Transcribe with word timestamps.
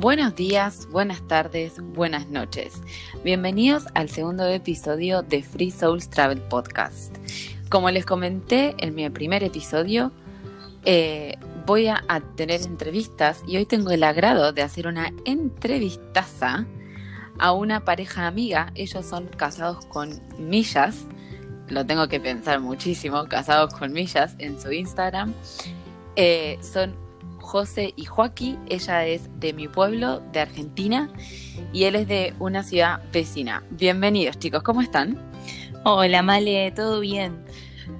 Buenos 0.00 0.36
días, 0.36 0.86
buenas 0.92 1.26
tardes, 1.26 1.80
buenas 1.80 2.28
noches. 2.28 2.80
Bienvenidos 3.24 3.86
al 3.94 4.08
segundo 4.08 4.46
episodio 4.46 5.22
de 5.22 5.42
Free 5.42 5.72
Souls 5.72 6.08
Travel 6.08 6.40
Podcast. 6.40 7.16
Como 7.68 7.90
les 7.90 8.06
comenté 8.06 8.76
en 8.78 8.94
mi 8.94 9.10
primer 9.10 9.42
episodio, 9.42 10.12
eh, 10.84 11.34
voy 11.66 11.88
a, 11.88 12.00
tener 12.36 12.62
entrevistas 12.62 13.42
y 13.44 13.56
hoy 13.56 13.66
tengo 13.66 13.90
el 13.90 14.04
agrado 14.04 14.52
de 14.52 14.62
hacer 14.62 14.86
una 14.86 15.12
entrevistaza 15.24 16.64
a 17.40 17.50
una 17.50 17.84
pareja 17.84 18.28
amiga. 18.28 18.70
Ellos 18.76 19.04
son 19.04 19.26
casados 19.26 19.84
con 19.86 20.22
millas. 20.38 21.06
Lo 21.66 21.84
tengo 21.84 22.06
que 22.06 22.20
pensar 22.20 22.60
muchísimo, 22.60 23.24
casados 23.24 23.74
con 23.74 23.92
millas 23.92 24.36
en 24.38 24.60
su 24.60 24.70
Instagram. 24.70 25.34
Eh, 26.14 26.56
son 26.62 27.07
José 27.52 27.94
y 27.96 28.04
Joaquín. 28.04 28.58
Ella 28.68 29.06
es 29.06 29.30
de 29.40 29.54
mi 29.54 29.68
pueblo, 29.68 30.20
de 30.32 30.40
Argentina, 30.40 31.10
y 31.72 31.84
él 31.84 31.94
es 31.94 32.06
de 32.06 32.34
una 32.38 32.62
ciudad 32.62 33.00
vecina. 33.10 33.62
Bienvenidos, 33.70 34.38
chicos, 34.38 34.62
¿cómo 34.62 34.82
están? 34.82 35.18
Hola, 35.82 36.20
Male, 36.22 36.70
¿todo 36.72 37.00
bien? 37.00 37.42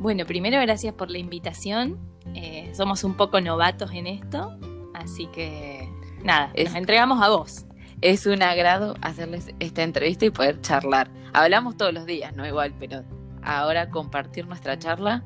Bueno, 0.00 0.26
primero 0.26 0.60
gracias 0.60 0.92
por 0.92 1.10
la 1.10 1.16
invitación. 1.16 1.98
Eh, 2.34 2.70
somos 2.76 3.04
un 3.04 3.14
poco 3.14 3.40
novatos 3.40 3.90
en 3.94 4.06
esto, 4.06 4.54
así 4.92 5.26
que 5.28 5.88
nada, 6.22 6.50
Es- 6.52 6.66
nos 6.68 6.74
entregamos 6.76 7.22
a 7.22 7.30
vos. 7.30 7.64
Es 8.02 8.26
un 8.26 8.42
agrado 8.42 8.96
hacerles 9.00 9.54
esta 9.60 9.82
entrevista 9.82 10.26
y 10.26 10.30
poder 10.30 10.60
charlar. 10.60 11.10
Hablamos 11.32 11.78
todos 11.78 11.94
los 11.94 12.04
días, 12.04 12.36
no 12.36 12.46
igual, 12.46 12.74
pero 12.78 13.02
ahora 13.42 13.88
compartir 13.88 14.46
nuestra 14.46 14.78
charla 14.78 15.24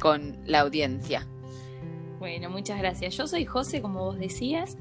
con 0.00 0.38
la 0.46 0.60
audiencia. 0.60 1.26
Bueno, 2.24 2.48
muchas 2.48 2.78
gracias. 2.78 3.18
Yo 3.18 3.26
soy 3.26 3.44
José, 3.44 3.82
como 3.82 4.00
vos 4.00 4.18
decías, 4.18 4.78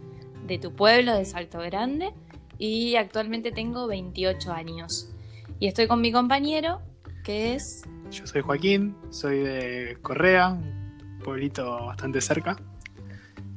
de 0.47 0.57
tu 0.59 0.73
pueblo, 0.73 1.13
de 1.13 1.25
Salto 1.25 1.59
Grande, 1.59 2.13
y 2.57 2.95
actualmente 2.95 3.51
tengo 3.51 3.85
28 3.85 4.53
años. 4.53 5.13
Y 5.59 5.67
estoy 5.67 5.87
con 5.87 5.99
mi 5.99 6.13
compañero, 6.13 6.79
que 7.25 7.55
es... 7.55 7.83
Yo 8.09 8.25
soy 8.25 8.39
Joaquín, 8.43 8.95
soy 9.09 9.39
de 9.39 9.97
Correa, 10.01 10.51
un 10.51 11.19
pueblito 11.21 11.85
bastante 11.85 12.21
cerca. 12.21 12.55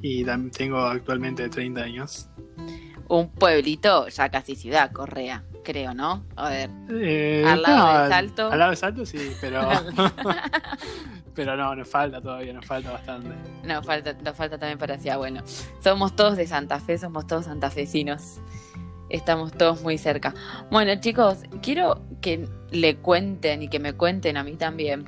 Y 0.02 0.24
tengo 0.50 0.78
actualmente 0.80 1.48
30 1.48 1.80
años. 1.80 2.28
Un 3.08 3.28
pueblito, 3.30 4.08
ya 4.08 4.28
casi 4.28 4.56
ciudad, 4.56 4.90
Correa, 4.92 5.44
creo, 5.64 5.94
¿no? 5.94 6.24
A 6.34 6.48
ver, 6.50 6.70
Eh, 6.90 7.44
Al 7.46 7.62
lado 7.62 7.76
no, 7.98 8.02
de 8.02 8.08
Salto. 8.08 8.50
Al 8.50 8.58
lado 8.58 8.70
de 8.72 8.76
Salto 8.76 9.06
sí, 9.06 9.32
pero. 9.40 9.68
pero 11.34 11.56
no, 11.56 11.74
nos 11.74 11.88
falta 11.88 12.20
todavía, 12.20 12.52
nos 12.52 12.64
falta 12.66 12.92
bastante. 12.92 13.30
nos 13.64 13.84
falta, 13.86 14.12
nos 14.14 14.36
falta 14.36 14.58
también 14.58 14.78
para 14.78 14.98
ciudad. 14.98 15.18
Bueno, 15.18 15.42
somos 15.82 16.16
todos 16.16 16.36
de 16.36 16.46
Santa 16.46 16.80
Fe, 16.80 16.98
somos 16.98 17.26
todos 17.26 17.44
santafesinos. 17.46 18.40
Estamos 19.08 19.52
todos 19.52 19.82
muy 19.82 19.98
cerca. 19.98 20.34
Bueno, 20.70 20.92
chicos, 21.00 21.38
quiero 21.62 22.02
que 22.20 22.48
le 22.72 22.96
cuenten 22.96 23.62
y 23.62 23.68
que 23.68 23.78
me 23.78 23.92
cuenten 23.92 24.36
a 24.36 24.42
mí 24.42 24.56
también. 24.56 25.04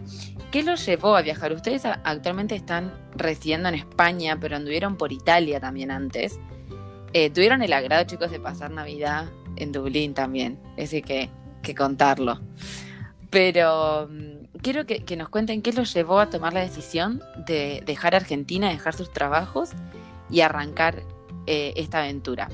¿Qué 0.53 0.63
los 0.63 0.87
llevó 0.87 1.17
a 1.17 1.23
viajar? 1.23 1.53
Ustedes 1.53 1.85
actualmente 1.85 2.55
están 2.55 2.93
residiendo 3.17 3.69
en 3.69 3.75
España, 3.75 4.39
pero 4.41 4.55
anduvieron 4.55 4.97
por 4.97 5.13
Italia 5.13 5.59
también 5.59 5.91
antes. 5.91 6.39
Eh, 7.13 7.31
tuvieron 7.31 7.63
el 7.63 7.73
agrado, 7.73 8.05
chicos, 8.05 8.31
de 8.31 8.41
pasar 8.41 8.71
Navidad 8.71 9.27
en 9.57 9.73
Dublín 9.73 10.15
también. 10.15 10.59
Ese 10.77 11.03
que, 11.03 11.31
que 11.63 11.75
contarlo. 11.75 12.41
Pero 13.31 14.09
mm, 14.11 14.59
quiero 14.63 14.87
que, 14.87 15.05
que 15.05 15.17
nos 15.17 15.29
cuenten 15.29 15.63
qué 15.63 15.73
los 15.73 15.93
llevó 15.93 16.19
a 16.19 16.31
tomar 16.31 16.53
la 16.53 16.61
decisión 16.61 17.23
de 17.47 17.83
dejar 17.87 18.15
Argentina, 18.15 18.69
dejar 18.69 18.95
sus 18.95 19.13
trabajos 19.13 19.71
y 20.31 20.41
arrancar 20.41 21.03
eh, 21.47 21.73
esta 21.77 22.01
aventura. 22.01 22.49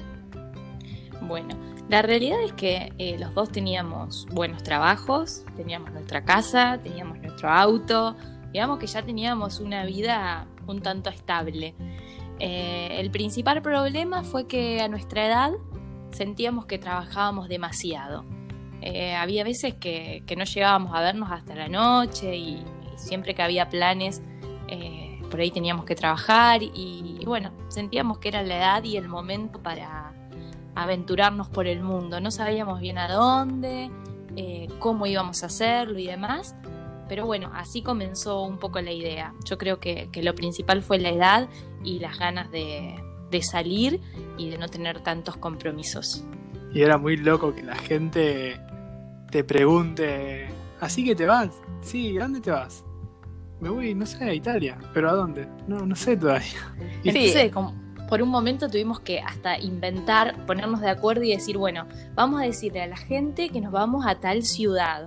Bueno, 1.23 1.57
la 1.89 2.03
realidad 2.03 2.41
es 2.43 2.53
que 2.53 2.93
eh, 2.99 3.17
los 3.19 3.35
dos 3.35 3.51
teníamos 3.51 4.27
buenos 4.31 4.63
trabajos, 4.63 5.45
teníamos 5.57 5.91
nuestra 5.93 6.25
casa, 6.25 6.79
teníamos 6.83 7.19
nuestro 7.19 7.51
auto, 7.51 8.17
digamos 8.53 8.79
que 8.79 8.87
ya 8.87 9.03
teníamos 9.03 9.59
una 9.59 9.85
vida 9.85 10.47
un 10.67 10.81
tanto 10.81 11.11
estable. 11.11 11.75
Eh, 12.39 12.97
el 13.01 13.11
principal 13.11 13.63
problema 13.63 14.25
fue 14.25 14.47
que 14.47 14.81
a 14.81 14.89
nuestra 14.89 15.27
edad 15.27 15.53
sentíamos 16.11 16.67
que 16.67 16.79
trabajábamos 16.79 17.49
demasiado. 17.49 18.25
Eh, 18.81 19.15
había 19.15 19.45
veces 19.45 19.75
que, 19.75 20.23
no 20.37 20.45
llegábamos 20.45 20.95
a 20.95 21.01
vernos 21.01 21.31
hasta 21.31 21.55
la 21.55 21.69
noche 21.69 22.37
y, 22.37 22.63
siempre 22.97 23.35
que 23.35 23.43
había 23.43 23.69
planes, 23.69 24.23
eh, 24.69 25.21
por 25.31 25.41
ahí 25.41 25.51
teníamos 25.51 25.85
que 25.85 25.97
trabajar 25.97 26.63
y, 26.63 27.17
y 27.21 27.25
bueno, 27.25 27.51
sentíamos 27.69 28.19
que 28.19 28.29
era 28.29 28.43
la 28.43 28.57
edad 28.57 28.85
y 28.85 28.97
el 28.97 29.09
momento 29.09 29.61
para 29.61 30.13
aventurarnos 30.77 31.49
por 31.49 31.67
el 31.67 31.83
mundo. 31.83 32.21
No 32.21 32.31
sabíamos 32.31 32.81
bien 32.81 32.99
a 32.99 33.09
dónde, 33.13 33.91
cómo 34.79 35.07
íbamos 35.07 35.43
a 35.43 35.47
hacerlo 35.47 35.99
y 35.99 36.07
demás. 36.07 36.55
Pero 37.09 37.27
bueno, 37.27 37.51
así 37.55 37.83
comenzó 37.83 38.43
un 38.43 38.59
poco 38.59 38.81
la 38.81 38.93
idea. 38.93 39.35
Yo 39.45 39.59
creo 39.59 39.79
que, 39.79 40.09
que 40.11 40.23
lo 40.23 40.35
principal 40.35 40.83
fue 40.83 40.99
la 40.99 41.11
edad 41.11 41.49
y 41.83 41.99
las 41.99 42.19
ganas 42.19 42.51
de, 42.51 42.95
de 43.31 43.43
salir 43.43 44.01
y 44.39 44.51
de 44.51 44.59
no 44.59 44.69
tener 44.69 45.01
tantos 45.01 45.37
compromisos. 45.37 46.25
Y 46.73 46.83
era 46.83 46.99
muy 46.99 47.17
loco 47.17 47.55
que 47.55 47.63
la 47.63 47.77
gente 47.77 48.61
te 49.31 49.45
pregunte: 49.45 50.49
¿Así 50.81 51.05
que 51.05 51.15
te 51.15 51.27
vas? 51.27 51.51
Sí, 51.83 52.17
¿a 52.19 52.23
dónde 52.23 52.41
te 52.41 52.51
vas? 52.51 52.85
Me 53.61 53.69
voy, 53.69 53.95
no 53.95 54.07
sé, 54.07 54.25
a 54.25 54.35
Italia. 54.35 54.79
¿Pero 54.93 55.11
a 55.11 55.15
dónde? 55.15 55.47
No, 55.69 55.87
no 55.87 55.97
sé 55.97 56.17
todavía. 56.17 56.49
Sí. 57.03 57.11
Entonces, 57.11 57.53
como 57.53 57.75
por 58.09 58.23
un 58.23 58.29
momento 58.29 58.69
tuvimos 58.69 59.01
que 59.01 59.21
hasta 59.21 59.59
inventar, 59.59 60.47
ponernos 60.47 60.81
de 60.81 60.91
acuerdo 60.91 61.23
y 61.23 61.31
decir, 61.31 61.59
bueno, 61.59 61.87
vamos 62.15 62.41
a 62.41 62.45
decirle 62.45 62.83
a 62.83 62.87
la 62.87 62.97
gente 62.97 63.49
que 63.49 63.61
nos 63.61 63.73
vamos 63.73 64.07
a 64.07 64.21
tal 64.21 64.43
ciudad, 64.43 65.07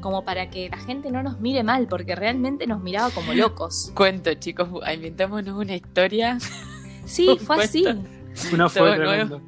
como 0.00 0.24
para 0.24 0.48
que 0.50 0.68
la 0.68 0.78
gente 0.78 1.10
no 1.10 1.22
nos 1.22 1.40
mire 1.40 1.62
mal, 1.62 1.86
porque 1.88 2.14
realmente 2.14 2.66
nos 2.66 2.80
miraba 2.82 3.10
como 3.10 3.32
locos. 3.34 3.90
Cuento, 3.94 4.32
chicos, 4.34 4.68
inventémonos 4.94 5.54
una 5.56 5.74
historia. 5.76 6.38
Sí, 7.04 7.38
fue 7.44 7.64
así. 7.64 7.84
Uno 8.52 8.68
fue 8.68 8.94
tremendo. 8.96 9.40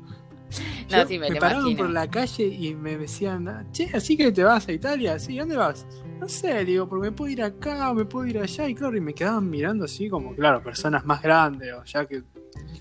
No, 0.90 0.96
Yo- 1.02 1.06
sí, 1.06 1.18
me, 1.20 1.30
me 1.30 1.36
imagino. 1.36 1.76
por 1.76 1.90
la 1.90 2.10
calle 2.10 2.44
y 2.46 2.74
me 2.74 2.96
decían, 2.98 3.68
che, 3.70 3.88
así 3.94 4.16
que 4.16 4.32
te 4.32 4.42
vas 4.42 4.66
a 4.66 4.72
Italia, 4.72 5.16
sí, 5.20 5.38
¿dónde 5.38 5.56
vas? 5.56 5.86
No 6.18 6.28
sé, 6.28 6.64
digo, 6.64 6.88
porque 6.88 7.10
me 7.10 7.12
puedo 7.12 7.30
ir 7.30 7.42
acá 7.42 7.94
me 7.94 8.04
puedo 8.04 8.26
ir 8.26 8.38
allá, 8.38 8.68
y 8.68 8.74
claro, 8.74 8.96
y 8.96 9.00
me 9.00 9.14
quedaban 9.14 9.48
mirando 9.48 9.84
así 9.84 10.08
como, 10.08 10.34
claro, 10.34 10.60
personas 10.62 11.04
más 11.06 11.22
grandes, 11.22 11.72
o 11.72 11.84
ya 11.84 12.04
que 12.06 12.22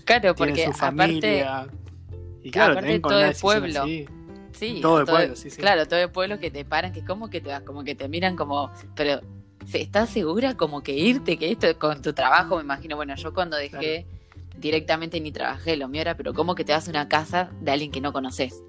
Claro, 0.04 0.34
tienen 0.34 0.54
porque 0.56 0.64
su 0.64 0.70
aparte, 0.70 0.96
familia. 0.96 1.66
Y 2.42 2.50
claro, 2.50 2.72
aparte 2.72 2.98
todo 3.00 3.18
una 3.18 3.28
el 3.28 3.36
pueblo. 3.36 3.82
así. 3.82 4.08
Sí, 4.52 4.78
todo 4.82 4.98
a 4.98 5.00
el 5.00 5.06
pueblo, 5.06 5.36
sí, 5.36 5.50
sí. 5.50 5.56
Claro, 5.60 5.86
todo 5.86 5.98
el 6.00 6.10
pueblo 6.10 6.38
que 6.38 6.50
te 6.50 6.64
paran, 6.64 6.92
que 6.92 7.04
como 7.04 7.28
que 7.30 7.40
te 7.40 7.50
vas, 7.50 7.62
como 7.62 7.84
que 7.84 7.94
te 7.94 8.08
miran 8.08 8.36
como, 8.36 8.70
pero 8.94 9.20
¿se- 9.66 9.80
¿estás 9.82 10.10
segura 10.10 10.56
como 10.56 10.82
que 10.82 10.92
irte, 10.92 11.36
que 11.38 11.50
esto 11.50 11.78
con 11.78 12.02
tu 12.02 12.12
trabajo, 12.12 12.56
me 12.56 12.62
imagino, 12.62 12.96
bueno, 12.96 13.14
yo 13.16 13.32
cuando 13.34 13.56
dejé 13.56 14.06
directamente 14.58 15.20
ni 15.20 15.32
trabajé, 15.32 15.76
lo 15.76 15.88
mío 15.88 16.02
era, 16.02 16.16
pero 16.16 16.34
¿cómo 16.34 16.54
que 16.54 16.64
te 16.64 16.72
vas 16.72 16.86
a 16.86 16.90
una 16.90 17.08
casa 17.08 17.50
de 17.60 17.70
alguien 17.70 17.90
que 17.90 18.00
no 18.00 18.12
conoces? 18.12 18.62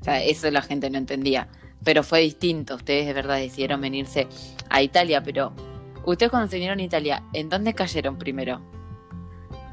O 0.00 0.04
sea, 0.04 0.22
eso 0.22 0.50
la 0.50 0.62
gente 0.62 0.90
no 0.90 0.98
entendía. 0.98 1.48
Pero 1.84 2.02
fue 2.02 2.20
distinto, 2.20 2.74
ustedes 2.76 3.06
de 3.06 3.12
verdad 3.12 3.36
decidieron 3.36 3.80
venirse 3.80 4.26
a 4.70 4.82
Italia, 4.82 5.22
pero 5.22 5.52
ustedes 6.04 6.30
cuando 6.30 6.48
se 6.48 6.56
vinieron 6.56 6.78
a 6.80 6.82
Italia, 6.82 7.22
¿en 7.32 7.48
dónde 7.48 7.74
cayeron 7.74 8.16
primero? 8.18 8.60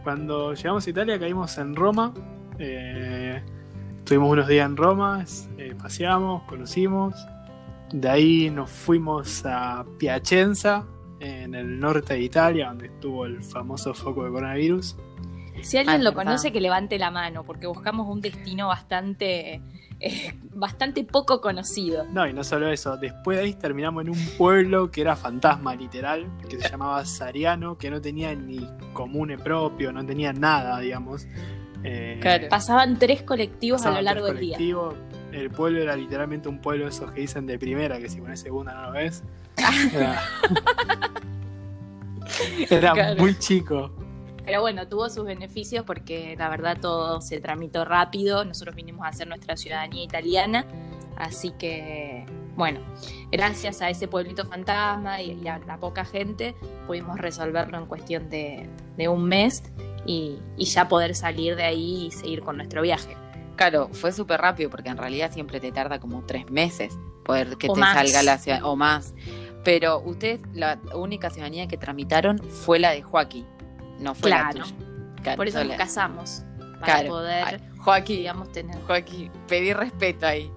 Cuando 0.04 0.54
llegamos 0.54 0.86
a 0.86 0.90
Italia 0.90 1.20
caímos 1.20 1.58
en 1.58 1.76
Roma, 1.76 2.14
eh, 2.60 3.42
estuvimos 4.04 4.30
unos 4.32 4.48
días 4.50 4.66
en 4.66 4.76
Roma, 4.76 5.24
eh, 5.58 5.74
paseamos, 5.82 6.44
conocimos, 6.44 7.16
de 7.94 8.10
ahí 8.10 8.50
nos 8.50 8.70
fuimos 8.70 9.46
a 9.46 9.86
Piacenza, 9.98 10.84
en 11.22 11.56
el 11.56 11.80
norte 11.80 12.16
de 12.16 12.22
Italia, 12.22 12.68
donde 12.68 12.88
estuvo 12.88 13.26
el 13.26 13.42
famoso 13.42 13.94
foco 13.94 14.26
de 14.26 14.32
coronavirus. 14.32 14.98
Si 15.62 15.78
Ah, 15.78 15.82
alguien 15.82 15.98
es 16.00 16.04
lo 16.04 16.12
verdad. 16.12 16.24
conoce, 16.26 16.52
que 16.52 16.60
levante 16.60 17.00
la 17.00 17.12
mano, 17.12 17.44
porque 17.46 17.66
buscamos 17.66 18.10
un 18.10 18.20
destino 18.20 18.68
bastante, 18.68 19.62
eh, 20.02 20.34
bastante 20.54 21.06
poco 21.06 21.40
conocido. 21.40 22.04
No, 22.12 22.28
y 22.28 22.34
no 22.34 22.44
solo 22.44 22.68
eso, 22.70 22.98
después 22.98 23.38
de 23.38 23.46
ahí 23.46 23.54
terminamos 23.54 24.04
en 24.04 24.10
un 24.10 24.20
pueblo 24.38 24.92
que 24.92 25.00
era 25.00 25.16
fantasma, 25.16 25.74
literal, 25.76 26.28
que 26.50 26.60
se 26.60 26.68
llamaba 26.70 27.06
Sariano, 27.06 27.78
que 27.78 27.90
no 27.90 28.02
tenía 28.02 28.36
ni 28.36 28.68
comune 28.92 29.38
propio, 29.38 29.94
no 29.94 30.06
tenía 30.06 30.34
nada, 30.34 30.78
digamos. 30.82 31.26
Eh, 31.84 32.18
Claro. 32.22 32.48
Pasaban 32.50 32.98
tres 33.00 33.24
colectivos 33.24 33.86
a 33.86 33.92
lo 33.92 34.02
largo 34.02 34.28
tres 34.28 34.40
del 34.40 34.58
día. 34.58 34.58
El 35.32 35.50
pueblo 35.50 35.80
era 35.82 35.96
literalmente 35.96 36.48
un 36.48 36.60
pueblo 36.62 36.86
de 36.86 36.92
esos 36.92 37.12
que 37.12 37.22
dicen 37.22 37.46
de 37.48 37.58
primera, 37.58 37.98
que 38.00 38.08
si 38.10 38.22
pones 38.22 38.40
segunda 38.40 38.74
no 38.74 38.82
lo 38.88 38.92
ves. 38.94 39.24
Era, 39.58 40.22
Era 42.70 42.94
Claro. 42.94 43.22
muy 43.22 43.38
chico. 43.38 43.92
Pero 44.46 44.62
bueno, 44.62 44.88
tuvo 44.88 45.10
sus 45.10 45.26
beneficios 45.26 45.86
porque 45.86 46.36
la 46.38 46.50
verdad 46.50 46.78
todo 46.80 47.22
se 47.22 47.40
tramitó 47.40 47.86
rápido. 47.86 48.44
Nosotros 48.46 48.76
vinimos 48.76 49.06
a 49.06 49.10
hacer 49.10 49.28
nuestra 49.28 49.56
ciudadanía 49.56 50.04
italiana. 50.04 50.66
Así 51.16 51.52
que, 51.58 52.26
bueno, 52.56 52.80
gracias 53.32 53.82
a 53.82 53.90
ese 53.90 54.08
pueblito 54.08 54.46
fantasma 54.46 55.22
y, 55.22 55.40
y 55.44 55.48
a 55.48 55.60
la 55.60 55.78
poca 55.78 56.04
gente, 56.06 56.56
pudimos 56.88 57.18
resolverlo 57.20 57.78
en 57.78 57.86
cuestión 57.86 58.30
de, 58.30 58.68
de 58.98 59.08
un 59.08 59.24
mes 59.26 59.64
y, 60.06 60.40
y 60.58 60.66
ya 60.66 60.88
poder 60.88 61.16
salir 61.16 61.56
de 61.56 61.64
ahí 61.64 62.06
y 62.08 62.12
seguir 62.12 62.42
con 62.42 62.58
nuestro 62.58 62.82
viaje. 62.82 63.16
Claro, 63.56 63.90
fue 63.94 64.12
súper 64.12 64.42
rápido 64.42 64.70
porque 64.70 64.90
en 64.90 64.98
realidad 64.98 65.32
siempre 65.32 65.60
te 65.60 65.72
tarda 65.72 66.00
como 66.00 66.24
tres 66.26 66.50
meses 66.50 66.98
poder 67.24 67.56
que 67.58 67.70
O 67.70 67.74
te 67.74 67.80
más. 67.80 67.94
salga 67.94 68.24
la 68.24 68.38
ciudadanía, 68.38 68.70
o 68.70 68.76
más. 68.76 69.14
Pero 69.64 70.00
ustedes, 70.02 70.42
la 70.54 70.80
única 70.96 71.30
ciudadanía 71.30 71.68
que 71.68 71.78
tramitaron 71.78 72.40
fue 72.40 72.80
la 72.80 72.92
de 72.92 73.02
Joaquín, 73.02 73.46
no 74.00 74.14
fue 74.16 74.30
Claro. 74.30 74.60
la 74.60 74.64
tuya. 74.66 74.76
Claro, 75.22 75.38
Por 75.38 75.48
eso 75.48 75.58
solo- 75.60 75.70
nos 75.70 75.78
casamos, 75.78 76.44
para 76.82 76.96
claro. 76.96 77.10
poder, 77.10 77.44
Ay, 77.46 77.60
Joaquín, 77.78 78.18
digamos, 78.18 78.52
tener... 78.52 78.76
Joaquín, 78.82 79.32
pedí 79.48 79.72
respeto 79.72 80.26
ahí. 80.28 80.52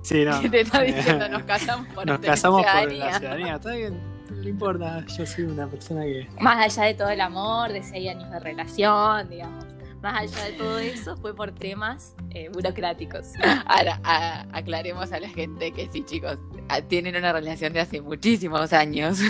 Sí, 0.00 0.24
no. 0.24 0.40
Te 0.50 0.60
está 0.62 0.80
diciendo, 0.82 1.28
nos 1.28 1.42
casamos 1.42 1.86
por 1.88 2.06
Nos 2.06 2.20
casamos 2.20 2.62
por 2.62 2.70
ciudadanía. 2.70 3.04
la 3.06 3.18
ciudadanía. 3.18 3.54
Está 3.56 3.72
bien, 3.74 4.00
no 4.30 4.48
importa. 4.48 5.04
Yo 5.16 5.26
soy 5.26 5.44
una 5.44 5.66
persona 5.66 6.02
que. 6.04 6.26
Más 6.40 6.58
allá 6.76 6.86
de 6.88 6.94
todo 6.94 7.08
el 7.10 7.20
amor, 7.20 7.72
de 7.72 7.82
seis 7.82 8.08
años 8.10 8.30
de 8.30 8.38
relación, 8.40 9.28
digamos. 9.28 9.64
Más 10.02 10.20
allá 10.22 10.44
de 10.44 10.52
todo 10.52 10.78
eso, 10.78 11.16
fue 11.16 11.34
por 11.34 11.50
temas 11.52 12.14
eh, 12.30 12.48
burocráticos. 12.52 13.32
Ahora, 13.66 14.00
a- 14.04 14.46
aclaremos 14.52 15.10
a 15.12 15.18
la 15.18 15.28
gente 15.28 15.72
que 15.72 15.88
sí, 15.88 16.04
chicos, 16.04 16.38
a- 16.68 16.80
tienen 16.82 17.16
una 17.16 17.32
relación 17.32 17.72
de 17.72 17.80
hace 17.80 18.00
muchísimos 18.00 18.72
años. 18.72 19.18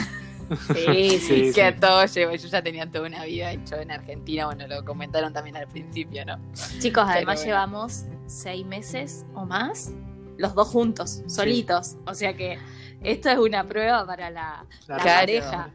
Sí, 0.75 1.19
sí, 1.21 1.21
Sí, 1.21 1.53
que 1.53 1.62
a 1.62 1.77
todos 1.77 2.15
llevo, 2.15 2.35
yo 2.35 2.49
ya 2.49 2.62
tenía 2.62 2.91
toda 2.91 3.06
una 3.06 3.23
vida 3.25 3.53
hecho 3.53 3.77
en 3.77 3.91
Argentina, 3.91 4.47
bueno, 4.47 4.67
lo 4.67 4.83
comentaron 4.83 5.31
también 5.35 5.56
al 5.59 5.69
principio, 5.69 6.25
¿no? 6.25 6.39
Chicos, 6.79 7.05
además 7.06 7.41
bueno. 7.41 7.47
llevamos 7.51 8.05
seis 8.27 8.65
meses 8.65 9.27
o 9.35 9.44
más, 9.44 9.93
los 10.39 10.55
dos 10.55 10.69
juntos, 10.69 11.23
solitos. 11.27 11.97
O 12.06 12.15
sea 12.15 12.33
que 12.35 12.59
esto 13.03 13.31
es 13.31 13.39
una 13.39 13.65
prueba 13.65 14.06
para 14.06 14.31
la, 14.31 14.65
La 14.87 14.97
la 14.97 15.03
Claro. 15.03 15.21
pareja. 15.21 15.71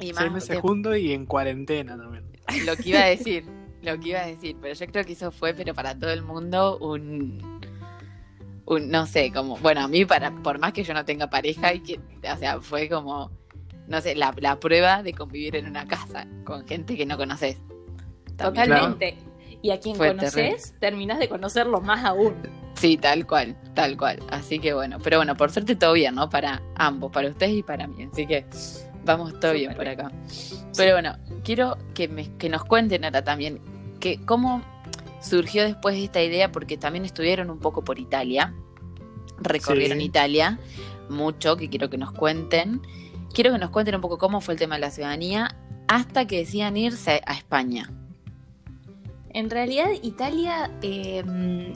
Y 0.00 0.12
Seis 0.12 0.32
meses 0.32 0.58
juntos 0.60 0.96
y 0.98 1.12
en 1.12 1.26
cuarentena 1.26 1.96
también. 1.96 2.24
lo 2.64 2.76
que 2.76 2.88
iba 2.90 3.00
a 3.00 3.06
decir, 3.06 3.44
lo 3.82 3.98
que 4.00 4.08
iba 4.10 4.20
a 4.20 4.26
decir, 4.26 4.56
pero 4.60 4.74
yo 4.74 4.86
creo 4.86 5.04
que 5.04 5.12
eso 5.12 5.30
fue, 5.30 5.54
pero 5.54 5.74
para 5.74 5.96
todo 5.98 6.10
el 6.10 6.22
mundo, 6.22 6.78
un, 6.78 7.60
un 8.66 8.90
no 8.90 9.06
sé, 9.06 9.30
como, 9.32 9.56
bueno, 9.58 9.82
a 9.82 9.88
mí, 9.88 10.04
para, 10.04 10.30
por 10.42 10.58
más 10.58 10.72
que 10.72 10.82
yo 10.84 10.92
no 10.94 11.04
tenga 11.04 11.28
pareja, 11.30 11.72
y 11.74 11.80
que, 11.80 12.00
o 12.32 12.36
sea, 12.36 12.60
fue 12.60 12.88
como, 12.88 13.30
no 13.86 14.00
sé, 14.00 14.14
la, 14.16 14.34
la 14.38 14.58
prueba 14.58 15.02
de 15.02 15.12
convivir 15.14 15.56
en 15.56 15.66
una 15.66 15.86
casa 15.86 16.26
con 16.44 16.66
gente 16.66 16.96
que 16.96 17.06
no 17.06 17.16
conoces. 17.16 17.56
¿no? 18.68 18.96
Y 19.62 19.70
a 19.70 19.78
quien 19.80 19.94
Fue 19.96 20.08
conoces, 20.08 20.74
terminás 20.80 21.18
de 21.20 21.28
conocerlo 21.28 21.80
más 21.80 22.04
aún. 22.04 22.34
Sí, 22.74 22.96
tal 22.96 23.26
cual, 23.26 23.56
tal 23.74 23.96
cual. 23.96 24.18
Así 24.30 24.58
que 24.58 24.74
bueno, 24.74 24.98
pero 25.02 25.18
bueno, 25.18 25.36
por 25.36 25.52
suerte 25.52 25.76
todo 25.76 25.92
bien, 25.92 26.16
¿no? 26.16 26.28
Para 26.28 26.60
ambos, 26.74 27.12
para 27.12 27.28
ustedes 27.28 27.52
y 27.54 27.62
para 27.62 27.86
mí. 27.86 28.08
Así 28.12 28.26
que 28.26 28.44
vamos 29.04 29.38
todo 29.38 29.52
bien 29.52 29.74
por 29.74 29.86
acá. 29.86 30.10
Pero 30.76 30.94
bueno, 30.94 31.16
quiero 31.44 31.78
que, 31.94 32.08
me- 32.08 32.36
que 32.38 32.48
nos 32.48 32.64
cuenten 32.64 33.04
ahora 33.04 33.22
también 33.22 33.60
que 34.00 34.20
cómo 34.24 34.62
surgió 35.20 35.62
después 35.62 35.96
esta 35.96 36.20
idea, 36.22 36.50
porque 36.50 36.76
también 36.76 37.04
estuvieron 37.04 37.48
un 37.50 37.60
poco 37.60 37.84
por 37.84 38.00
Italia, 38.00 38.52
recorrieron 39.38 39.98
Sí. 39.98 40.04
Italia 40.06 40.58
mucho, 41.08 41.56
que 41.56 41.68
quiero 41.68 41.88
que 41.90 41.98
nos 41.98 42.10
cuenten. 42.12 42.80
Quiero 43.32 43.52
que 43.52 43.58
nos 43.58 43.70
cuenten 43.70 43.94
un 43.94 44.00
poco 44.00 44.18
cómo 44.18 44.40
fue 44.40 44.54
el 44.54 44.58
tema 44.60 44.74
de 44.76 44.80
la 44.80 44.90
ciudadanía 44.90 45.56
hasta 45.88 46.26
que 46.26 46.38
decían 46.38 46.76
irse 46.76 47.22
a 47.26 47.34
España. 47.34 47.90
En 49.34 49.50
realidad, 49.50 49.86
Italia 50.02 50.70
eh, 50.82 51.72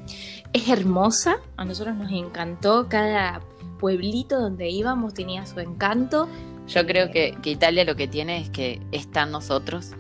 es 0.52 0.68
hermosa. 0.68 1.36
A 1.56 1.64
nosotros 1.64 1.96
nos 1.96 2.12
encantó. 2.12 2.88
Cada 2.88 3.40
pueblito 3.78 4.38
donde 4.40 4.68
íbamos 4.70 5.14
tenía 5.14 5.46
su 5.46 5.60
encanto. 5.60 6.28
Yo 6.68 6.84
creo 6.86 7.10
que, 7.10 7.36
que 7.42 7.50
Italia 7.50 7.84
lo 7.84 7.94
que 7.96 8.08
tiene 8.08 8.38
es 8.40 8.50
que 8.50 8.80
están 8.92 9.30
nosotros. 9.30 9.92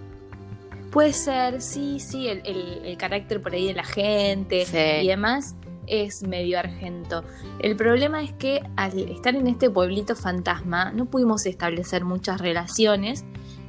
Puede 0.90 1.12
ser, 1.12 1.60
sí, 1.60 2.00
sí, 2.00 2.28
el, 2.28 2.42
el- 2.44 2.80
el 2.84 2.96
carácter 2.96 3.42
por 3.42 3.52
ahí 3.52 3.66
de 3.66 3.74
la 3.74 3.84
gente 3.84 4.64
Sí. 4.64 4.76
y 5.04 5.08
demás 5.08 5.54
es 5.86 6.22
medio 6.22 6.58
argento. 6.58 7.22
El 7.60 7.76
problema 7.76 8.22
es 8.22 8.32
que 8.32 8.60
al 8.76 8.98
estar 8.98 9.34
en 9.36 9.46
este 9.46 9.70
pueblito 9.70 10.16
fantasma 10.16 10.90
no 10.92 11.06
pudimos 11.06 11.46
establecer 11.46 12.04
muchas 12.04 12.40
relaciones 12.40 13.24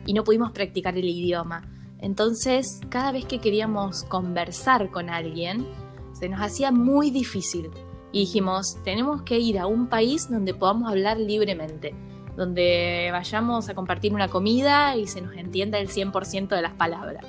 y 0.05 0.13
no 0.13 0.23
pudimos 0.23 0.51
practicar 0.51 0.97
el 0.97 1.05
idioma. 1.05 1.63
Entonces, 1.99 2.81
cada 2.89 3.11
vez 3.11 3.25
que 3.25 3.39
queríamos 3.39 4.03
conversar 4.03 4.91
con 4.91 5.09
alguien, 5.09 5.65
se 6.13 6.29
nos 6.29 6.41
hacía 6.41 6.71
muy 6.71 7.09
difícil. 7.11 7.71
Y 8.11 8.21
dijimos, 8.21 8.77
tenemos 8.83 9.23
que 9.23 9.39
ir 9.39 9.59
a 9.59 9.67
un 9.67 9.87
país 9.87 10.29
donde 10.29 10.53
podamos 10.53 10.89
hablar 10.89 11.17
libremente, 11.17 11.93
donde 12.35 13.09
vayamos 13.11 13.67
a 13.67 13.75
compartir 13.75 14.13
una 14.13 14.27
comida 14.27 14.95
y 14.95 15.07
se 15.07 15.21
nos 15.21 15.35
entienda 15.35 15.79
el 15.79 15.89
100% 15.89 16.49
de 16.49 16.61
las 16.61 16.73
palabras. 16.73 17.25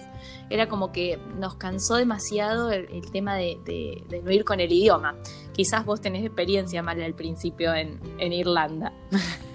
Era 0.51 0.69
como 0.69 0.93
que 0.93 1.19
nos 1.39 1.57
cansó 1.57 1.97
demasiado 1.97 2.71
el, 2.71 3.11
tema 3.11 3.37
de, 3.37 4.05
no 4.25 4.31
ir 4.31 4.45
con 4.45 4.61
el 4.61 4.73
idioma. 4.73 5.17
Quizás 5.53 5.85
vos 5.85 6.01
tenés 6.01 6.25
experiencia 6.25 6.83
mal 6.83 7.03
al 7.03 7.15
principio 7.15 7.75
en, 7.75 8.01
en 8.19 8.33
Irlanda. 8.33 8.93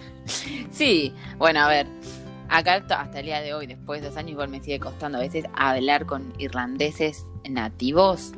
Sí, 0.72 1.14
bueno, 1.38 1.60
a 1.60 1.68
ver, 1.68 1.88
acá 2.58 2.84
hasta 2.98 3.20
el 3.20 3.26
día 3.26 3.42
de 3.42 3.54
hoy, 3.54 3.68
después 3.68 4.02
de 4.02 4.08
dos 4.10 4.18
años, 4.18 4.32
igual 4.32 4.50
me 4.50 4.62
sigue 4.62 4.80
costando 4.80 5.18
a 5.18 5.22
veces 5.22 5.46
hablar 5.56 6.06
con 6.06 6.34
irlandeses 6.38 7.26
nativos. 7.50 8.34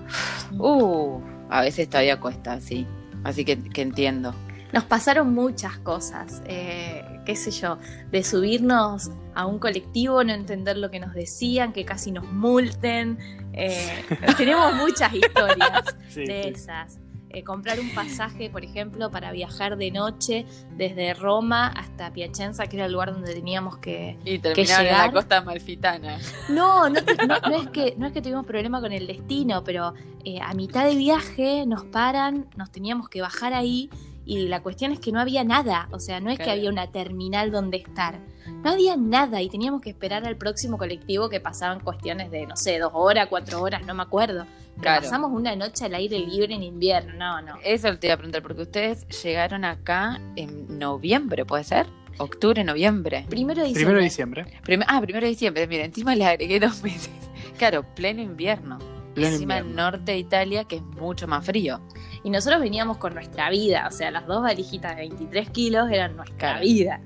Uh, 0.58 1.20
a 1.50 1.62
veces 1.62 1.90
todavía 1.90 2.20
cuesta, 2.20 2.60
sí. 2.62 2.86
Así 3.24 3.44
que, 3.46 3.58
que 3.62 3.82
entiendo. 3.82 4.34
Nos 4.74 4.84
pasaron 4.84 5.34
muchas 5.34 5.78
cosas, 5.80 6.42
eh, 6.46 7.04
qué 7.26 7.36
sé 7.36 7.52
yo, 7.52 7.78
de 8.12 8.24
subirnos 8.24 9.10
a 9.34 9.46
un 9.46 9.58
colectivo, 9.60 10.24
no 10.24 10.34
entender 10.34 10.78
lo 10.78 10.92
que 10.92 11.00
nos 11.00 11.14
decían, 11.14 11.72
que 11.72 11.86
casi 11.86 12.12
nos 12.12 12.26
multen. 12.32 13.18
eh, 13.54 14.04
tenemos 14.38 14.74
muchas 14.76 15.14
historias 15.14 15.96
Sí, 16.10 16.26
de 16.26 16.44
sí. 16.44 16.50
esas. 16.50 17.00
Eh, 17.36 17.44
comprar 17.44 17.82
un 17.82 17.90
pasaje, 17.94 18.50
por 18.50 18.64
ejemplo, 18.64 19.12
para 19.12 19.32
viajar 19.34 19.76
de 19.76 19.92
noche 19.92 20.46
desde 20.78 21.14
Roma 21.14 21.68
hasta 21.68 22.14
Piacenza, 22.14 22.66
que 22.68 22.78
era 22.78 22.86
el 22.86 22.94
lugar 22.94 23.12
donde 23.14 23.34
teníamos 23.34 23.78
que... 23.78 24.18
Y 24.24 24.40
terminaron 24.40 24.86
en 24.86 24.92
la 24.94 25.12
costa 25.12 25.42
malfitana. 25.42 26.18
No, 26.48 26.90
no, 26.90 27.02
no- 27.28 27.40
no 27.50 27.56
es, 27.62 27.68
que, 27.72 27.94
no 27.98 28.08
es 28.08 28.14
que 28.14 28.22
tuvimos 28.22 28.46
problema 28.46 28.80
con 28.80 28.94
el 28.94 29.06
destino, 29.06 29.64
pero 29.66 29.94
eh, 30.24 30.40
a 30.42 30.54
mitad 30.54 30.86
de 30.86 30.96
viaje 30.96 31.66
nos 31.66 31.84
paran, 31.84 32.48
nos 32.56 32.72
teníamos 32.72 33.10
que 33.10 33.20
bajar 33.22 33.54
ahí 33.54 33.90
y 34.26 34.48
la 34.48 34.64
cuestión 34.64 34.92
es 34.94 35.00
que 35.00 35.12
no 35.12 35.20
había 35.20 35.44
nada, 35.44 35.88
o 35.92 36.00
sea, 36.00 36.20
no 36.22 36.32
es 36.32 36.38
que 36.40 36.50
había 36.50 36.70
una 36.72 36.88
terminal 36.92 37.52
donde 37.52 37.78
estar, 37.78 38.18
no 38.64 38.72
había 38.72 38.96
nada 38.98 39.42
y 39.42 39.50
teníamos 39.50 39.82
que 39.82 39.90
esperar 39.92 40.26
al 40.26 40.36
próximo 40.38 40.78
colectivo 40.80 41.30
que 41.30 41.40
pasaban 41.40 41.80
cuestiones 41.82 42.32
de, 42.32 42.48
no 42.48 42.56
sé, 42.56 42.80
dos 42.80 42.92
horas, 42.96 43.28
cuatro 43.30 43.62
horas, 43.62 43.86
no 43.86 43.94
me 43.94 44.02
acuerdo. 44.04 44.46
Claro. 44.82 45.04
Pasamos 45.04 45.32
una 45.32 45.56
noche 45.56 45.86
al 45.86 45.96
aire 45.96 46.20
libre 46.20 46.54
en 46.54 46.64
invierno, 46.64 47.14
no, 47.14 47.42
no. 47.42 47.56
Eso 47.64 47.98
te 47.98 48.08
iba 48.08 48.14
a 48.16 48.18
preguntar, 48.18 48.42
porque 48.42 48.62
ustedes 48.64 49.08
llegaron 49.24 49.64
acá 49.66 50.20
en 50.36 50.78
noviembre, 50.80 51.46
¿puede 51.46 51.64
ser? 51.64 51.88
Octubre, 52.18 52.64
noviembre. 52.64 53.26
Primero 53.30 53.64
de 53.64 53.72
Primero 53.74 54.00
diciembre. 54.00 54.44
de 54.44 54.46
diciembre. 54.50 54.62
Prim- 54.64 54.84
ah, 54.88 55.02
primero 55.02 55.26
de 55.26 55.30
diciembre, 55.32 55.68
mira, 55.68 55.84
encima 55.86 56.16
le 56.16 56.26
agregué 56.26 56.60
dos 56.60 56.82
meses. 56.84 57.10
Claro, 57.58 57.84
pleno 57.96 58.22
invierno. 58.22 58.80
Pleno 59.14 59.30
encima 59.34 59.58
el 59.60 59.68
invierno. 59.68 59.92
norte 59.92 60.12
de 60.12 60.18
Italia, 60.18 60.66
que 60.66 60.76
es 60.76 60.82
mucho 60.82 61.26
más 61.26 61.46
frío. 61.46 61.80
Y 62.26 62.30
nosotros 62.30 62.60
veníamos 62.60 62.98
con 62.98 63.14
nuestra 63.14 63.50
vida, 63.50 63.86
o 63.88 63.92
sea, 63.92 64.12
las 64.12 64.28
dos 64.28 64.42
valijitas 64.42 64.92
de 64.98 65.04
23 65.04 65.50
kilos 65.52 65.90
eran 65.90 66.18
nuestra 66.18 66.38
Claro. 66.38 66.60
vida. 66.66 67.00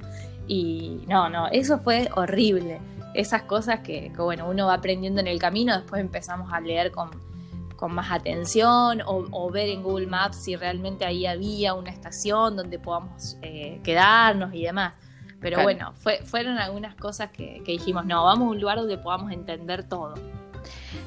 Y 0.48 1.02
no, 1.08 1.30
no, 1.30 1.48
eso 1.50 1.78
fue 1.80 2.10
horrible. 2.16 2.80
Esas 3.14 3.44
cosas 3.44 3.82
que, 3.82 4.12
que, 4.12 4.22
bueno, 4.22 4.50
uno 4.50 4.66
va 4.68 4.74
aprendiendo 4.76 5.22
en 5.22 5.28
el 5.28 5.38
camino, 5.38 5.76
después 5.78 6.02
empezamos 6.02 6.52
a 6.52 6.60
leer 6.60 6.92
con, 6.92 7.12
con 7.80 7.94
más 7.96 8.12
atención 8.12 9.02
o, 9.06 9.26
o 9.32 9.50
ver 9.52 9.70
en 9.70 9.82
Google 9.84 10.08
Maps 10.08 10.36
si 10.44 10.58
realmente 10.58 11.06
ahí 11.06 11.26
había 11.26 11.74
una 11.76 11.92
estación 11.92 12.58
donde 12.58 12.78
podamos 12.78 13.38
eh, 13.42 13.80
quedarnos 13.86 14.54
y 14.54 14.64
demás. 14.64 14.96
Pero 15.40 15.54
Claro. 15.56 15.64
bueno, 15.64 15.94
fue, 15.94 16.18
fueron 16.26 16.58
algunas 16.58 16.96
cosas 16.96 17.30
que, 17.32 17.62
que 17.66 17.72
dijimos, 17.72 18.06
no, 18.06 18.26
vamos 18.26 18.48
a 18.48 18.52
un 18.52 18.60
lugar 18.60 18.78
donde 18.80 18.98
podamos 18.98 19.32
entender 19.32 19.84
todo. 19.88 20.16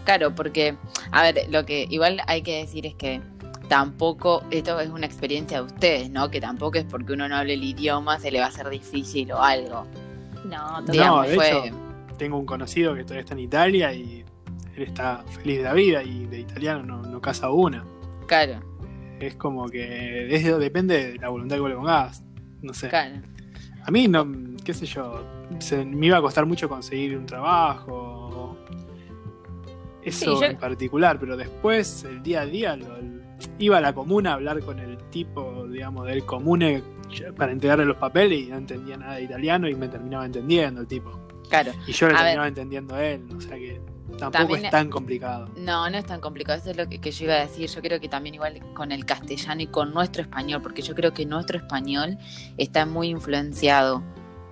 Claro, 0.06 0.34
porque, 0.34 0.78
a 1.10 1.20
ver, 1.22 1.46
lo 1.50 1.66
que 1.66 1.86
igual 1.90 2.22
hay 2.26 2.40
que 2.40 2.60
decir 2.60 2.86
es 2.86 2.94
que 2.94 3.20
tampoco, 3.68 4.42
esto 4.50 4.80
es 4.80 4.88
una 4.88 5.04
experiencia 5.04 5.58
de 5.58 5.64
ustedes, 5.66 6.08
¿no? 6.10 6.30
Que 6.30 6.40
tampoco 6.40 6.78
es 6.78 6.84
porque 6.84 7.12
uno 7.12 7.28
no 7.28 7.36
hable 7.36 7.52
el 7.52 7.62
idioma 7.64 8.18
se 8.18 8.30
le 8.30 8.38
va 8.40 8.46
a 8.46 8.48
hacer 8.48 8.70
difícil 8.70 9.30
o 9.32 9.42
algo. 9.42 9.86
No, 10.46 10.80
No, 10.80 10.86
Digamos, 10.92 11.28
de 11.28 11.34
fue- 11.34 11.50
hecho, 11.68 11.76
tengo 12.16 12.38
un 12.38 12.46
conocido 12.46 12.94
que 12.94 13.02
todavía 13.02 13.20
está 13.20 13.34
en 13.34 13.40
Italia 13.40 13.92
y 13.92 14.21
él 14.76 14.82
está 14.84 15.24
feliz 15.28 15.58
de 15.58 15.64
la 15.64 15.72
vida 15.74 16.02
y 16.02 16.26
de 16.26 16.40
italiano 16.40 16.82
no, 16.82 17.02
no 17.02 17.20
casa 17.20 17.50
una. 17.50 17.84
Claro, 18.26 18.60
Es 19.20 19.34
como 19.36 19.68
que 19.68 20.34
es- 20.34 20.58
depende 20.58 21.12
de 21.12 21.18
la 21.18 21.28
voluntad 21.28 21.56
que 21.56 21.60
vos 21.60 21.70
le 21.70 21.76
pongas. 21.76 22.22
No 22.62 22.72
sé. 22.74 22.88
claro. 22.88 23.16
A 23.84 23.90
mí, 23.90 24.06
no, 24.08 24.26
qué 24.64 24.72
sé 24.74 24.86
yo, 24.86 25.24
se- 25.58 25.84
me 25.84 26.06
iba 26.06 26.16
a 26.18 26.20
costar 26.22 26.46
mucho 26.46 26.68
conseguir 26.68 27.16
un 27.18 27.26
trabajo. 27.26 28.56
Eso 30.02 30.34
Sí, 30.36 30.40
yo- 30.40 30.46
en 30.46 30.56
particular, 30.56 31.18
pero 31.20 31.36
después, 31.36 32.04
el 32.04 32.22
día 32.22 32.40
a 32.42 32.46
día, 32.46 32.76
lo- 32.76 32.98
iba 33.58 33.78
a 33.78 33.80
la 33.80 33.92
comuna 33.92 34.30
a 34.30 34.34
hablar 34.34 34.60
con 34.60 34.78
el 34.78 34.96
tipo, 35.10 35.66
digamos, 35.68 36.06
del 36.06 36.24
comune 36.24 36.82
para 37.36 37.52
entregarle 37.52 37.84
los 37.84 37.96
papeles 37.96 38.40
y 38.40 38.46
no 38.46 38.56
entendía 38.56 38.96
nada 38.96 39.16
de 39.16 39.24
italiano 39.24 39.68
y 39.68 39.74
me 39.74 39.88
terminaba 39.88 40.24
entendiendo 40.26 40.80
el 40.80 40.86
tipo. 40.86 41.10
Claro. 41.48 41.72
Y 41.86 41.92
yo 41.92 42.08
lo 42.08 42.14
terminaba 42.16 42.48
entendiendo 42.48 42.98
él, 42.98 43.22
o 43.36 43.40
sea 43.40 43.56
que 43.56 43.80
tampoco 44.18 44.30
También- 44.30 44.64
es 44.66 44.70
tan 44.70 44.88
complicado. 44.90 45.48
No, 45.56 45.88
no 45.90 45.98
es 45.98 46.04
tan 46.06 46.20
complicado. 46.20 46.58
Eso 46.58 46.70
es 46.70 46.76
lo 46.76 46.88
que, 46.88 47.00
que 47.00 47.10
yo 47.10 47.24
iba 47.24 47.34
a 47.34 47.40
decir. 47.40 47.68
Yo 47.68 47.80
creo 47.82 48.00
que 48.00 48.08
también 48.08 48.34
igual 48.34 48.60
con 48.74 48.92
el 48.92 49.04
castellano 49.04 49.62
y 49.62 49.66
con 49.66 49.92
nuestro 49.92 50.22
español, 50.22 50.60
porque 50.62 50.82
yo 50.82 50.94
creo 50.94 51.12
que 51.12 51.26
nuestro 51.26 51.58
español 51.58 52.18
está 52.58 52.86
muy 52.86 53.08
influenciado 53.08 54.02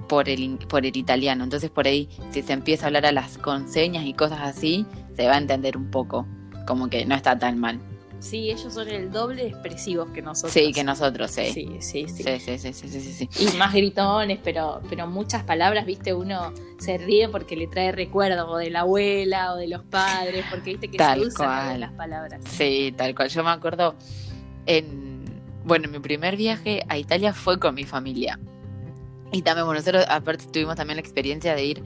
por 0.08 0.28
el, 0.28 0.58
por 0.68 0.84
el 0.86 0.96
italiano. 0.96 1.44
Entonces 1.44 1.70
por 1.70 1.86
ahí, 1.86 2.08
si 2.30 2.42
se 2.42 2.52
empieza 2.52 2.84
a 2.84 2.88
hablar 2.88 3.06
a 3.06 3.12
las 3.12 3.38
conseñas 3.38 4.04
y 4.04 4.12
cosas 4.14 4.40
así, 4.42 4.86
se 5.14 5.26
va 5.26 5.34
a 5.34 5.38
entender 5.38 5.76
un 5.76 5.90
poco. 5.90 6.26
Como 6.66 6.88
que 6.88 7.04
no 7.06 7.14
está 7.14 7.38
tan 7.38 7.58
mal. 7.58 7.80
Sí, 8.20 8.50
ellos 8.50 8.72
son 8.72 8.88
el 8.88 9.10
doble 9.10 9.42
de 9.44 9.48
expresivos 9.48 10.10
que 10.10 10.20
nosotros. 10.20 10.52
Sí, 10.52 10.72
que 10.72 10.84
nosotros, 10.84 11.30
sí. 11.30 11.46
Sí, 11.52 11.68
sí, 11.80 12.06
sí. 12.06 12.22
Sí, 12.22 12.38
sí, 12.38 12.58
sí, 12.58 12.72
sí, 12.72 12.88
sí, 12.88 13.00
sí, 13.00 13.28
sí. 13.28 13.54
Y 13.54 13.56
más 13.56 13.72
gritones, 13.72 14.38
pero, 14.44 14.82
pero 14.90 15.06
muchas 15.06 15.42
palabras, 15.42 15.86
viste, 15.86 16.12
uno 16.12 16.52
se 16.78 16.98
ríe 16.98 17.30
porque 17.30 17.56
le 17.56 17.66
trae 17.66 17.92
recuerdos 17.92 18.46
o 18.48 18.58
de 18.58 18.68
la 18.68 18.80
abuela 18.80 19.54
o 19.54 19.56
de 19.56 19.68
los 19.68 19.82
padres, 19.84 20.44
porque 20.50 20.72
viste 20.72 20.90
que 20.90 20.98
Tal 20.98 21.20
se 21.20 21.26
usan 21.28 21.80
las 21.80 21.92
palabras. 21.92 22.42
Sí, 22.46 22.92
tal 22.96 23.14
cual. 23.14 23.30
Yo 23.30 23.42
me 23.42 23.50
acuerdo 23.50 23.94
en. 24.66 25.24
Bueno, 25.64 25.88
mi 25.88 25.98
primer 25.98 26.36
viaje 26.36 26.84
a 26.88 26.98
Italia 26.98 27.32
fue 27.32 27.58
con 27.58 27.74
mi 27.74 27.84
familia. 27.84 28.38
Y 29.32 29.42
también, 29.42 29.66
bueno, 29.66 29.80
nosotros 29.80 30.04
aparte 30.08 30.46
tuvimos 30.46 30.76
también 30.76 30.96
la 30.96 31.02
experiencia 31.02 31.54
de 31.54 31.64
ir 31.64 31.82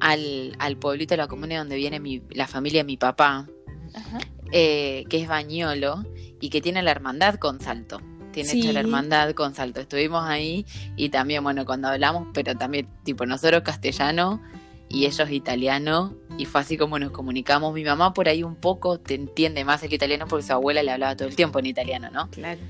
al, 0.00 0.54
al 0.58 0.76
pueblito 0.76 1.12
de 1.12 1.18
la 1.18 1.28
comuna 1.28 1.58
donde 1.58 1.76
viene 1.76 2.00
mi, 2.00 2.22
la 2.30 2.46
familia 2.46 2.80
de 2.80 2.84
mi 2.84 2.96
papá, 2.96 3.46
Ajá. 3.94 4.18
Eh, 4.52 5.04
que 5.08 5.20
es 5.22 5.28
Bañolo, 5.28 6.04
y 6.40 6.50
que 6.50 6.60
tiene 6.60 6.82
la 6.82 6.90
hermandad 6.90 7.36
con 7.36 7.60
Salto. 7.60 8.00
Tiene 8.32 8.48
Sí. 8.48 8.60
hecha 8.60 8.72
la 8.72 8.80
hermandad 8.80 9.32
con 9.32 9.54
Salto. 9.54 9.80
Estuvimos 9.80 10.24
ahí 10.24 10.64
y 10.96 11.08
también, 11.10 11.42
bueno, 11.44 11.64
cuando 11.64 11.88
hablamos, 11.88 12.28
pero 12.32 12.54
también, 12.56 12.88
tipo, 13.04 13.26
nosotros 13.26 13.62
castellano 13.62 14.40
y 14.88 15.06
ellos 15.06 15.30
italiano, 15.30 16.14
y 16.38 16.46
fue 16.46 16.60
así 16.62 16.76
como 16.76 16.98
nos 16.98 17.12
comunicamos. 17.12 17.72
Mi 17.74 17.84
mamá 17.84 18.12
por 18.14 18.28
ahí 18.28 18.42
un 18.42 18.56
poco 18.56 18.98
te 18.98 19.14
entiende 19.14 19.64
más 19.64 19.82
el 19.82 19.92
italiano 19.92 20.26
porque 20.28 20.46
su 20.46 20.52
abuela 20.52 20.82
le 20.82 20.90
hablaba 20.90 21.14
todo 21.16 21.28
el 21.28 21.36
tiempo 21.36 21.58
en 21.58 21.66
italiano, 21.66 22.10
¿no? 22.10 22.28
Claro. 22.30 22.60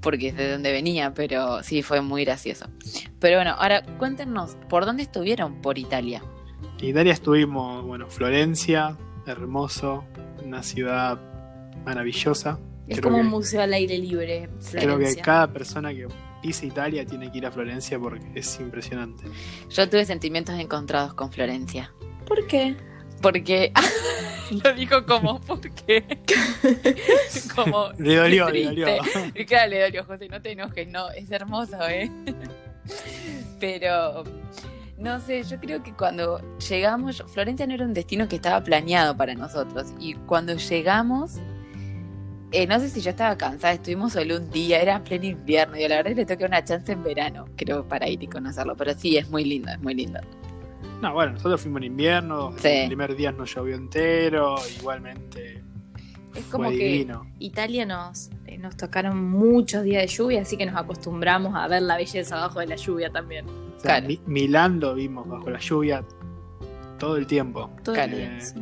Porque 0.00 0.28
es 0.28 0.36
de 0.36 0.50
donde 0.50 0.72
venía, 0.72 1.14
pero 1.14 1.62
sí, 1.62 1.82
fue 1.82 2.00
muy 2.00 2.24
gracioso. 2.24 2.66
Pero 3.20 3.36
bueno, 3.36 3.52
ahora 3.56 3.82
cuéntenos, 3.98 4.56
¿por 4.68 4.84
dónde 4.84 5.04
estuvieron 5.04 5.62
por 5.62 5.78
Italia? 5.78 6.22
En 6.80 6.88
Italia 6.88 7.12
estuvimos, 7.12 7.84
bueno, 7.84 8.08
Florencia, 8.08 8.96
hermoso, 9.26 10.04
una 10.44 10.62
ciudad 10.64 11.20
maravillosa. 11.84 12.58
Es 12.86 12.98
Creo 12.98 13.10
como 13.10 13.22
un 13.22 13.28
museo 13.28 13.62
al 13.62 13.72
aire 13.72 13.96
libre, 13.98 14.48
Creo 14.72 14.98
que 14.98 15.16
cada 15.16 15.52
persona 15.52 15.94
que 15.94 16.08
pisa 16.42 16.66
Italia 16.66 17.06
tiene 17.06 17.30
que 17.30 17.38
ir 17.38 17.46
a 17.46 17.52
Florencia 17.52 17.98
porque 17.98 18.26
es 18.34 18.58
impresionante. 18.60 19.24
Yo 19.70 19.88
tuve 19.88 20.04
sentimientos 20.04 20.58
encontrados 20.58 21.14
con 21.14 21.32
Florencia. 21.32 21.92
¿Por 22.26 22.46
qué? 22.46 22.76
Porque. 23.22 23.72
Lo 24.64 24.74
dijo 24.74 25.06
como, 25.06 25.40
¿por 25.40 25.60
qué? 25.60 26.04
como. 27.54 27.90
Le 27.98 28.16
dolió, 28.16 28.50
le 28.50 28.64
dolió. 28.64 28.86
claro, 29.46 29.70
le 29.70 29.80
dolió, 29.80 30.04
José, 30.04 30.28
no 30.28 30.42
te 30.42 30.52
enojes, 30.52 30.88
no, 30.88 31.10
es 31.10 31.30
hermoso, 31.30 31.78
¿eh? 31.88 32.10
Pero. 33.60 34.24
No 34.98 35.18
sé, 35.20 35.42
yo 35.42 35.58
creo 35.58 35.82
que 35.82 35.92
cuando 35.94 36.40
llegamos, 36.58 37.24
Florencia 37.32 37.66
no 37.66 37.74
era 37.74 37.84
un 37.84 37.94
destino 37.94 38.28
que 38.28 38.36
estaba 38.36 38.62
planeado 38.62 39.16
para 39.16 39.34
nosotros. 39.34 39.92
Y 39.98 40.14
cuando 40.14 40.54
llegamos, 40.54 41.40
eh, 42.52 42.66
no 42.66 42.78
sé 42.80 42.88
si 42.88 43.00
yo 43.00 43.10
estaba 43.10 43.36
cansada, 43.36 43.72
estuvimos 43.74 44.12
solo 44.12 44.36
un 44.36 44.50
día, 44.50 44.80
era 44.80 45.02
pleno 45.02 45.24
invierno. 45.24 45.76
Y 45.76 45.88
la 45.88 45.96
verdad 45.96 46.12
le 46.14 46.26
toqué 46.26 46.44
una 46.44 46.62
chance 46.64 46.92
en 46.92 47.02
verano, 47.02 47.46
creo, 47.56 47.86
para 47.88 48.08
ir 48.08 48.22
y 48.22 48.26
conocerlo. 48.26 48.76
Pero 48.76 48.92
sí, 48.94 49.16
es 49.16 49.28
muy 49.30 49.44
lindo, 49.44 49.70
es 49.72 49.80
muy 49.80 49.94
lindo. 49.94 50.20
No, 51.00 51.12
bueno, 51.14 51.32
nosotros 51.32 51.60
fuimos 51.60 51.78
en 51.78 51.84
invierno, 51.88 52.52
Sí. 52.58 52.68
el 52.68 52.86
primer 52.88 53.16
día 53.16 53.32
nos 53.32 53.52
llovió 53.54 53.74
entero, 53.74 54.54
igualmente 54.78 55.62
Es 56.34 56.44
fue 56.44 56.58
como 56.58 56.70
que 56.70 56.76
divino. 56.76 57.26
Italia 57.40 57.84
nos, 57.86 58.30
eh, 58.46 58.56
nos 58.58 58.76
tocaron 58.76 59.18
muchos 59.30 59.82
días 59.82 60.02
de 60.02 60.06
lluvia, 60.08 60.42
así 60.42 60.56
que 60.56 60.64
nos 60.64 60.76
acostumbramos 60.76 61.54
a 61.56 61.66
ver 61.66 61.82
la 61.82 61.96
belleza 61.96 62.36
abajo 62.38 62.60
de 62.60 62.66
la 62.68 62.76
lluvia 62.76 63.10
también. 63.10 63.46
O 63.48 63.80
sea, 63.80 63.96
Claro. 63.98 64.06
Mi- 64.06 64.20
Milán 64.26 64.78
lo 64.78 64.94
vimos 64.94 65.26
bajo 65.26 65.50
la 65.50 65.58
lluvia 65.58 66.04
todo 67.00 67.16
el 67.16 67.26
tiempo. 67.26 67.68
Todo 67.82 67.94
día, 67.96 68.06
Eh, 68.36 68.40
sí. 68.40 68.54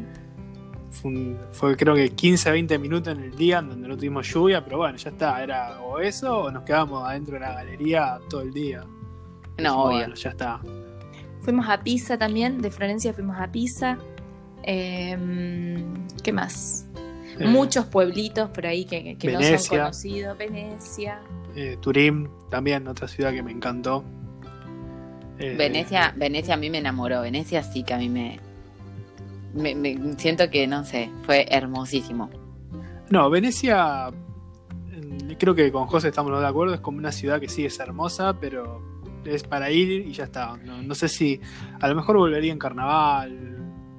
Fue, 0.91 1.11
un- 1.11 1.39
fue 1.53 1.77
creo 1.77 1.95
que 1.95 2.11
15 2.11 2.51
20 2.51 2.79
minutos 2.79 3.17
en 3.17 3.23
el 3.23 3.37
día 3.37 3.59
en 3.61 3.69
donde 3.71 3.87
no 3.89 3.97
tuvimos 3.97 4.27
lluvia, 4.33 4.65
pero 4.65 4.79
bueno, 4.79 4.97
ya 4.99 5.11
está, 5.11 5.43
era 5.43 5.81
o 5.81 5.99
eso 6.01 6.41
o 6.45 6.51
nos 6.51 6.65
quedábamos 6.65 7.09
adentro 7.09 7.35
de 7.35 7.41
la 7.41 7.53
galería 7.55 8.19
todo 8.29 8.43
el 8.43 8.53
día. 8.53 8.85
No, 9.59 9.85
obvio. 9.85 9.99
Bueno, 9.99 10.15
ya 10.15 10.31
está. 10.31 10.61
Fuimos 11.43 11.69
a 11.69 11.81
Pisa 11.83 12.19
también, 12.19 12.61
de 12.61 12.71
Florencia 12.71 13.13
fuimos 13.13 13.39
a 13.39 13.51
Pisa. 13.51 13.99
Eh, 14.63 15.17
¿Qué 16.23 16.33
más? 16.33 16.87
Eh, 17.39 17.47
Muchos 17.47 17.87
pueblitos 17.87 18.51
por 18.51 18.67
ahí 18.67 18.85
que, 18.85 19.17
que 19.17 19.33
no 19.33 19.41
son 19.43 19.79
conocidos. 19.79 20.37
Venecia. 20.37 21.21
eh, 21.57 21.79
Turín, 21.81 22.29
también 22.51 22.87
otra 22.89 23.07
ciudad 23.09 23.33
que 23.33 23.43
me 23.43 23.53
encantó. 23.53 24.05
Eh, 25.39 25.55
Venecia, 25.57 26.13
Venecia 26.17 26.55
a 26.55 26.57
mí 26.57 26.69
me 26.69 26.79
enamoró. 26.79 27.23
Venecia 27.23 27.63
sí 27.63 27.83
que 27.85 27.95
a 27.95 27.99
mí 27.99 28.09
me, 28.11 28.39
me, 29.55 29.75
me- 29.75 30.15
siento 30.19 30.49
que 30.51 30.67
no 30.67 30.85
sé, 30.85 31.11
fue 31.25 31.47
hermosísimo. 31.51 32.31
No, 33.11 33.29
Venecia, 33.31 34.11
mm, 34.11 35.33
creo 35.39 35.55
que 35.55 35.71
con 35.73 35.87
José 35.87 36.09
estamos 36.09 36.39
de 36.41 36.47
acuerdo, 36.47 36.75
es 36.75 36.81
como 36.81 36.99
una 36.99 37.13
ciudad 37.13 37.41
que 37.41 37.49
sí 37.49 37.65
es 37.65 37.79
hermosa, 37.81 38.37
pero 38.41 38.83
es 39.25 39.43
para 39.43 39.71
ir 39.71 39.91
y 40.07 40.13
ya 40.13 40.25
está. 40.25 40.57
No, 40.59 40.81
no 40.83 40.95
sé 40.95 41.09
si 41.09 41.41
a 41.81 41.89
lo 41.89 41.95
mejor 41.95 42.17
volvería 42.17 42.53
en 42.53 42.59
carnaval. 42.59 43.33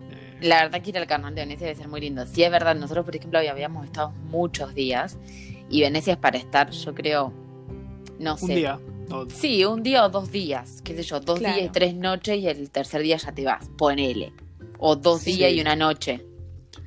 eh, 0.10 0.38
La 0.42 0.64
verdad 0.64 0.82
que 0.82 0.90
ir 0.92 0.98
al 0.98 1.08
carnaval 1.08 1.36
de 1.36 1.42
Venecia 1.42 1.68
debe 1.68 1.78
ser 1.78 1.88
muy 1.90 2.02
lindo. 2.02 2.26
Sí 2.26 2.44
es 2.44 2.50
verdad, 2.52 2.76
nosotros 2.76 3.06
por 3.06 3.16
ejemplo 3.16 3.38
habíamos 3.40 3.86
estado 3.86 4.12
muchos 4.30 4.74
días 4.74 5.18
y 5.70 5.82
Venecia 5.82 6.14
es 6.14 6.20
para 6.20 6.38
estar, 6.38 6.70
yo 6.72 6.96
creo, 6.96 7.34
no 8.20 8.38
sé. 8.38 8.46
un 8.46 8.56
día. 8.56 8.80
o- 9.12 9.30
Sí, 9.30 9.66
un 9.66 9.84
día 9.84 10.06
o 10.06 10.10
dos 10.10 10.32
días, 10.32 10.82
qué 10.86 10.96
sé 10.96 11.04
yo, 11.04 11.20
dos 11.20 11.40
Claro. 11.40 11.56
días 11.56 11.68
y 11.68 11.72
tres 11.72 11.96
noches 11.96 12.38
y 12.40 12.48
el 12.48 12.70
tercer 12.72 13.02
día 13.02 13.18
ya 13.18 13.34
te 13.34 13.44
vas, 13.46 13.68
ponele. 13.78 14.32
O 14.82 14.96
dos 14.98 15.22
Sí. 15.22 15.38
días 15.38 15.54
y 15.54 15.62
una 15.62 15.76
noche. 15.78 16.26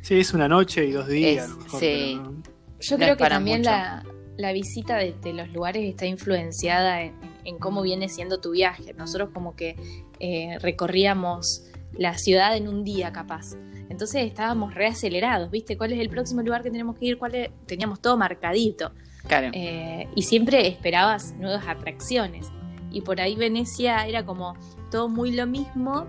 Sí, 0.02 0.18
es 0.20 0.34
una 0.34 0.48
noche 0.48 0.84
y 0.84 0.90
dos 0.92 1.06
días. 1.08 1.44
Es- 1.44 1.50
a 1.50 1.54
lo 1.54 1.56
mejor, 1.62 1.80
sí. 1.80 1.86
pero 2.18 2.22
no- 2.30 2.42
Yo 2.80 2.96
No 2.96 2.98
creo 2.98 3.12
es 3.12 3.18
que 3.18 3.28
también 3.28 3.58
mucho. 3.60 3.70
la, 3.70 4.04
la 4.36 4.52
visita 4.52 4.96
de, 4.98 5.14
de 5.22 5.32
los 5.32 5.50
lugares 5.54 5.88
está 5.88 6.04
influenciada 6.04 7.00
en, 7.02 7.14
en 7.44 7.56
cómo 7.58 7.80
viene 7.80 8.08
siendo 8.10 8.40
tu 8.40 8.50
viaje. 8.50 8.92
Nosotros 8.92 9.30
como 9.32 9.56
que 9.56 9.76
eh, 10.20 10.58
recorríamos 10.60 11.62
la 11.96 12.18
ciudad 12.18 12.56
en 12.56 12.68
un 12.68 12.84
día 12.84 13.12
capaz. 13.12 13.54
Entonces 13.88 14.26
estábamos 14.26 14.74
reacelerados, 14.74 15.50
¿viste? 15.50 15.76
¿Cuál 15.78 15.92
es 15.92 16.00
el 16.00 16.08
próximo 16.10 16.42
lugar 16.42 16.62
que 16.62 16.70
tenemos 16.70 16.98
que 16.98 17.06
ir? 17.06 17.18
¿Cuál 17.18 17.34
es? 17.36 17.50
Teníamos 17.66 18.00
todo 18.00 18.16
marcadito. 18.18 18.90
Claro. 19.28 19.48
Eh, 19.54 20.08
y 20.14 20.22
siempre 20.22 20.66
esperabas 20.66 21.32
nuevas 21.38 21.64
atracciones. 21.66 22.48
Y 22.90 23.00
por 23.00 23.20
ahí 23.20 23.36
Venecia 23.36 24.06
era 24.06 24.26
como 24.26 24.56
todo 24.90 25.08
muy 25.08 25.32
lo 25.32 25.46
mismo, 25.46 26.06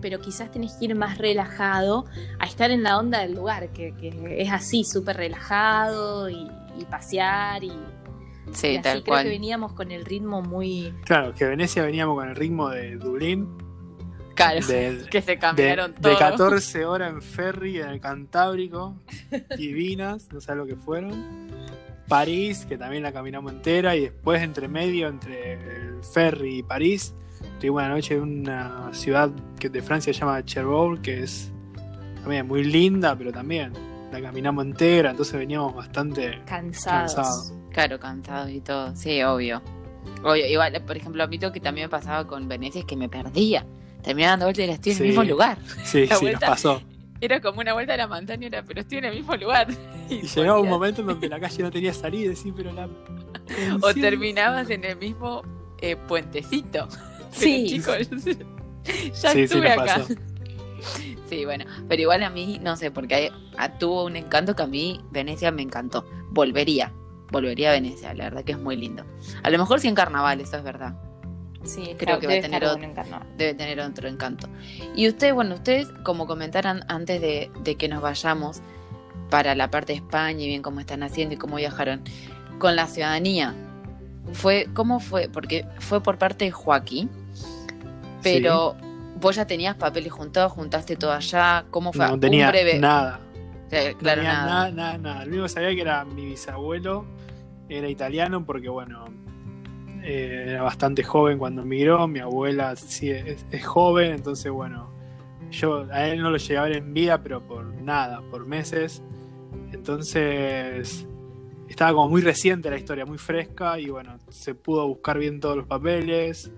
pero 0.00 0.20
quizás 0.20 0.50
tenés 0.50 0.74
que 0.74 0.86
ir 0.86 0.94
más 0.94 1.18
relajado 1.18 2.04
a 2.38 2.46
estar 2.46 2.70
en 2.70 2.82
la 2.82 2.98
onda 2.98 3.20
del 3.20 3.34
lugar, 3.34 3.68
que, 3.72 3.94
que 3.96 4.42
es 4.42 4.50
así, 4.52 4.84
súper 4.84 5.16
relajado 5.16 6.28
y, 6.30 6.48
y 6.78 6.84
pasear. 6.84 7.64
Y, 7.64 7.72
sí, 8.52 8.68
y 8.68 8.76
así 8.76 8.82
tal 8.82 9.02
creo 9.02 9.04
cual. 9.04 9.24
que 9.24 9.30
veníamos 9.30 9.72
con 9.72 9.90
el 9.90 10.04
ritmo 10.04 10.42
muy... 10.42 10.94
Claro, 11.04 11.34
que 11.34 11.44
Venecia 11.44 11.82
veníamos 11.82 12.16
con 12.16 12.28
el 12.28 12.36
ritmo 12.36 12.68
de 12.70 12.96
Dublín, 12.96 13.48
Claro, 14.38 14.64
de, 14.66 15.04
que 15.10 15.20
se 15.20 15.32
de, 15.32 15.38
cambiaron 15.38 15.92
de 15.94 16.00
todo. 16.00 16.18
14 16.18 16.84
horas 16.84 17.12
en 17.12 17.22
ferry 17.22 17.80
en 17.80 17.88
el 17.88 18.00
Cantábrico, 18.00 18.96
divinas, 19.56 20.28
no 20.32 20.40
sé 20.40 20.54
lo 20.54 20.64
que 20.64 20.76
fueron. 20.76 21.48
París, 22.06 22.64
que 22.66 22.78
también 22.78 23.02
la 23.02 23.12
caminamos 23.12 23.52
entera, 23.52 23.96
y 23.96 24.02
después 24.02 24.40
entre 24.40 24.68
medio, 24.68 25.08
entre 25.08 25.54
el 25.54 26.04
ferry 26.04 26.58
y 26.58 26.62
París, 26.62 27.14
tuvimos 27.58 27.82
una 27.82 27.88
noche 27.90 28.14
en 28.14 28.22
una 28.22 28.90
ciudad 28.92 29.30
que 29.58 29.68
de 29.68 29.82
Francia 29.82 30.12
se 30.12 30.20
llama 30.20 30.44
Cherbourg, 30.44 31.00
que 31.02 31.22
es 31.22 31.50
también 32.20 32.46
muy 32.46 32.64
linda, 32.64 33.16
pero 33.16 33.32
también 33.32 33.72
la 34.12 34.20
caminamos 34.20 34.64
entera, 34.64 35.10
entonces 35.10 35.38
veníamos 35.38 35.74
bastante 35.74 36.40
Cansados. 36.46 37.14
Cansado. 37.14 37.58
Claro, 37.72 38.00
cansados 38.00 38.50
y 38.50 38.60
todo. 38.60 38.94
Sí, 38.96 39.22
obvio. 39.22 39.62
Obvio, 40.24 40.46
igual, 40.46 40.82
por 40.86 40.96
ejemplo, 40.96 41.22
a 41.22 41.26
mí 41.26 41.38
lo 41.38 41.52
que 41.52 41.60
también 41.60 41.84
me 41.86 41.90
pasaba 41.90 42.26
con 42.26 42.48
Venecia 42.48 42.80
es 42.80 42.84
que 42.86 42.96
me 42.96 43.08
perdía. 43.08 43.64
Terminaba 44.02 44.30
dando 44.32 44.46
vueltas 44.46 44.66
y 44.66 44.70
estoy 44.70 44.92
en 44.92 44.96
Sí. 44.98 45.02
el 45.02 45.08
mismo 45.10 45.24
lugar. 45.24 45.58
Sí, 45.84 46.06
La 46.10 46.16
sí, 46.16 46.26
nos 46.26 46.40
pasó. 46.40 46.82
Era 47.20 47.40
como 47.40 47.60
una 47.60 47.72
vuelta 47.74 47.94
a 47.94 47.96
la 47.96 48.06
montaña, 48.06 48.46
era, 48.46 48.62
pero 48.62 48.80
estoy 48.80 48.98
en 48.98 49.04
el 49.06 49.14
mismo 49.16 49.36
lugar. 49.36 49.68
Y 50.08 50.22
llegaba 50.22 50.58
un 50.58 50.68
momento 50.70 51.02
en 51.02 51.08
donde 51.08 51.28
la 51.28 51.38
calle 51.38 51.62
no 51.62 51.70
tenía 51.70 51.92
salida, 51.92 52.34
sí, 52.34 52.50
pero 52.56 52.72
la. 52.72 52.88
O 53.82 53.92
terminabas 53.92 54.70
en 54.70 54.84
el 54.84 54.96
mismo 54.96 55.42
eh, 55.82 55.96
puentecito. 55.96 56.88
Sí. 57.30 57.66
Chicos, 57.68 58.08
ya 58.10 59.30
Sí, 59.32 59.32
sí, 59.32 59.40
estuve 59.42 59.68
nos 59.76 59.78
acá. 59.78 59.94
pasó. 59.98 60.14
Sí, 61.28 61.44
bueno, 61.44 61.64
pero 61.88 62.00
igual 62.02 62.22
a 62.22 62.30
mí, 62.30 62.58
no 62.62 62.76
sé, 62.76 62.90
porque 62.90 63.30
tuvo 63.78 64.04
un 64.06 64.16
encanto 64.16 64.56
que 64.56 64.62
a 64.62 64.66
mí 64.66 65.00
Venecia 65.10 65.50
me 65.50 65.62
encantó. 65.62 66.06
Volvería, 66.30 66.92
volvería 67.30 67.70
a 67.70 67.72
Venecia, 67.72 68.14
la 68.14 68.24
verdad 68.24 68.44
que 68.44 68.52
es 68.52 68.58
muy 68.58 68.76
lindo. 68.76 69.04
A 69.42 69.50
lo 69.50 69.58
mejor 69.58 69.80
sí 69.80 69.88
en 69.88 69.94
carnaval, 69.94 70.40
eso 70.40 70.56
es 70.56 70.62
verdad. 70.62 70.94
Sí, 71.64 71.82
Creo 71.82 72.18
claro, 72.18 72.20
que 72.20 72.26
va 72.28 72.32
a 72.32 72.36
debe 72.36 72.48
tener 72.48 72.64
otro- 72.64 73.26
debe 73.36 73.52
tener 73.54 73.80
otro 73.80 74.08
encanto. 74.08 74.48
Y 74.96 75.06
ustedes, 75.08 75.34
bueno, 75.34 75.56
ustedes 75.56 75.88
como 76.04 76.26
comentaran 76.26 76.84
antes 76.88 77.20
de, 77.20 77.50
de 77.62 77.74
que 77.74 77.88
nos 77.88 78.00
vayamos 78.00 78.62
para 79.28 79.54
la 79.54 79.70
parte 79.70 79.92
de 79.92 79.98
España 79.98 80.40
y 80.44 80.46
bien 80.46 80.62
cómo 80.62 80.80
están 80.80 81.02
haciendo 81.02 81.34
y 81.34 81.36
cómo 81.38 81.56
viajaron, 81.56 82.02
con 82.58 82.74
la 82.76 82.86
ciudadanía, 82.86 83.54
fue 84.32 84.68
¿cómo 84.74 85.00
fue? 85.00 85.28
Porque 85.28 85.64
fue 85.78 86.02
por 86.02 86.18
parte 86.18 86.46
de 86.46 86.50
Joaquín, 86.50 87.10
pero 88.22 88.76
vos 89.20 89.36
ya 89.36 89.46
tenías 89.46 89.76
papeles 89.76 90.12
juntados, 90.12 90.52
juntaste 90.52 90.96
todo 90.96 91.12
allá, 91.12 91.64
¿cómo 91.70 91.92
fue? 91.92 92.06
No 92.08 92.18
tenía 92.18 92.46
Un 92.46 92.52
breve, 92.52 92.78
nada. 92.78 93.20
Claro, 93.68 93.96
tenía 93.98 94.32
nada. 94.32 94.46
nada, 94.46 94.70
nada, 94.70 94.98
nada. 94.98 95.24
Lo 95.24 95.30
único 95.30 95.42
que 95.44 95.48
sabía 95.50 95.74
que 95.74 95.80
era 95.80 96.04
mi 96.04 96.24
bisabuelo, 96.24 97.04
era 97.68 97.88
italiano 97.88 98.44
porque, 98.44 98.68
bueno, 98.68 99.04
eh, 100.02 100.46
era 100.48 100.62
bastante 100.62 101.02
joven 101.02 101.38
cuando 101.38 101.62
emigró. 101.62 102.08
Mi 102.08 102.20
abuela 102.20 102.74
sí 102.76 103.10
es, 103.10 103.44
es 103.50 103.66
joven, 103.66 104.12
entonces, 104.12 104.50
bueno, 104.50 104.90
yo 105.50 105.86
a 105.92 106.06
él 106.06 106.20
no 106.22 106.30
lo 106.30 106.38
llegué 106.38 106.58
a 106.58 106.62
ver 106.62 106.72
en 106.76 106.94
vida, 106.94 107.22
pero 107.22 107.46
por 107.46 107.64
nada, 107.82 108.22
por 108.30 108.46
meses. 108.46 109.02
Entonces, 109.72 111.06
estaba 111.68 111.92
como 111.92 112.08
muy 112.08 112.22
reciente 112.22 112.70
la 112.70 112.76
historia, 112.76 113.04
muy 113.04 113.18
fresca 113.18 113.78
y, 113.78 113.88
bueno, 113.88 114.18
se 114.28 114.54
pudo 114.54 114.86
buscar 114.86 115.18
bien 115.18 115.40
todos 115.40 115.56
los 115.56 115.66
papeles. 115.66 116.50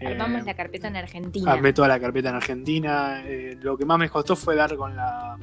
Eh, 0.00 0.08
Armamos 0.08 0.44
la 0.44 0.54
carpeta 0.54 0.88
en 0.88 0.96
Argentina. 0.96 1.52
Armé 1.52 1.72
toda 1.72 1.88
la 1.88 2.00
carpeta 2.00 2.30
en 2.30 2.34
Argentina. 2.34 3.22
Eh, 3.24 3.56
lo 3.60 3.76
que 3.76 3.84
más 3.84 3.98
me 3.98 4.08
costó 4.08 4.36
fue 4.36 4.56
dar 4.56 4.76
con 4.76 4.96
la 4.96 5.38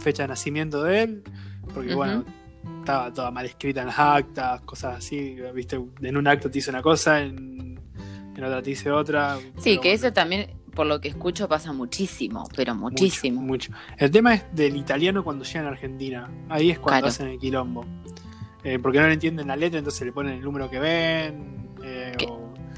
fecha 0.00 0.24
de 0.24 0.28
nacimiento 0.28 0.82
de 0.82 1.02
él, 1.02 1.22
porque 1.72 1.94
bueno, 1.94 2.24
estaba 2.80 3.12
toda 3.12 3.30
mal 3.30 3.46
escrita 3.46 3.80
en 3.80 3.86
las 3.86 3.98
actas, 3.98 4.60
cosas 4.62 4.98
así. 4.98 5.36
Viste, 5.54 5.80
en 6.02 6.16
un 6.16 6.26
acto 6.26 6.50
te 6.50 6.54
dice 6.54 6.70
una 6.70 6.82
cosa, 6.82 7.20
en, 7.20 7.78
en 8.36 8.44
otra 8.44 8.62
te 8.62 8.70
dice 8.70 8.90
otra. 8.90 9.38
Sí, 9.58 9.78
que 9.78 9.88
bueno, 9.88 9.90
eso 9.92 10.12
también, 10.12 10.50
por 10.74 10.86
lo 10.86 11.00
que 11.00 11.08
escucho, 11.08 11.48
pasa 11.48 11.72
muchísimo, 11.72 12.48
pero 12.56 12.74
muchísimo. 12.74 13.40
Mucho, 13.40 13.72
El 13.98 14.10
tema 14.10 14.34
es 14.34 14.44
del 14.54 14.76
italiano 14.76 15.22
cuando 15.24 15.44
llegan 15.44 15.66
a 15.66 15.70
Argentina. 15.70 16.30
Ahí 16.48 16.70
es 16.70 16.78
cuando 16.78 17.00
Claro. 17.00 17.06
hacen 17.08 17.28
el 17.28 17.38
quilombo. 17.38 17.84
Eh, 18.64 18.78
porque 18.80 19.00
no 19.00 19.06
le 19.08 19.14
entienden 19.14 19.48
la 19.48 19.56
letra, 19.56 19.78
entonces 19.78 20.06
le 20.06 20.12
ponen 20.12 20.34
el 20.34 20.40
número 20.42 20.70
que 20.70 20.78
ven. 20.78 21.68
eh, 21.84 22.12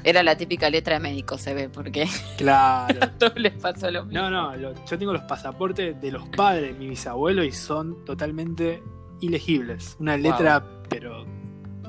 Era 0.03 0.23
la 0.23 0.35
típica 0.35 0.69
letra 0.69 0.95
de 0.95 0.99
médico, 0.99 1.37
se 1.37 1.53
ve, 1.53 1.69
porque 1.69 2.07
claro. 2.37 2.99
a 3.03 3.07
todos 3.11 3.35
les 3.37 3.53
pasó 3.53 3.89
lo 3.91 4.03
mismo. 4.05 4.19
No, 4.21 4.29
no, 4.31 4.55
lo- 4.55 4.73
yo 4.85 4.97
tengo 4.97 5.13
los 5.13 5.21
pasaportes 5.23 5.99
de 6.01 6.11
los 6.11 6.27
padres 6.29 6.73
de 6.73 6.79
mi 6.79 6.89
bisabuelo 6.89 7.43
y 7.43 7.51
son 7.51 8.03
totalmente 8.05 8.81
ilegibles. 9.21 9.95
Una 9.99 10.17
letra, 10.17 10.63
pero 10.89 11.25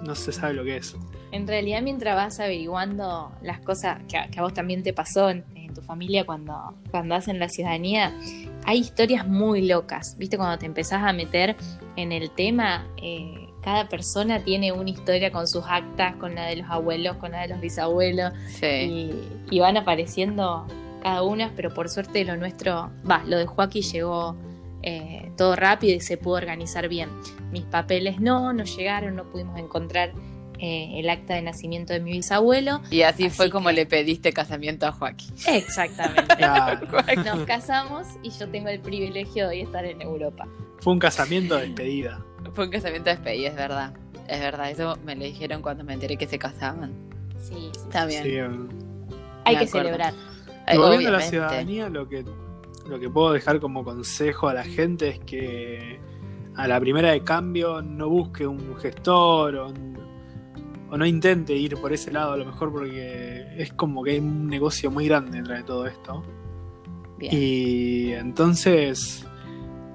no 0.07 0.15
se 0.15 0.33
sabe 0.33 0.55
lo 0.55 0.65
que 0.65 0.77
es. 0.77 0.97
En 1.33 1.47
realidad, 1.47 1.83
mientras 1.83 2.15
vas 2.17 2.41
averiguando 2.41 3.33
las 3.43 3.61
cosas 3.61 3.99
que 4.09 4.17
a, 4.17 4.29
que 4.29 4.39
a 4.39 4.43
vos 4.43 4.55
también 4.55 4.83
te 4.83 4.93
pasó 4.93 5.29
en, 5.31 5.45
en 5.55 5.75
tu 5.75 5.83
familia 5.83 6.25
cuando, 6.25 6.75
cuando 6.91 7.15
hacen 7.15 7.39
la 7.39 7.49
ciudadanía, 7.49 8.17
hay 8.65 8.79
historias 8.79 9.27
muy 9.27 9.67
locas. 9.67 10.17
¿Viste? 10.19 10.37
Cuando 10.37 10.59
te 10.59 10.67
empezás 10.67 11.03
a 11.03 11.13
meter 11.13 11.57
en 11.97 12.13
el 12.13 12.31
tema, 12.31 12.87
eh, 13.03 13.49
cada 13.63 13.89
persona 13.89 14.43
tiene 14.45 14.71
una 14.73 14.91
historia 14.91 15.33
con 15.33 15.49
sus 15.49 15.65
actas, 15.69 16.15
con 16.17 16.35
la 16.37 16.47
de 16.47 16.57
los 16.57 16.71
abuelos, 16.71 17.17
con 17.17 17.33
la 17.33 17.41
de 17.43 17.49
los 17.49 17.61
bisabuelos, 17.61 18.33
Sí. 18.49 18.67
y, 18.67 19.29
y 19.51 19.59
van 19.61 19.77
apareciendo 19.77 20.67
cada 21.03 21.23
una, 21.23 21.53
pero 21.57 21.75
por 21.75 21.89
suerte 21.89 22.25
lo 22.25 22.37
nuestro, 22.37 22.91
va, 23.09 23.23
lo 23.27 23.37
de 23.39 23.47
Joaquín 23.47 23.83
llegó 23.83 24.37
eh, 24.88 25.33
todo 25.37 25.57
rápido 25.57 25.95
y 25.97 26.00
se 26.00 26.16
pudo 26.16 26.37
organizar 26.37 26.88
bien. 26.88 27.11
Mis 27.50 27.64
papeles 27.64 28.21
no, 28.21 28.52
no 28.52 28.62
llegaron, 28.62 29.16
no 29.16 29.25
pudimos 29.25 29.59
encontrar 29.59 30.12
eh, 30.61 30.93
el 31.00 31.11
acta 31.11 31.35
de 31.35 31.43
nacimiento 31.43 31.93
de 31.93 31.99
mi 32.00 32.12
bisabuelo. 32.12 32.81
Y 32.88 33.02
así, 33.02 33.25
Así 33.26 33.37
fue 33.37 33.50
como 33.50 33.73
le 33.73 33.85
pediste 33.85 34.33
casamiento 34.33 34.87
a 34.87 34.93
Joaquín. 34.93 35.35
Exactamente. 35.49 36.23
Claro. 36.37 36.87
Nos 37.25 37.45
casamos 37.47 38.07
y 38.23 38.31
yo 38.31 38.49
tengo 38.49 38.69
el 38.69 38.78
privilegio 38.81 39.49
de 39.49 39.57
hoy 39.57 39.61
estar 39.62 39.85
en 39.85 40.00
Europa. 40.02 40.47
Fue 40.78 40.93
un 40.93 41.00
casamiento 41.00 41.56
de 41.56 41.63
despedida. 41.67 42.25
Fue 42.54 42.67
un 42.67 42.71
casamiento 42.71 43.11
de 43.11 43.17
despedida, 43.17 43.49
es 43.49 43.56
verdad. 43.56 43.93
Es 44.28 44.41
verdad, 44.41 44.71
eso 44.71 44.97
me 45.04 45.17
lo 45.17 45.25
dijeron 45.25 45.63
cuando 45.63 45.82
me 45.82 45.95
enteré 45.95 46.17
que 46.17 46.28
se 46.28 46.39
casaban. 46.39 46.93
Sí, 47.41 47.54
sí. 47.73 47.80
Está 47.82 48.06
bien. 48.06 48.23
Sí, 48.23 48.41
um, 48.41 48.69
Hay 49.45 49.54
Me 49.56 49.63
que 49.63 49.69
acuerdo. 49.69 49.89
celebrar. 49.89 50.15
Y 50.73 50.76
volviendo 50.76 51.08
a 51.08 51.13
la 51.13 51.19
obviamente. 51.19 51.28
ciudadanía, 51.30 51.89
lo 51.89 52.08
que, 52.08 52.25
lo 52.89 52.99
que 52.99 53.11
puedo 53.11 53.33
dejar 53.33 53.61
como 53.61 53.85
consejo 53.85 54.49
a 54.49 54.55
la 54.55 54.65
gente 54.65 55.09
es 55.09 55.19
que 55.21 55.99
a 56.57 56.67
la 56.67 56.81
primera 56.81 57.11
de 57.11 57.23
cambio 57.23 57.83
no 57.83 58.09
busque 58.09 58.47
un 58.47 58.77
gestor 58.77 59.57
o, 59.57 59.73
no 60.97 61.05
intente 61.05 61.55
ir 61.55 61.77
por 61.77 61.93
ese 61.93 62.11
lado 62.11 62.33
a 62.33 62.37
lo 62.37 62.47
mejor 62.47 62.73
porque 62.73 63.47
es 63.59 63.73
como 63.73 64.03
que 64.03 64.13
hay 64.13 64.19
un 64.19 64.47
negocio 64.47 64.91
muy 64.91 65.07
grande 65.07 65.39
detrás 65.39 65.59
de 65.59 65.65
todo 65.65 65.87
esto. 65.87 66.23
Bien. 67.19 67.33
Y 67.35 68.13
entonces, 68.13 69.27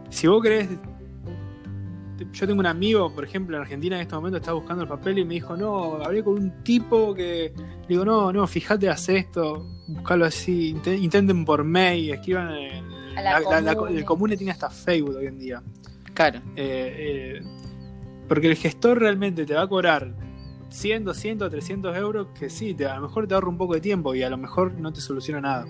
si 0.09 0.27
vos 0.27 0.43
querés. 0.43 0.69
Yo 2.33 2.45
tengo 2.45 2.59
un 2.59 2.67
amigo, 2.67 3.11
por 3.15 3.23
ejemplo, 3.23 3.55
en 3.57 3.63
Argentina 3.63 3.95
en 3.95 4.03
este 4.03 4.13
momento 4.13 4.37
está 4.37 4.53
buscando 4.53 4.83
el 4.83 4.89
papel 4.89 5.17
y 5.17 5.25
me 5.25 5.33
dijo, 5.33 5.57
no, 5.57 5.95
hablé 5.95 6.23
con 6.23 6.35
un 6.35 6.63
tipo 6.63 7.15
que. 7.15 7.51
Digo, 7.87 8.05
no, 8.05 8.31
no, 8.31 8.45
fíjate, 8.45 8.89
haz 8.89 9.09
esto, 9.09 9.65
buscalo 9.93 10.25
así, 10.25 10.69
inte- 10.75 10.97
intenten 10.97 11.45
por 11.45 11.63
mail, 11.63 12.11
escriban 12.13 12.53
en. 12.55 12.91
A 13.17 13.21
la 13.61 13.75
comune. 13.75 13.97
el 13.99 14.05
comune 14.05 14.37
tiene 14.37 14.51
hasta 14.51 14.69
Facebook 14.69 15.15
hoy 15.17 15.27
en 15.27 15.37
día. 15.37 15.61
Claro, 16.13 16.39
Eh, 16.55 17.39
eh, 17.39 17.41
porque 18.27 18.47
el 18.47 18.55
gestor 18.55 18.99
realmente 18.99 19.45
te 19.45 19.53
va 19.53 19.63
a 19.63 19.67
cobrar 19.67 20.13
100, 20.69 21.03
200, 21.03 21.49
300 21.49 21.95
euros, 21.97 22.27
que 22.39 22.49
sí, 22.49 22.73
te, 22.73 22.85
a 22.85 22.95
lo 22.95 23.01
mejor 23.03 23.27
te 23.27 23.33
ahorra 23.33 23.49
un 23.49 23.57
poco 23.57 23.73
de 23.73 23.81
tiempo 23.81 24.15
y 24.15 24.23
a 24.23 24.29
lo 24.29 24.37
mejor 24.37 24.73
no 24.73 24.93
te 24.93 25.01
soluciona 25.01 25.41
nada. 25.41 25.65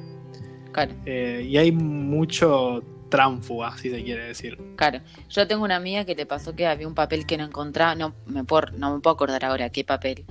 claro, 0.72 0.94
Eh, 1.06 1.46
y 1.50 1.58
hay 1.58 1.72
mucho 1.72 2.84
tránfuga, 3.10 3.76
si 3.78 3.90
se 3.90 4.04
quiere 4.04 4.24
decir. 4.26 4.58
claro. 4.78 5.00
Yo 5.30 5.46
tengo 5.48 5.64
una 5.66 5.76
amiga 5.76 6.06
que 6.06 6.16
le 6.16 6.26
pasó 6.26 6.56
que 6.56 6.66
había 6.68 6.88
un 6.88 6.96
papel 6.96 7.26
que 7.26 7.38
no 7.38 7.44
encontraba, 7.44 7.94
no 7.96 8.14
me 8.26 8.44
puedo, 8.44 8.68
no 8.78 8.94
me 8.96 9.02
puedo 9.02 9.16
acordar 9.16 9.44
ahora 9.44 9.70
qué 9.70 9.84
papel, 9.84 10.24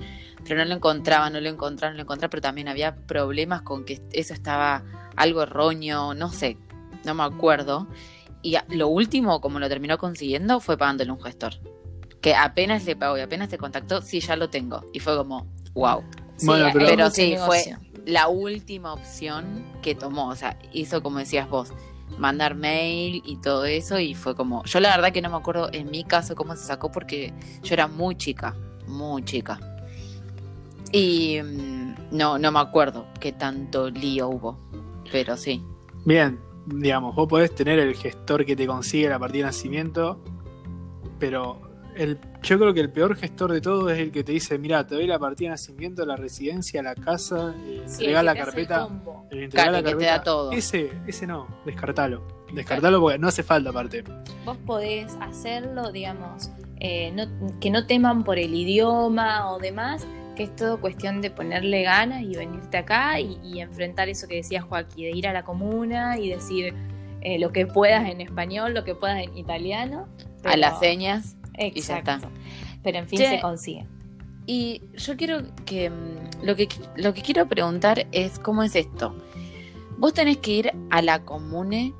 pero 0.43 0.57
no 0.59 0.65
lo 0.65 0.75
encontraba, 0.75 1.29
no 1.29 1.39
lo 1.39 1.49
encontraba, 1.49 1.91
no 1.91 1.97
lo 1.97 2.03
encontraba, 2.03 2.29
pero 2.29 2.41
también 2.41 2.67
había 2.67 2.95
problemas 2.95 3.61
con 3.61 3.85
que 3.85 4.01
eso 4.11 4.33
estaba 4.33 4.83
algo 5.15 5.43
erróneo, 5.43 6.13
no 6.13 6.29
sé, 6.31 6.57
no 7.05 7.13
me 7.13 7.23
acuerdo. 7.23 7.87
Y 8.41 8.57
lo 8.69 8.87
último, 8.87 9.39
como 9.41 9.59
lo 9.59 9.69
terminó 9.69 9.97
consiguiendo, 9.97 10.59
fue 10.59 10.77
pagándole 10.77 11.11
un 11.11 11.21
gestor. 11.21 11.53
Que 12.21 12.35
apenas 12.35 12.85
le 12.85 12.95
pagó 12.95 13.17
y 13.17 13.21
apenas 13.21 13.49
te 13.49 13.57
contactó, 13.57 14.01
sí, 14.01 14.19
ya 14.19 14.35
lo 14.35 14.49
tengo. 14.49 14.83
Y 14.93 14.99
fue 14.99 15.15
como, 15.17 15.47
wow. 15.73 16.03
Bueno, 16.43 16.65
pero- 16.73 16.85
sí, 17.11 17.35
fue 17.45 17.63
la 18.05 18.27
última 18.29 18.93
opción 18.93 19.63
que 19.81 19.93
tomó. 19.95 20.29
O 20.29 20.35
sea, 20.35 20.57
hizo 20.73 21.03
como 21.03 21.19
decías 21.19 21.47
vos, 21.49 21.71
mandar 22.17 22.55
mail 22.55 23.21
y 23.25 23.37
todo 23.37 23.65
eso. 23.65 23.99
Y 23.99 24.15
fue 24.15 24.35
como, 24.35 24.63
yo 24.65 24.79
la 24.79 24.89
verdad 24.95 25.11
que 25.11 25.21
no 25.21 25.29
me 25.29 25.37
acuerdo 25.37 25.69
en 25.71 25.89
mi 25.91 26.03
caso 26.03 26.35
cómo 26.35 26.55
se 26.55 26.63
sacó 26.65 26.91
porque 26.91 27.33
yo 27.63 27.73
era 27.73 27.87
muy 27.87 28.15
chica, 28.15 28.55
muy 28.87 29.23
chica. 29.23 29.59
Y 30.91 31.39
mm, 31.41 31.95
no, 32.11 32.37
no 32.37 32.51
me 32.51 32.59
acuerdo 32.59 33.05
qué 33.19 33.31
tanto 33.31 33.89
lío 33.89 34.29
hubo. 34.29 34.57
Pero 35.11 35.35
sí, 35.37 35.63
Bien, 36.05 36.39
digamos, 36.65 37.15
vos 37.15 37.27
podés 37.27 37.53
tener 37.53 37.77
el 37.79 37.93
gestor 37.95 38.45
que 38.45 38.55
te 38.55 38.65
consigue 38.65 39.07
la 39.09 39.19
partida 39.19 39.41
de 39.45 39.45
nacimiento, 39.47 40.19
pero 41.19 41.59
el, 41.95 42.17
yo 42.41 42.57
creo 42.57 42.73
que 42.73 42.79
el 42.79 42.91
peor 42.91 43.15
gestor 43.15 43.51
de 43.51 43.61
todo 43.61 43.89
es 43.89 43.99
el 43.99 44.11
que 44.11 44.23
te 44.23 44.31
dice, 44.31 44.57
mira, 44.57 44.87
te 44.87 44.95
doy 44.95 45.05
la 45.05 45.19
partida 45.19 45.49
de 45.49 45.51
nacimiento, 45.51 46.05
la 46.05 46.15
residencia, 46.15 46.81
la 46.81 46.95
casa, 46.95 47.53
eh, 47.65 47.83
Sí, 47.85 48.05
el 48.05 48.13
la 48.13 48.31
el 48.31 48.37
carpeta. 48.37 48.87
el 49.29 49.49
Claro, 49.49 49.71
la 49.73 49.77
que 49.79 49.83
te 49.83 49.89
carpeta. 49.91 50.11
da 50.17 50.23
todo. 50.23 50.51
Ese, 50.51 50.91
ese 51.05 51.27
no, 51.27 51.47
descartalo. 51.65 52.23
Descartalo 52.53 52.99
porque 52.99 53.17
no 53.19 53.27
hace 53.27 53.43
falta 53.43 53.69
aparte. 53.69 54.03
Vos 54.45 54.57
podés 54.65 55.15
hacerlo, 55.21 55.91
digamos, 55.91 56.49
eh, 56.79 57.11
no- 57.13 57.59
que 57.59 57.69
no 57.69 57.85
teman 57.85 58.23
por 58.23 58.39
el 58.39 58.53
idioma 58.55 59.51
o 59.51 59.59
demás, 59.59 60.05
que 60.41 60.45
es 60.45 60.55
todo 60.55 60.81
cuestión 60.81 61.21
de 61.21 61.29
ponerle 61.29 61.83
ganas 61.83 62.23
y 62.23 62.35
venirte 62.35 62.77
acá 62.77 63.19
y, 63.19 63.37
y 63.43 63.61
enfrentar 63.61 64.09
eso 64.09 64.27
que 64.27 64.37
decías 64.37 64.63
Joaquín, 64.63 65.05
de 65.11 65.11
ir 65.11 65.27
a 65.27 65.33
la 65.33 65.43
comuna 65.43 66.17
y 66.17 66.29
decir 66.29 66.73
eh, 67.21 67.37
lo 67.37 67.51
que 67.51 67.67
puedas 67.67 68.09
en 68.09 68.21
español, 68.21 68.73
lo 68.73 68.83
que 68.83 68.95
puedas 68.95 69.19
en 69.23 69.37
italiano. 69.37 70.07
a 70.43 70.57
las 70.57 70.79
señas. 70.79 71.35
Exacto. 71.53 72.11
está. 72.13 72.29
Pero 72.81 72.97
en 72.97 73.07
fin 73.07 73.19
Che, 73.19 73.29
se 73.29 73.39
consigue. 73.39 73.85
Y 74.47 74.81
yo 74.95 75.15
quiero 75.15 75.43
que 75.65 75.91
mm, 75.91 76.43
lo 76.43 76.55
que 76.55 76.67
lo 76.95 77.13
que 77.13 77.21
quiero 77.21 77.47
preguntar 77.47 78.07
es 78.11 78.39
cómo 78.39 78.63
es 78.63 78.75
esto. 78.75 79.15
Vos 79.99 80.15
tenés 80.15 80.37
que 80.37 80.51
ir 80.51 80.71
a 80.89 81.03
la 81.03 81.23
comune 81.23 81.93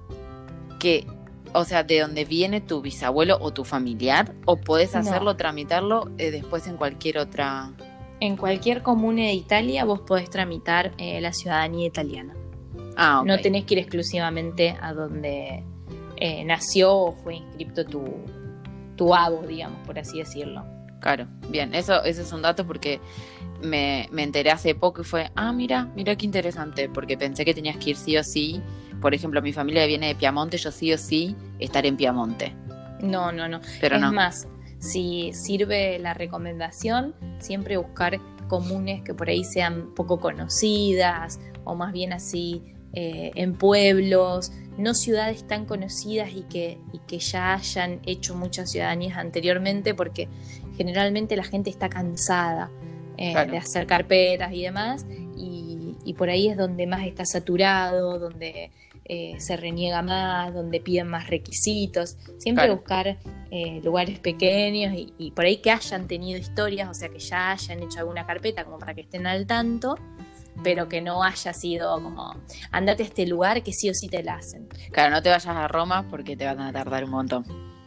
que, 0.80 1.06
o 1.54 1.64
sea, 1.66 1.84
de 1.84 2.00
donde 2.00 2.26
viene 2.26 2.60
tu 2.60 2.82
bisabuelo 2.82 3.38
o 3.40 3.52
tu 3.54 3.64
familiar, 3.64 4.34
o 4.46 4.58
podés 4.58 4.94
No. 4.94 5.02
hacerlo, 5.02 5.36
tramitarlo 5.36 6.10
eh, 6.18 6.32
después 6.32 6.66
en 6.66 6.78
cualquier 6.78 7.20
otra. 7.20 7.70
En 8.22 8.38
cualquier 8.38 8.84
comuna 8.84 9.24
de 9.24 9.34
Italia 9.34 9.84
vos 9.84 10.02
podés 10.02 10.30
tramitar 10.30 10.94
eh, 11.00 11.20
la 11.22 11.34
ciudadanía 11.34 11.88
italiana. 11.88 12.36
Ah, 12.96 13.22
ok. 13.22 13.26
No 13.26 13.40
tenés 13.40 13.66
que 13.66 13.74
ir 13.74 13.80
exclusivamente 13.80 14.78
a 14.80 14.94
donde 14.94 15.64
eh, 16.18 16.46
nació 16.46 16.96
o 16.96 17.12
fue 17.14 17.38
inscripto 17.38 17.84
tu, 17.84 18.04
tu 18.96 19.16
abo, 19.16 19.42
digamos, 19.48 19.80
por 19.88 19.98
así 19.98 20.20
decirlo. 20.20 20.64
Claro, 21.00 21.26
bien, 21.50 21.74
eso, 21.74 22.04
eso 22.04 22.22
es 22.22 22.32
un 22.32 22.44
dato 22.44 22.68
porque 22.68 23.00
me, 23.64 24.08
me 24.12 24.22
enteré 24.22 24.52
hace 24.52 24.76
poco 24.76 25.02
y 25.02 25.04
fue, 25.04 25.32
ah, 25.36 25.52
mira, 25.52 25.90
mira 25.96 26.16
qué 26.16 26.28
interesante, 26.28 26.90
porque 26.90 27.18
pensé 27.18 27.44
que 27.44 27.56
tenías 27.56 27.78
que 27.78 27.90
ir 27.90 27.96
sí 27.96 28.18
o 28.18 28.24
sí. 28.24 28.62
Por 29.02 29.16
ejemplo, 29.16 29.42
mi 29.42 29.52
familia 29.52 29.88
viene 29.88 30.10
de 30.10 30.16
Piamonte, 30.16 30.60
yo 30.60 30.70
sí 30.70 30.94
o 30.94 30.98
sí 31.00 31.36
estar 31.58 31.88
en 31.88 31.98
Piamonte. 31.98 32.54
No, 33.02 33.32
no, 33.32 33.48
no. 33.48 33.62
Pero 33.80 33.96
es 33.96 34.02
no. 34.04 34.14
más, 34.14 34.48
si 34.82 35.32
sirve 35.34 36.00
la 36.00 36.14
recomendación, 36.16 37.14
siempre 37.40 37.78
buscar 37.78 38.20
comunes 38.48 39.04
que 39.04 39.14
por 39.14 39.30
ahí 39.30 39.44
sean 39.44 39.94
poco 39.96 40.20
conocidas 40.20 41.40
o 41.64 41.76
más 41.76 41.94
bien 41.94 42.12
así 42.14 42.64
eh, 42.94 43.32
en 43.36 43.54
pueblos, 43.54 44.52
no 44.78 44.94
ciudades 44.94 45.46
tan 45.48 45.66
conocidas 45.66 46.32
y 46.34 46.42
que, 46.42 46.80
y 46.92 47.00
que 47.08 47.20
ya 47.20 47.54
hayan 47.54 48.00
hecho 48.06 48.36
muchas 48.36 48.72
ciudadanías 48.72 49.18
anteriormente 49.18 49.94
porque 49.94 50.28
generalmente 50.76 51.36
la 51.38 51.44
gente 51.44 51.70
está 51.70 51.88
cansada 51.88 52.70
eh, 53.18 53.34
Claro. 53.34 53.52
de 53.52 53.58
hacer 53.60 53.86
carpetas 53.86 54.52
y 54.52 54.64
demás 54.64 55.06
y, 55.38 55.96
y 56.04 56.14
por 56.16 56.30
ahí 56.30 56.48
es 56.50 56.58
donde 56.58 56.88
más 56.88 57.06
está 57.06 57.24
saturado, 57.24 58.18
donde 58.18 58.72
eh, 59.14 59.36
se 59.40 59.58
reniega 59.58 60.02
más, 60.02 60.54
donde 60.54 60.80
piden 60.80 61.10
más 61.10 61.30
requisitos. 61.30 62.18
Siempre 62.38 62.64
Claro. 62.64 62.78
buscar 62.78 63.18
eh, 63.52 63.82
lugares 63.84 64.20
pequeños 64.20 64.94
y, 64.96 65.14
y 65.18 65.32
por 65.32 65.44
ahí 65.44 65.58
que 65.58 65.70
hayan 65.70 66.08
tenido 66.08 66.40
historias, 66.40 66.88
o 66.90 66.94
sea, 66.94 67.10
que 67.10 67.20
ya 67.20 67.52
hayan 67.52 67.84
hecho 67.84 68.00
alguna 68.00 68.26
carpeta 68.26 68.64
como 68.64 68.80
para 68.80 68.94
que 68.94 69.02
estén 69.02 69.28
al 69.28 69.46
tanto, 69.46 69.98
pero 70.64 70.88
que 70.88 71.02
no 71.02 71.24
haya 71.24 71.52
sido 71.52 72.02
como, 72.02 72.34
andate 72.72 73.04
a 73.04 73.06
este 73.08 73.26
lugar 73.28 73.64
que 73.64 73.74
sí 73.74 73.90
o 73.90 73.94
sí 73.94 74.08
te 74.08 74.24
la 74.24 74.36
hacen. 74.36 74.70
Claro, 74.94 75.10
no 75.14 75.22
te 75.22 75.28
vayas 75.28 75.46
a 75.48 75.68
Roma 75.68 76.08
porque 76.10 76.38
te 76.38 76.46
van 76.46 76.62
a 76.62 76.72
tardar 76.72 77.04
un 77.04 77.10
montón. 77.12 77.44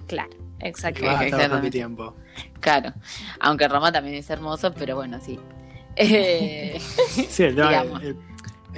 Claro, 0.06 0.36
exacto. 0.60 1.10
exactamente. 1.22 1.70
tiempo. 1.70 2.14
Claro, 2.60 2.92
aunque 3.40 3.66
Roma 3.66 3.90
también 3.92 4.16
es 4.16 4.28
hermoso, 4.28 4.74
pero 4.74 4.94
bueno, 4.96 5.18
sí. 5.24 5.40
Eh, 5.96 6.78
Sí, 7.30 7.44
el 7.44 7.58
el- 7.58 8.16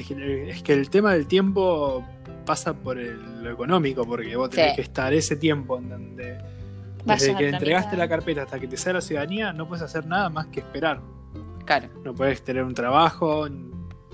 que, 0.06 0.50
es 0.50 0.62
que 0.62 0.72
el 0.74 0.90
tema 0.90 1.14
del 1.14 1.26
tiempo 1.26 2.04
pasa 2.46 2.72
por 2.72 2.98
el- 2.98 3.42
lo 3.44 3.50
económico, 3.52 4.06
porque 4.06 4.34
vos 4.36 4.48
tenés 4.48 4.70
Sí. 4.70 4.76
que 4.76 4.82
estar 4.82 5.12
ese 5.12 5.36
tiempo 5.36 5.76
en 5.78 5.90
donde 5.90 6.38
desde 7.04 7.36
que 7.36 7.48
entregaste 7.50 7.96
la 7.96 8.08
carpeta 8.08 8.42
hasta 8.44 8.58
que 8.58 8.66
te 8.66 8.76
sale 8.78 8.94
la 8.94 9.00
ciudadanía, 9.02 9.52
no 9.52 9.68
puedes 9.68 9.82
hacer 9.82 10.06
nada 10.06 10.30
más 10.30 10.46
que 10.46 10.60
esperar. 10.60 11.00
claro, 11.66 11.88
No 12.04 12.14
puedes 12.14 12.42
tener 12.44 12.62
un 12.62 12.74
trabajo, 12.74 13.48
no 13.48 13.56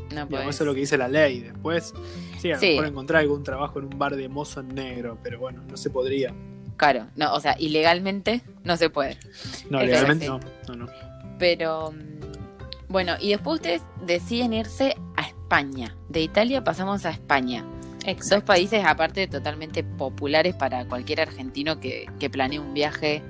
digamos, 0.09 0.31
puedes. 0.31 0.49
eso 0.49 0.65
es 0.65 0.67
lo 0.67 0.73
que 0.75 0.81
dice 0.81 0.97
la 0.99 1.07
ley. 1.09 1.41
Después, 1.41 1.93
sí, 2.39 2.51
a 2.51 2.55
lo 2.55 2.61
Sí. 2.61 2.71
mejor 2.71 2.87
encontrar 2.87 3.21
algún 3.21 3.43
trabajo 3.45 3.79
en 3.79 3.85
un 3.87 3.99
bar 3.99 4.17
de 4.17 4.27
mozo 4.31 4.61
en 4.61 4.69
negro, 4.69 5.19
pero 5.23 5.39
bueno, 5.39 5.63
no 5.71 5.77
se 5.77 5.91
podría. 5.91 6.35
Claro, 6.79 7.09
no, 7.15 7.33
o 7.35 7.41
sea, 7.41 7.55
ilegalmente 7.59 8.41
no 8.65 8.77
se 8.79 8.89
puede. 8.89 9.19
No, 9.71 9.79
Eso 9.81 9.87
legalmente 9.87 10.27
no, 10.29 10.41
no, 10.69 10.75
no. 10.75 10.87
Pero 11.39 11.93
mm, 11.93 12.89
bueno, 12.91 13.15
y 13.21 13.29
después 13.31 13.57
ustedes 13.57 13.83
deciden 14.07 14.55
irse 14.55 14.97
a 15.17 15.23
España. 15.29 15.95
De 16.09 16.21
Italia 16.23 16.65
pasamos 16.65 17.05
a 17.05 17.11
España. 17.11 17.65
Exacto. 18.05 18.35
Dos 18.37 18.45
países 18.45 18.85
aparte 18.85 19.27
totalmente 19.29 19.85
populares 19.85 20.55
para 20.55 20.85
cualquier 20.87 21.21
argentino 21.21 21.79
que, 21.81 22.07
que 22.19 22.29
planee 22.31 22.59
un 22.59 22.75
viaje 22.75 23.23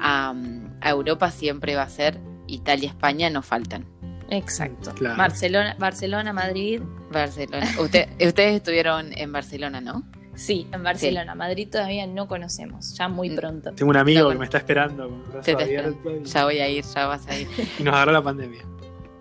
a, 0.00 0.34
a 0.80 0.90
Europa 0.90 1.30
siempre 1.30 1.74
va 1.76 1.82
a 1.82 1.88
ser 1.88 2.18
Italia, 2.46 2.88
España, 2.90 3.30
no 3.30 3.42
faltan. 3.42 3.86
Exacto. 4.30 4.92
Claro. 4.94 5.16
Barcelona, 5.16 5.76
Barcelona, 5.78 6.32
Madrid. 6.32 6.80
Barcelona. 7.12 7.66
Usted- 7.78 8.08
ustedes 8.26 8.56
estuvieron 8.56 9.12
en 9.16 9.32
Barcelona, 9.32 9.80
¿no? 9.80 10.02
Sí, 10.34 10.66
en 10.72 10.82
Barcelona. 10.82 11.34
Madrid 11.36 11.68
todavía 11.70 12.06
no 12.08 12.26
conocemos, 12.26 12.94
ya 12.98 13.08
muy 13.08 13.30
Mm. 13.30 13.36
pronto. 13.36 13.72
Tengo 13.74 13.90
un 13.90 13.96
amigo 13.96 14.24
No, 14.24 14.30
que 14.30 14.38
me 14.38 14.44
está 14.46 14.58
esperando 14.58 15.08
Te 15.44 15.52
y- 15.52 16.24
Ya 16.24 16.44
voy 16.44 16.58
a 16.58 16.68
ir, 16.68 16.84
ya 16.84 17.06
vas 17.06 17.26
a 17.28 17.38
ir. 17.38 17.46
y 17.78 17.82
nos 17.84 17.94
agarró 17.94 18.12
la 18.12 18.22
pandemia. 18.22 18.62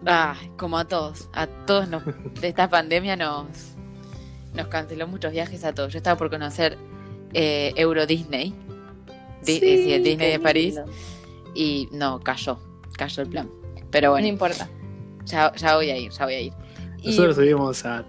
Ah, 0.05 0.35
como 0.57 0.77
a 0.79 0.85
todos, 0.85 1.29
a 1.33 1.45
todos 1.47 1.87
nos, 1.87 2.03
de 2.41 2.47
esta 2.47 2.67
pandemia 2.67 3.15
nos, 3.15 3.45
nos 4.53 4.67
canceló 4.67 5.07
muchos 5.07 5.31
viajes 5.31 5.63
a 5.63 5.73
todos. 5.73 5.91
Yo 5.93 5.97
estaba 5.97 6.17
por 6.17 6.29
conocer 6.29 6.77
eh, 7.33 7.73
Euro 7.75 8.05
Disney, 8.05 8.53
Di- 9.43 9.57
eh, 9.57 9.81
sí, 9.83 9.93
el 9.93 10.03
Disney 10.03 10.31
de 10.31 10.39
París, 10.39 10.75
lindo. 10.75 10.91
y 11.55 11.89
no, 11.91 12.19
cayó, 12.19 12.59
cayó 12.97 13.23
el 13.23 13.29
plan. 13.29 13.49
Pero 13.91 14.11
bueno, 14.11 14.25
No 14.25 14.29
importa, 14.33 14.69
ya, 15.25 15.53
ya 15.55 15.75
voy 15.75 15.89
a 15.89 15.97
ir, 15.97 16.11
ya 16.11 16.25
voy 16.25 16.33
a 16.35 16.41
ir. 16.41 16.53
Nosotros 17.03 17.31
estuvimos 17.37 17.85
a 17.85 18.05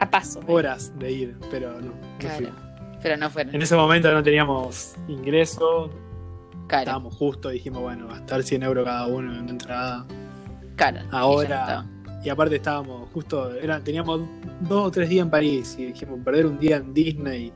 a 0.00 0.10
paso. 0.10 0.40
horas 0.46 0.98
de 0.98 1.12
ir, 1.12 1.36
pero 1.50 1.72
no, 1.80 1.88
no 1.88 1.92
Claro. 2.18 2.48
pero 3.02 3.16
no 3.18 3.28
fueron. 3.30 3.54
En 3.54 3.62
ese 3.62 3.76
momento 3.76 4.10
no 4.12 4.22
teníamos 4.22 4.94
ingreso, 5.08 5.90
Claro, 6.66 6.82
estábamos 6.82 7.14
justo, 7.16 7.48
dijimos, 7.50 7.82
bueno, 7.82 8.08
gastar 8.08 8.42
100 8.42 8.62
euros 8.62 8.84
cada 8.84 9.06
uno 9.06 9.32
en 9.32 9.40
una 9.40 9.50
entrada. 9.50 10.06
claro. 10.76 11.00
y 11.00 11.10
ya 11.10 11.18
Ahora-. 11.18 11.86
Y 12.22 12.28
aparte 12.28 12.56
estábamos 12.56 13.08
justo, 13.12 13.54
era, 13.54 13.82
teníamos 13.82 14.20
dos 14.60 14.88
o 14.88 14.90
tres 14.90 15.08
días 15.08 15.24
en 15.24 15.30
París 15.30 15.76
y 15.78 15.86
dijimos, 15.86 16.20
perder 16.24 16.46
un 16.46 16.58
día 16.58 16.76
en 16.76 16.92
Disney 16.92 17.52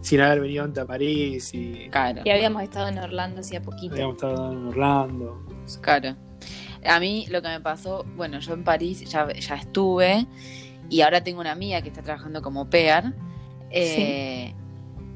sin 0.00 0.20
haber 0.20 0.40
venido 0.40 0.64
antes 0.64 0.82
a 0.82 0.86
París 0.86 1.52
y 1.54 1.88
Claro, 1.90 2.22
Y 2.24 2.30
habíamos 2.30 2.62
estado 2.62 2.88
en 2.88 2.98
Orlando 2.98 3.40
hacía 3.40 3.62
poquito. 3.62 3.94
habíamos 3.94 4.16
estado 4.16 4.52
en 4.52 4.66
Orlando. 4.66 5.42
claro. 5.80 6.16
A 6.84 7.00
mí 7.00 7.26
lo 7.28 7.42
que 7.42 7.48
me 7.48 7.60
pasó, 7.60 8.04
bueno, 8.16 8.38
yo 8.38 8.54
en 8.54 8.62
París 8.62 9.00
ya, 9.08 9.32
ya 9.32 9.56
estuve 9.56 10.26
y 10.88 11.00
ahora 11.00 11.22
tengo 11.22 11.40
una 11.40 11.52
amiga 11.52 11.82
que 11.82 11.88
está 11.88 12.02
trabajando 12.02 12.40
como 12.40 12.70
pear 12.70 13.14
eh, 13.70 14.54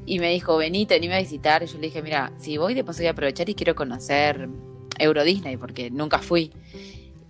y 0.05 0.19
me 0.19 0.29
dijo, 0.31 0.57
vení, 0.57 0.85
te 0.85 0.95
a 0.95 1.17
visitar. 1.19 1.63
Y 1.63 1.67
yo 1.67 1.75
le 1.75 1.87
dije, 1.87 2.01
mira, 2.01 2.31
si 2.37 2.57
voy, 2.57 2.73
después 2.73 2.97
voy 2.97 3.07
a 3.07 3.11
aprovechar 3.11 3.49
y 3.49 3.55
quiero 3.55 3.75
conocer 3.75 4.49
Euro 4.99 5.23
Disney 5.23 5.57
porque 5.57 5.89
nunca 5.89 6.19
fui. 6.19 6.51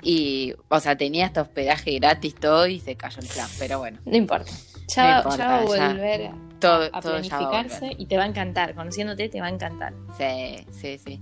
Y, 0.03 0.53
o 0.69 0.79
sea, 0.79 0.97
tenía 0.97 1.25
hasta 1.27 1.41
hospedaje 1.41 1.97
gratis, 1.99 2.35
todo 2.35 2.67
y 2.67 2.79
se 2.79 2.95
cayó 2.95 3.19
el 3.21 3.27
plan. 3.27 3.47
Pero 3.59 3.79
bueno, 3.79 3.99
No 4.05 4.17
importa. 4.17 4.51
Ya, 4.95 5.03
No 5.03 5.09
va- 5.09 5.17
importa, 5.17 5.37
ya 5.37 5.47
va 5.47 5.55
a 5.55 5.59
ya. 5.61 5.87
volver 5.93 6.31
todo, 6.59 6.89
a 6.93 7.01
todo 7.01 7.19
ya 7.19 7.37
va 7.37 7.43
a 7.45 7.47
volver. 7.47 7.67
planificarse 7.67 7.95
y 7.97 8.05
te 8.05 8.17
va 8.17 8.23
a 8.23 8.27
encantar. 8.27 8.75
Conociéndote 8.75 9.29
te 9.29 9.39
va 9.41 9.47
a 9.47 9.49
encantar. 9.49 9.93
Sí, 10.17 10.65
sí, 10.71 10.97
sí. 11.05 11.21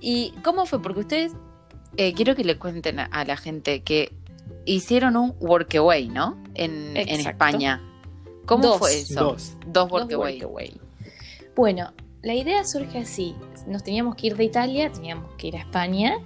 ¿Y 0.00 0.32
cómo 0.42 0.64
fue? 0.66 0.80
Porque 0.82 1.00
ustedes, 1.00 1.32
eh, 1.98 2.14
quiero 2.14 2.34
que 2.34 2.44
le 2.44 2.58
cuenten 2.58 3.00
a, 3.00 3.04
a 3.04 3.24
la 3.24 3.36
gente 3.36 3.82
que 3.82 4.12
hicieron 4.64 5.16
un 5.16 5.34
workaway, 5.40 6.08
¿no? 6.08 6.42
En, 6.54 6.96
en. 6.96 7.08
España. 7.20 7.82
¿Cómo 8.46 8.64
Dos. 8.64 8.78
fue 8.78 8.98
eso? 9.00 9.24
Dos. 9.24 9.52
Dos 9.66 9.88
Dos 9.88 9.92
workaway. 9.92 10.80
Bueno, 11.54 11.92
la 12.22 12.34
idea 12.34 12.64
surge 12.64 12.98
así. 12.98 13.34
Nos 13.66 13.84
teníamos 13.84 14.16
que 14.16 14.28
ir 14.28 14.36
de 14.36 14.44
Italia, 14.44 14.90
teníamos 14.90 15.32
que 15.36 15.48
ir 15.48 15.56
a 15.56 15.60
España 15.60 16.16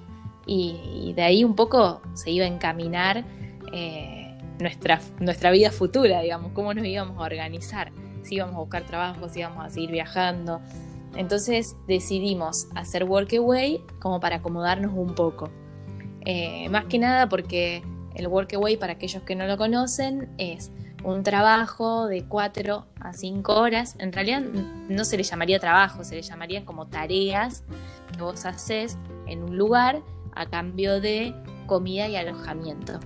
y, 0.46 1.12
de 1.14 1.22
ahí 1.22 1.44
un 1.44 1.56
poco 1.56 2.00
se 2.14 2.30
iba 2.30 2.44
a 2.44 2.48
encaminar 2.48 3.24
eh, 3.72 4.38
nuestra, 4.61 5.00
nuestra 5.18 5.50
vida 5.50 5.70
futura, 5.70 6.20
digamos, 6.20 6.52
cómo 6.52 6.72
nos 6.72 6.87
íbamos 6.87 7.18
a 7.18 7.22
organizar, 7.22 7.92
si 8.22 8.37
íbamos 8.37 8.54
a 8.54 8.59
buscar 8.59 8.85
trabajo, 8.85 9.28
si 9.28 9.40
íbamos 9.40 9.64
a 9.64 9.70
seguir 9.70 9.90
viajando. 9.90 10.61
Entonces 11.16 11.76
decidimos 11.88 12.68
hacer 12.74 13.04
Workaway 13.04 13.82
como 13.98 14.20
para 14.20 14.37
acomodarnos 14.37 14.92
un 14.94 15.14
poco. 15.14 15.50
Eh, 16.20 16.68
más 16.70 16.87
que 16.87 16.98
nada 16.98 17.28
porque 17.28 17.82
el 18.14 18.28
Workaway, 18.28 18.76
para 18.76 18.94
aquellos 18.94 19.22
que 19.22 19.35
no 19.35 19.46
lo 19.46 19.56
conocen, 19.56 20.28
es 20.38 20.70
un 21.04 21.22
trabajo 21.22 22.06
de 22.06 22.24
4 22.24 22.87
a 23.00 23.12
5 23.12 23.54
horas. 23.54 23.96
En 23.98 24.12
realidad 24.12 24.42
no 24.42 25.04
se 25.04 25.16
le 25.16 25.22
llamaría 25.22 25.59
trabajo, 25.59 26.04
se 26.04 26.16
le 26.16 26.22
llamarían 26.22 26.64
como 26.64 26.87
tareas 26.87 27.64
que 28.12 28.22
vos 28.22 28.44
haces 28.44 28.98
en 29.26 29.42
un 29.42 29.56
lugar 29.56 30.02
a 30.37 30.46
cambio 30.46 31.01
de 31.01 31.35
comida 31.66 32.07
y 32.09 32.16
alojamiento. 32.16 33.01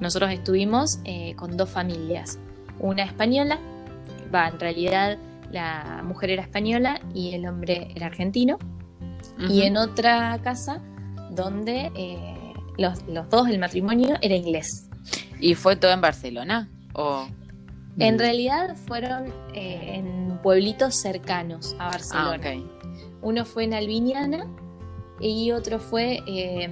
Nosotros 0.00 0.30
estuvimos 0.30 0.98
eh, 1.04 1.34
con 1.36 1.56
dos 1.56 1.70
familias, 1.70 2.38
una 2.78 3.02
española, 3.04 3.58
va, 4.34 4.48
en 4.48 4.60
realidad 4.60 5.16
la 5.50 6.02
mujer 6.04 6.30
era 6.30 6.42
española 6.42 7.00
y 7.14 7.32
el 7.34 7.46
hombre 7.46 7.88
era 7.94 8.06
argentino, 8.06 8.58
y 9.38 9.44
Ujú. 9.44 9.62
en 9.62 9.76
otra 9.78 10.38
casa 10.42 10.82
donde 11.30 11.90
eh, 11.94 12.52
los, 12.78 13.02
los 13.08 13.28
dos, 13.30 13.48
el 13.48 13.58
matrimonio, 13.58 14.16
era 14.20 14.34
inglés. 14.34 14.88
¿Y 15.40 15.54
fue 15.54 15.76
todo 15.76 15.92
en 15.92 16.00
Barcelona? 16.00 16.68
¿O... 16.94 17.26
En 17.98 18.18
realidad 18.18 18.76
fueron 18.86 19.32
eh, 19.54 19.94
en 19.94 20.38
pueblitos 20.42 20.94
cercanos 20.96 21.74
a 21.78 21.86
Ah, 21.86 21.90
Barcelona. 21.92 22.36
ok. 22.36 23.16
Uno 23.22 23.44
fue 23.46 23.64
en 23.64 23.72
Albiniana 23.74 24.46
y 25.20 25.50
otro 25.52 25.78
fue 25.78 26.20
eh, 26.26 26.64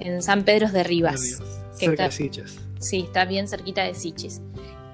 en 0.00 0.22
San 0.22 0.44
Pedro 0.44 0.68
de 0.70 0.82
Rivas. 0.84 1.40
que 1.78 1.86
Cerca 1.86 1.92
está- 1.92 2.04
de 2.04 2.10
Sitges. 2.12 2.60
Sí, 2.78 3.00
está 3.00 3.24
bien 3.24 3.46
cerquita 3.48 3.84
de 3.84 3.94
Sichis. 3.94 4.40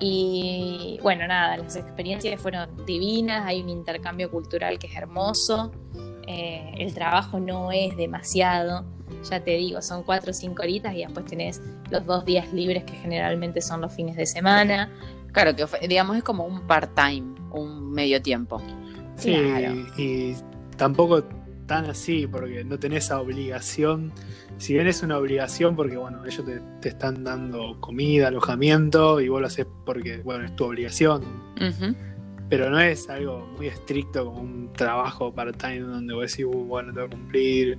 Y 0.01 0.99
bueno, 1.03 1.27
nada, 1.27 1.57
las 1.57 1.75
experiencias 1.77 2.41
fueron 2.41 2.69
divinas, 2.87 3.45
hay 3.47 3.61
un 3.63 3.69
intercambio 3.69 4.31
cultural 4.31 4.79
que 4.79 4.87
es 4.87 4.95
hermoso, 4.97 5.73
eh, 6.27 6.73
el 6.79 6.95
trabajo 6.95 7.41
no 7.41 7.73
es 7.73 7.97
demasiado, 7.97 8.85
ya 9.29 9.43
te 9.43 9.53
digo, 9.57 9.83
son 9.83 10.03
cuatro 10.05 10.31
o 10.31 10.35
cinco 10.35 10.63
horitas 10.63 10.95
y 10.95 10.99
después 10.99 11.27
tenés 11.27 11.61
los 11.91 12.07
dos 12.07 12.25
días 12.25 12.53
libres 12.53 12.85
que 12.85 12.93
generalmente 12.95 13.61
son 13.61 13.81
los 13.81 13.93
fines 13.93 14.17
de 14.17 14.27
semana. 14.27 14.91
Claro, 15.33 15.55
que 15.57 15.67
digamos 15.89 16.17
es 16.17 16.23
como 16.23 16.45
un 16.45 16.61
part-time, 16.67 17.35
un 17.53 17.91
medio 17.91 18.23
tiempo. 18.23 18.63
Sí, 19.17 19.35
Claro. 19.35 19.75
y 19.97 20.35
tampoco 20.77 21.25
tan 21.69 21.85
así, 21.89 22.27
porque 22.27 22.65
no 22.65 22.79
tenés 22.81 23.05
esa 23.05 23.21
obligación. 23.21 24.11
Si 24.57 24.73
bien 24.73 24.89
es 24.89 25.05
una 25.05 25.19
obligación, 25.19 25.77
porque 25.77 25.97
bueno, 25.97 26.25
ellos 26.25 26.45
te, 26.45 26.61
te 26.81 26.89
están 26.89 27.23
dando 27.23 27.77
comida, 27.81 28.27
alojamiento, 28.29 29.21
y 29.21 29.29
vos 29.29 29.41
lo 29.41 29.47
haces 29.47 29.67
porque, 29.87 30.17
bueno, 30.19 30.45
es 30.47 30.57
tu 30.57 30.65
obligación. 30.65 31.23
Pero 32.49 32.71
no 32.71 32.81
es 32.81 33.09
algo 33.11 33.47
muy 33.57 33.69
estricto 33.69 34.25
como 34.25 34.41
un 34.41 34.73
trabajo 34.73 35.33
part-time 35.33 35.81
donde 35.81 36.15
vos 36.15 36.31
decís, 36.31 36.47
"Uh, 36.47 36.65
bueno, 36.65 36.93
tengo 36.93 37.09
que 37.09 37.17
cumplir. 37.17 37.79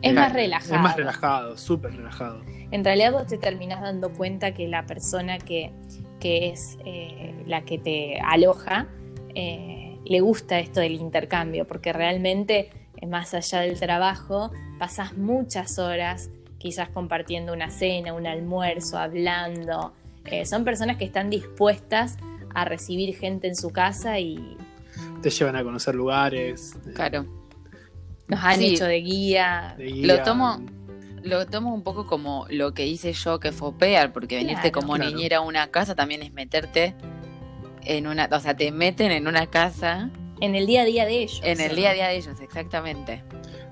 Es 0.00 0.12
Eh, 0.12 0.14
más 0.14 0.32
relajado. 0.32 0.74
Es 0.74 0.80
más 0.80 0.96
relajado, 0.96 1.58
súper 1.58 1.94
relajado. 1.94 2.40
En 2.70 2.82
realidad 2.84 3.12
vos 3.12 3.26
te 3.26 3.36
terminás 3.36 3.82
dando 3.82 4.10
cuenta 4.10 4.54
que 4.54 4.66
la 4.68 4.86
persona 4.86 5.38
que, 5.38 5.70
que 6.18 6.48
es 6.48 6.78
eh, 6.86 7.34
la 7.46 7.62
que 7.62 7.78
te 7.78 8.18
aloja 8.20 8.86
eh, 9.34 9.98
le 10.04 10.20
gusta 10.20 10.58
esto 10.58 10.80
del 10.80 10.94
intercambio, 10.94 11.66
porque 11.66 11.92
realmente 11.92 12.70
más 13.06 13.34
allá 13.34 13.60
del 13.60 13.78
trabajo 13.78 14.50
pasás 14.78 15.16
muchas 15.16 15.78
horas 15.78 16.30
quizás 16.58 16.88
compartiendo 16.88 17.52
una 17.52 17.70
cena, 17.70 18.12
un 18.14 18.26
almuerzo, 18.26 18.98
hablando. 18.98 19.92
Eh, 20.24 20.44
son 20.44 20.64
personas 20.64 20.96
que 20.96 21.04
están 21.04 21.30
dispuestas 21.30 22.16
a 22.54 22.64
recibir 22.64 23.14
gente 23.16 23.46
en 23.46 23.54
su 23.54 23.70
casa 23.70 24.18
y 24.18 24.56
Te 25.22 25.30
llevan 25.30 25.54
a 25.56 25.62
conocer 25.62 25.94
lugares. 25.94 26.74
eh, 26.86 26.92
Claro. 26.94 27.26
nos 28.26 28.40
han 28.42 28.56
Sí. 28.58 28.74
hecho 28.74 28.84
de 28.86 29.00
guía. 29.00 29.74
de 29.78 29.90
Lo 30.06 30.22
tomo- 30.22 30.60
Lo 31.22 31.46
tomo 31.46 31.74
un 31.74 31.82
poco 31.82 32.06
como 32.06 32.46
lo 32.48 32.74
que 32.74 32.86
hice 32.86 33.12
yo, 33.12 33.40
que 33.40 33.50
fue 33.52 33.72
pear, 33.76 34.12
porque 34.12 34.36
venirte 34.36 34.70
como 34.70 34.94
Claro. 34.94 35.10
niñera 35.10 35.38
a 35.38 35.40
una 35.40 35.66
casa 35.68 35.94
también 35.96 36.22
es 36.22 36.32
meterte 36.32 36.94
en 37.84 38.06
una, 38.06 38.28
o 38.32 38.38
sea, 38.40 38.56
te 38.56 38.70
meten 38.70 39.10
en 39.10 39.26
una 39.26 39.46
casa 39.48 40.10
En 40.40 40.54
el 40.54 40.66
día 40.66 40.82
a 40.82 40.84
día 40.84 41.04
de 41.06 41.22
ellos. 41.22 41.40
en 41.44 41.60
el 41.60 41.74
día 41.76 41.90
a 41.90 41.94
día 41.94 42.08
de 42.08 42.16
ellos, 42.16 42.40
exactamente. 42.40 43.22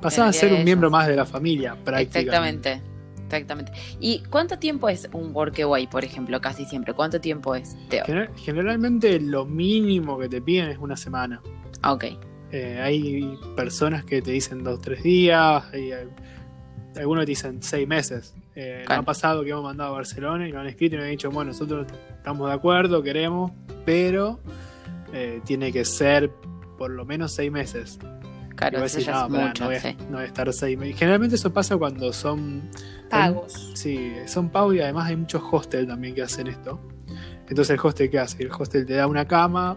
Pasás 0.01 0.29
a 0.29 0.33
ser 0.33 0.53
un 0.53 0.65
miembro 0.65 0.89
ellos. 0.89 0.93
más 0.99 1.07
de 1.09 1.17
la 1.17 1.25
familia, 1.27 1.77
prácticamente. 1.85 2.73
Exactamente. 2.73 2.97
Exactamente. 3.27 3.73
¿Y 3.99 4.23
cuánto 4.31 4.57
tiempo 4.59 4.89
es 4.89 5.09
un 5.13 5.35
workaway, 5.35 5.89
por 5.89 6.05
ejemplo? 6.05 6.41
Casi 6.41 6.65
siempre. 6.65 6.95
¿Cuánto 6.95 7.21
tiempo 7.21 7.57
es, 7.57 7.77
Teo? 7.89 8.05
Gener- 8.05 8.31
Generalmente 8.37 9.19
lo 9.19 9.45
mínimo 9.45 10.17
que 10.19 10.29
te 10.29 10.41
piden 10.41 10.69
es 10.71 10.79
una 10.79 10.97
semana. 10.97 11.41
Ah, 11.83 11.93
Ok. 11.93 12.05
Eh, 12.53 12.81
hay 12.81 13.37
personas 13.57 14.05
que 14.05 14.23
te 14.23 14.31
dicen 14.31 14.63
dos, 14.63 14.81
tres 14.81 15.03
días, 15.03 15.65
hay, 15.73 15.91
hay- 15.91 16.09
algunos 16.97 17.25
te 17.25 17.31
dicen 17.33 17.61
seis 17.63 17.89
meses. 17.89 18.35
Eh, 18.55 18.85
ha 18.87 19.03
pasado 19.03 19.43
que 19.43 19.51
hemos 19.51 19.65
mandado 19.65 19.91
a 19.91 19.97
Barcelona 19.97 20.49
y 20.49 20.53
nos 20.53 20.61
han 20.61 20.69
escrito 20.69 20.95
y 20.95 20.99
nos 20.99 21.05
han 21.07 21.11
dicho, 21.11 21.31
bueno, 21.33 21.51
nosotros 21.51 21.87
estamos 22.17 22.49
de 22.49 22.55
acuerdo, 22.55 23.03
queremos, 23.03 23.51
pero 23.85 24.39
eh, 25.13 25.41
tiene 25.45 25.73
que 25.73 25.85
ser 25.85 26.31
por 26.77 26.91
lo 26.91 27.05
menos 27.05 27.33
seis 27.33 27.51
meses. 27.51 27.99
Claro, 28.55 28.83
eso 28.85 29.01
ya 29.01 29.13
"No, 29.13 29.27
es 29.27 29.33
pará, 29.33 29.47
mucho, 29.49 29.65
no, 29.65 29.69
voy 29.69 29.77
a, 29.77 29.81
sí. 29.81 29.97
no 30.09 30.13
voy 30.17 30.23
a 30.23 30.27
estar 30.27 30.53
seis 30.53 30.79
meses. 30.79 30.99
Generalmente 30.99 31.37
eso 31.37 31.53
pasa 31.53 31.77
cuando 31.77 32.13
son 32.13 32.71
Pagos. 33.11 33.73
Sí, 33.75 34.13
son 34.27 34.49
pagos 34.49 34.75
y 34.75 34.81
además 34.81 35.07
hay 35.09 35.17
muchos 35.17 35.43
hostels 35.51 35.87
también 35.87 36.15
que 36.15 36.23
hacen 36.23 36.47
esto. 36.49 36.81
Entonces 37.49 37.71
el 37.71 37.81
hostel 37.87 38.11
¿qué 38.11 38.19
hace? 38.19 38.43
El 38.43 38.51
hostel 38.51 38.85
te 38.87 38.95
da 38.95 39.07
una 39.07 39.27
cama, 39.29 39.77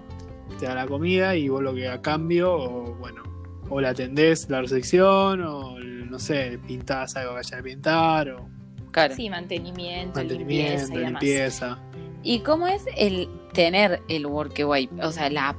te 0.60 0.66
da 0.66 0.74
la 0.76 0.88
comida 0.88 1.36
y 1.36 1.48
vos 1.50 1.62
lo 1.62 1.76
que 1.76 1.88
a 1.88 2.02
cambio, 2.02 2.52
o 2.54 2.96
bueno, 2.96 3.22
o 3.70 3.80
la 3.82 3.90
atendés 3.90 4.50
la 4.50 4.62
recepción, 4.62 5.42
o 5.44 5.78
no 5.80 6.18
sé, 6.18 6.60
pintás 6.66 7.16
algo 7.18 7.34
que 7.34 7.40
haya 7.40 7.58
que 7.58 7.64
pintar, 7.64 8.30
o 8.32 8.50
Claro. 8.92 9.14
Sí, 9.14 9.30
mantenimiento, 9.30 10.18
mantenimiento, 10.20 10.72
limpieza 10.72 10.94
y 10.96 10.98
demás. 10.98 11.22
limpieza. 11.24 11.80
¿Y 12.24 12.40
cómo 12.40 12.68
es 12.68 12.84
el 12.98 13.30
tener 13.54 14.02
el 14.10 14.26
workaway? 14.26 14.90
O 15.04 15.12
sea, 15.12 15.30
la 15.30 15.56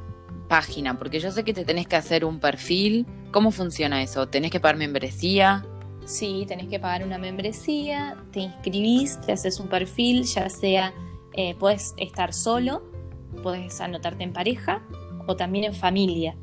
página, 0.50 0.98
porque 0.98 1.20
yo 1.20 1.30
sé 1.30 1.44
que 1.44 1.54
te 1.54 1.64
tenés 1.64 1.86
que 1.86 1.94
hacer 1.94 2.24
un 2.24 2.40
perfil. 2.40 3.06
¿Cómo 3.30 3.52
funciona 3.52 4.02
eso? 4.02 4.26
¿Tenés 4.26 4.50
que 4.50 4.58
pagar 4.58 4.76
membresía? 4.76 5.64
Sí, 6.04 6.44
tenés 6.48 6.66
que 6.66 6.80
pagar 6.80 7.06
una 7.06 7.18
membresía, 7.18 8.16
te 8.32 8.40
inscribís, 8.40 9.20
te 9.20 9.30
haces 9.30 9.60
un 9.60 9.68
perfil, 9.68 10.24
ya 10.24 10.50
sea, 10.50 10.92
eh, 11.34 11.54
puedes 11.54 11.94
estar 11.98 12.34
solo, 12.34 12.82
puedes 13.44 13.80
anotarte 13.80 14.24
en 14.24 14.32
pareja 14.32 14.82
o 15.28 15.36
también 15.36 15.66
en 15.66 15.74
familia, 15.74 16.34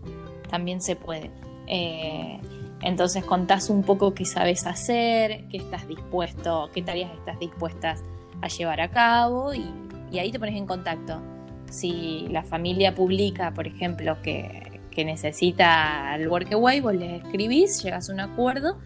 también 0.49 0.79
se 0.81 0.95
puede. 0.95 1.29
Eh, 1.67 2.39
entonces 2.81 3.25
contás 3.25 3.69
un 3.69 3.83
poco 3.83 4.13
qué 4.13 4.23
sabes 4.23 4.65
hacer, 4.65 5.49
qué 5.49 5.57
estás 5.57 5.85
dispuesto, 5.85 6.69
qué 6.73 6.81
tareas 6.81 7.11
estás 7.13 7.37
dispuestas 7.39 8.03
a 8.41 8.47
llevar 8.47 8.79
a 8.79 8.89
cabo 8.89 9.53
y, 9.53 9.65
y 10.13 10.19
ahí 10.19 10.31
te 10.31 10.39
pones 10.39 10.55
en 10.55 10.65
contacto. 10.65 11.19
Si 11.69 12.27
la 12.29 12.43
familia 12.43 12.95
publica, 12.95 13.53
por 13.53 13.67
ejemplo, 13.67 14.17
que, 14.21 14.81
que 14.91 15.05
necesita 15.05 16.15
el 16.15 16.27
workaway, 16.27 16.79
vos 16.79 16.95
les 16.95 17.23
escribís, 17.23 17.83
llegas 17.83 18.09
a 18.09 18.13
un 18.13 18.19
acuerdo 18.19 18.77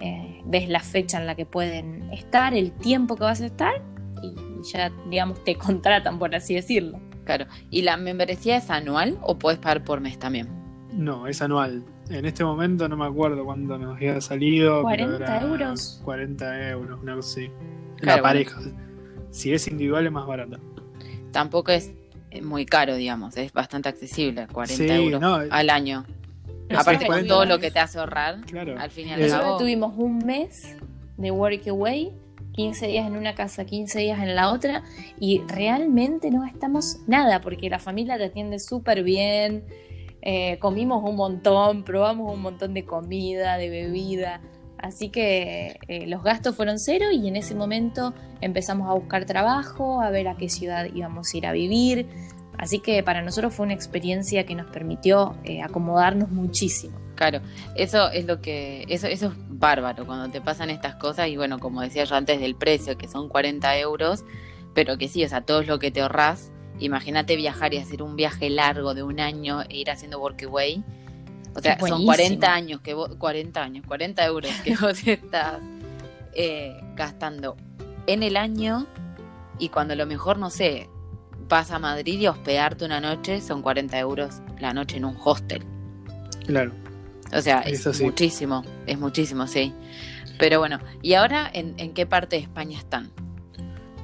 eh, 0.00 0.40
ves 0.46 0.68
la 0.68 0.80
fecha 0.80 1.18
en 1.18 1.26
la 1.26 1.34
que 1.34 1.44
pueden 1.44 2.10
estar, 2.10 2.54
el 2.54 2.72
tiempo 2.72 3.16
que 3.16 3.24
vas 3.24 3.42
a 3.42 3.46
estar 3.46 3.82
y 4.22 4.34
ya, 4.72 4.90
digamos, 5.08 5.44
te 5.44 5.56
contratan, 5.56 6.18
por 6.18 6.34
así 6.34 6.54
decirlo. 6.54 6.98
Claro. 7.24 7.46
¿Y 7.70 7.82
la 7.82 7.98
membresía 7.98 8.56
es 8.56 8.70
anual 8.70 9.18
o 9.22 9.38
puedes 9.38 9.58
pagar 9.60 9.84
por 9.84 10.00
mes 10.00 10.18
también? 10.18 10.48
No, 10.94 11.26
es 11.26 11.42
anual. 11.42 11.84
En 12.08 12.24
este 12.24 12.42
momento 12.42 12.88
no 12.88 12.96
me 12.96 13.04
acuerdo 13.04 13.44
cuándo 13.44 13.76
nos 13.78 13.96
había 13.96 14.20
salido. 14.22 14.82
pero 14.88 15.06
40 15.06 15.16
era 15.16 15.42
euros. 15.42 16.00
40 16.02 16.70
euros, 16.70 16.98
una 17.02 17.14
cosa 17.14 17.40
así. 17.40 17.50
Claro, 17.98 18.16
la 18.16 18.22
pareja. 18.22 18.60
Si 19.30 19.52
es 19.52 19.68
individual 19.68 20.06
es 20.06 20.12
más 20.12 20.26
barato. 20.26 20.58
Tampoco 21.30 21.70
es 21.72 21.92
muy 22.42 22.64
caro, 22.66 22.94
digamos. 22.96 23.36
Es 23.36 23.52
bastante 23.52 23.88
accesible, 23.88 24.46
40 24.52 24.74
Sí, 24.84 24.90
euros 24.90 25.20
no, 25.20 25.34
al 25.34 25.70
año. 25.70 26.04
Aparte, 26.70 27.06
con 27.06 27.14
40 27.14 27.28
todo 27.28 27.44
lo 27.46 27.58
que 27.58 27.70
te 27.70 27.80
hace 27.80 27.98
ahorrar, 27.98 28.40
Claro. 28.42 28.78
al 28.78 28.90
fin 28.90 29.08
y 29.08 29.12
al 29.12 29.20
Eh, 29.22 29.28
cabo. 29.28 29.38
Nosotros 29.38 29.58
tuvimos 29.62 29.94
un 29.96 30.18
mes 30.18 30.76
de 31.16 31.30
workaway, 31.32 32.12
15 32.52 32.86
días 32.86 33.06
en 33.06 33.16
una 33.16 33.34
casa, 33.34 33.64
15 33.64 33.98
días 34.00 34.20
en 34.20 34.34
la 34.36 34.52
otra, 34.52 34.82
y 35.18 35.40
realmente 35.48 36.30
no 36.30 36.42
gastamos 36.42 36.98
nada, 37.08 37.40
porque 37.40 37.68
la 37.68 37.78
familia 37.80 38.16
te 38.18 38.24
atiende 38.26 38.58
súper 38.60 39.02
bien, 39.02 39.64
eh, 40.22 40.58
comimos 40.60 41.02
un 41.02 41.16
montón, 41.16 41.82
probamos 41.82 42.32
un 42.32 42.40
montón 42.42 42.74
de 42.74 42.84
comida, 42.84 43.56
de 43.56 43.68
bebida, 43.70 44.40
así 44.82 45.08
que 45.10 45.78
eh, 45.88 46.06
los 46.06 46.22
gastos 46.22 46.56
fueron 46.56 46.78
cero 46.78 47.06
y 47.12 47.28
en 47.28 47.36
ese 47.36 47.54
momento 47.54 48.14
empezamos 48.40 48.88
a 48.88 48.94
buscar 48.94 49.24
trabajo, 49.24 50.00
a 50.00 50.10
ver 50.10 50.28
a 50.28 50.36
qué 50.36 50.48
ciudad 50.48 50.86
íbamos 50.94 51.32
a 51.32 51.36
ir 51.36 51.46
a 51.46 51.52
vivir, 51.52 52.06
así 52.58 52.80
que 52.80 53.02
para 53.02 53.22
nosotros 53.22 53.54
fue 53.54 53.64
una 53.64 53.74
experiencia 53.74 54.44
que 54.44 54.54
nos 54.54 54.66
permitió 54.66 55.36
eh, 55.44 55.62
acomodarnos 55.62 56.30
muchísimo. 56.30 56.98
Claro, 57.14 57.40
eso 57.76 58.10
es 58.10 58.24
lo 58.24 58.40
que, 58.40 58.86
eso, 58.88 59.06
eso 59.06 59.26
es 59.26 59.32
bárbaro 59.48 60.06
cuando 60.06 60.30
te 60.30 60.40
pasan 60.40 60.70
estas 60.70 60.94
cosas 60.96 61.28
y 61.28 61.36
bueno, 61.36 61.58
como 61.58 61.82
decía 61.82 62.04
yo 62.04 62.14
antes 62.16 62.40
del 62.40 62.54
precio, 62.54 62.96
que 62.96 63.08
son 63.08 63.28
40 63.28 63.78
euros, 63.78 64.24
pero 64.74 64.96
que 64.96 65.08
sí, 65.08 65.22
o 65.24 65.28
sea, 65.28 65.42
todo 65.42 65.60
es 65.60 65.68
lo 65.68 65.78
que 65.78 65.90
te 65.90 66.00
ahorras. 66.00 66.50
Imagínate 66.78 67.36
viajar 67.36 67.74
y 67.74 67.76
hacer 67.76 68.02
un 68.02 68.16
viaje 68.16 68.48
largo 68.48 68.94
de 68.94 69.02
un 69.02 69.20
año 69.20 69.62
e 69.68 69.76
ir 69.76 69.90
haciendo 69.90 70.18
workaway. 70.18 70.82
O 71.54 71.60
sea, 71.60 71.72
Es 71.74 71.80
son 71.80 72.04
buenísimo. 72.04 72.06
40 72.40 72.54
años 72.54 72.80
que 72.80 72.94
vos, 72.94 73.14
40 73.16 73.62
años, 73.62 73.84
40 73.86 74.24
euros 74.26 74.50
que 74.64 74.76
vos 74.76 74.98
estás 75.06 75.60
eh, 76.32 76.80
gastando 76.94 77.56
en 78.06 78.22
el 78.22 78.36
año 78.36 78.86
y 79.58 79.68
cuando 79.68 79.94
a 79.94 79.96
lo 79.96 80.06
mejor, 80.06 80.38
no 80.38 80.48
sé, 80.50 80.88
vas 81.48 81.70
a 81.70 81.78
Madrid 81.78 82.20
y 82.20 82.26
hospedarte 82.28 82.84
una 82.84 83.00
noche, 83.00 83.40
son 83.40 83.62
40 83.62 83.98
euros 83.98 84.40
la 84.60 84.72
noche 84.72 84.96
en 84.96 85.04
un 85.04 85.16
hostel. 85.22 85.62
Claro. 86.46 86.72
O 87.32 87.40
sea, 87.40 87.60
es 87.60 87.80
Eso 87.80 87.92
sí. 87.92 88.04
muchísimo, 88.04 88.64
es 88.86 88.98
muchísimo, 88.98 89.46
sí. 89.46 89.72
Pero 90.38 90.58
bueno, 90.58 90.78
¿y 91.02 91.14
ahora 91.14 91.48
en, 91.52 91.74
en 91.78 91.92
qué 91.92 92.06
parte 92.06 92.36
de 92.36 92.42
España 92.42 92.78
están? 92.78 93.10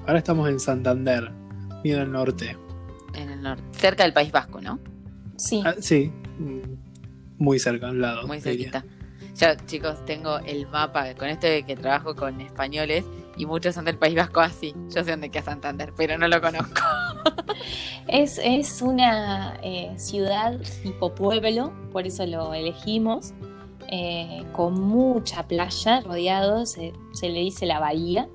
Ahora 0.06 0.18
estamos 0.18 0.48
en 0.48 0.60
Santander, 0.60 1.30
bien 1.82 1.98
al 1.98 2.12
norte. 2.12 2.56
En 3.14 3.30
el 3.30 3.42
norte, 3.42 3.62
cerca 3.72 4.02
del 4.04 4.12
País 4.12 4.30
Vasco, 4.30 4.60
¿no? 4.60 4.78
Sí. 5.36 5.62
Ah, 5.64 5.74
sí, 5.80 6.12
mm, 6.38 6.60
muy 7.38 7.58
cerca, 7.58 7.88
al 7.88 8.00
lado. 8.00 8.26
Muy 8.26 8.38
diría. 8.40 8.70
cerquita. 8.72 8.84
Yo, 9.38 9.48
chicos, 9.66 10.02
tengo 10.06 10.38
el 10.38 10.66
mapa 10.68 11.14
con 11.14 11.28
esto 11.28 11.46
de 11.46 11.62
que 11.62 11.76
trabajo 11.76 12.14
con 12.14 12.40
españoles 12.40 13.04
y 13.36 13.44
muchos 13.44 13.74
son 13.74 13.84
del 13.84 13.98
País 13.98 14.14
Vasco 14.14 14.40
así. 14.40 14.74
Yo 14.94 15.04
sé 15.04 15.10
dónde 15.10 15.30
queda 15.30 15.42
Santander, 15.42 15.92
pero 15.94 16.16
no 16.16 16.28
lo 16.28 16.40
conozco. 16.40 16.80
Es, 18.08 18.38
es 18.42 18.82
una 18.82 19.58
eh, 19.64 19.92
ciudad 19.96 20.60
tipo 20.84 21.12
pueblo, 21.12 21.72
por 21.90 22.06
eso 22.06 22.24
lo 22.24 22.54
elegimos, 22.54 23.34
eh, 23.88 24.44
con 24.52 24.80
mucha 24.80 25.48
playa 25.48 26.00
rodeado, 26.02 26.66
se, 26.66 26.92
se 27.12 27.28
le 27.28 27.40
dice 27.40 27.66
la 27.66 27.80
bahía. 27.80 28.28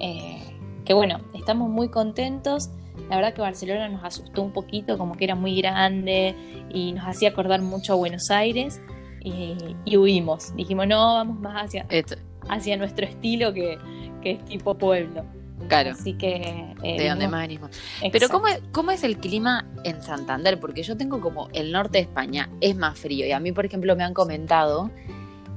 eh, 0.00 0.40
que 0.86 0.94
bueno, 0.94 1.20
estamos 1.34 1.68
muy 1.68 1.88
contentos. 1.90 2.70
La 3.08 3.16
verdad 3.16 3.34
que 3.34 3.40
Barcelona 3.42 3.88
nos 3.88 4.04
asustó 4.04 4.42
un 4.42 4.52
poquito, 4.52 4.96
como 4.98 5.16
que 5.16 5.24
era 5.24 5.34
muy 5.34 5.56
grande 5.60 6.34
y 6.72 6.92
nos 6.92 7.06
hacía 7.06 7.30
acordar 7.30 7.60
mucho 7.60 7.92
a 7.92 7.96
Buenos 7.96 8.30
Aires 8.30 8.80
y, 9.20 9.56
y 9.84 9.96
huimos. 9.96 10.54
Dijimos, 10.56 10.86
no, 10.86 11.14
vamos 11.14 11.38
más 11.40 11.64
hacia, 11.66 11.86
Esto- 11.88 12.16
hacia 12.48 12.76
nuestro 12.76 13.04
estilo 13.06 13.52
que, 13.52 13.78
que 14.22 14.32
es 14.32 14.44
tipo 14.46 14.74
pueblo. 14.76 15.24
Claro. 15.68 15.90
Así 15.92 16.14
que... 16.14 16.74
eh, 16.82 16.96
de 16.98 17.08
donde 17.08 17.28
más 17.28 17.42
venimos. 17.42 17.70
Pero. 18.10 18.28
¿cómo 18.28 18.48
es, 18.48 18.60
¿cómo 18.72 18.90
es 18.90 19.04
el 19.04 19.18
clima 19.18 19.64
en 19.84 20.02
Santander? 20.02 20.58
Porque 20.58 20.82
yo 20.82 20.96
tengo 20.96 21.20
como 21.20 21.48
el 21.52 21.70
norte 21.70 21.98
de 21.98 22.02
España 22.02 22.50
es 22.60 22.74
más 22.74 22.98
frío. 22.98 23.26
Y 23.26 23.30
a 23.32 23.38
mí, 23.38 23.52
por 23.52 23.64
ejemplo, 23.64 23.94
me 23.94 24.02
han 24.02 24.12
comentado 24.12 24.90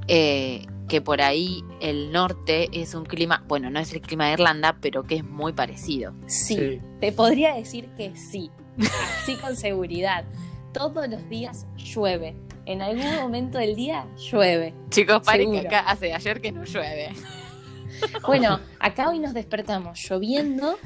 eh, 0.08 0.63
que 0.88 1.02
por 1.02 1.21
ahí 1.21 1.63
el 1.82 2.12
norte 2.12 2.69
es 2.71 2.93
un 2.93 3.06
clima, 3.06 3.43
bueno, 3.48 3.69
no 3.69 3.80
es 3.80 3.91
el 3.93 4.02
clima 4.02 4.28
de 4.28 4.34
Irlanda, 4.34 4.78
pero 4.82 5.04
que 5.04 5.15
es 5.15 5.24
muy 5.24 5.54
parecido. 5.54 6.13
Sí, 6.28 6.56
Sí. 6.56 6.82
te 7.00 7.12
podría 7.12 7.56
decir 7.56 7.88
que 7.98 8.15
sí, 8.15 8.52
así 9.21 9.36
con 9.38 9.56
seguridad. 9.56 10.26
Todos 10.74 11.08
los 11.10 11.28
días 11.30 11.65
llueve. 11.78 12.36
En 12.65 12.82
algún 12.82 13.15
momento 13.15 13.58
del 13.60 13.76
día 13.76 14.06
llueve. 14.17 14.74
Chicos, 14.89 15.21
paren 15.24 15.52
que 15.52 15.60
acá 15.60 15.82
hace 15.82 16.13
ayer 16.13 16.41
que 16.41 16.52
no 16.52 16.63
llueve. 16.65 17.10
Bueno, 18.28 18.60
acá 18.80 19.10
hoy 19.10 19.19
nos 19.19 19.34
despertamos 19.34 20.00
lloviendo 20.10 20.78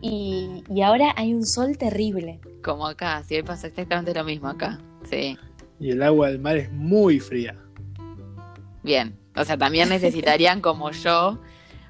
y, 0.00 0.62
y 0.68 0.82
ahora 0.82 1.12
hay 1.16 1.34
un 1.34 1.44
sol 1.46 1.76
terrible. 1.78 2.40
Como 2.62 2.86
acá, 2.86 3.22
sí, 3.24 3.34
hoy 3.36 3.42
pasa 3.42 3.66
exactamente 3.66 4.14
lo 4.14 4.24
mismo 4.24 4.48
acá. 4.48 4.78
Sí, 5.10 5.36
Y 5.80 5.90
el 5.90 6.02
agua 6.02 6.28
del 6.28 6.38
mar 6.38 6.56
es 6.56 6.70
muy 6.70 7.18
fría. 7.18 7.56
bien. 8.82 9.18
O 9.36 9.44
sea, 9.44 9.56
también 9.56 9.88
necesitarían, 9.88 10.60
como 10.60 10.90
yo, 10.90 11.38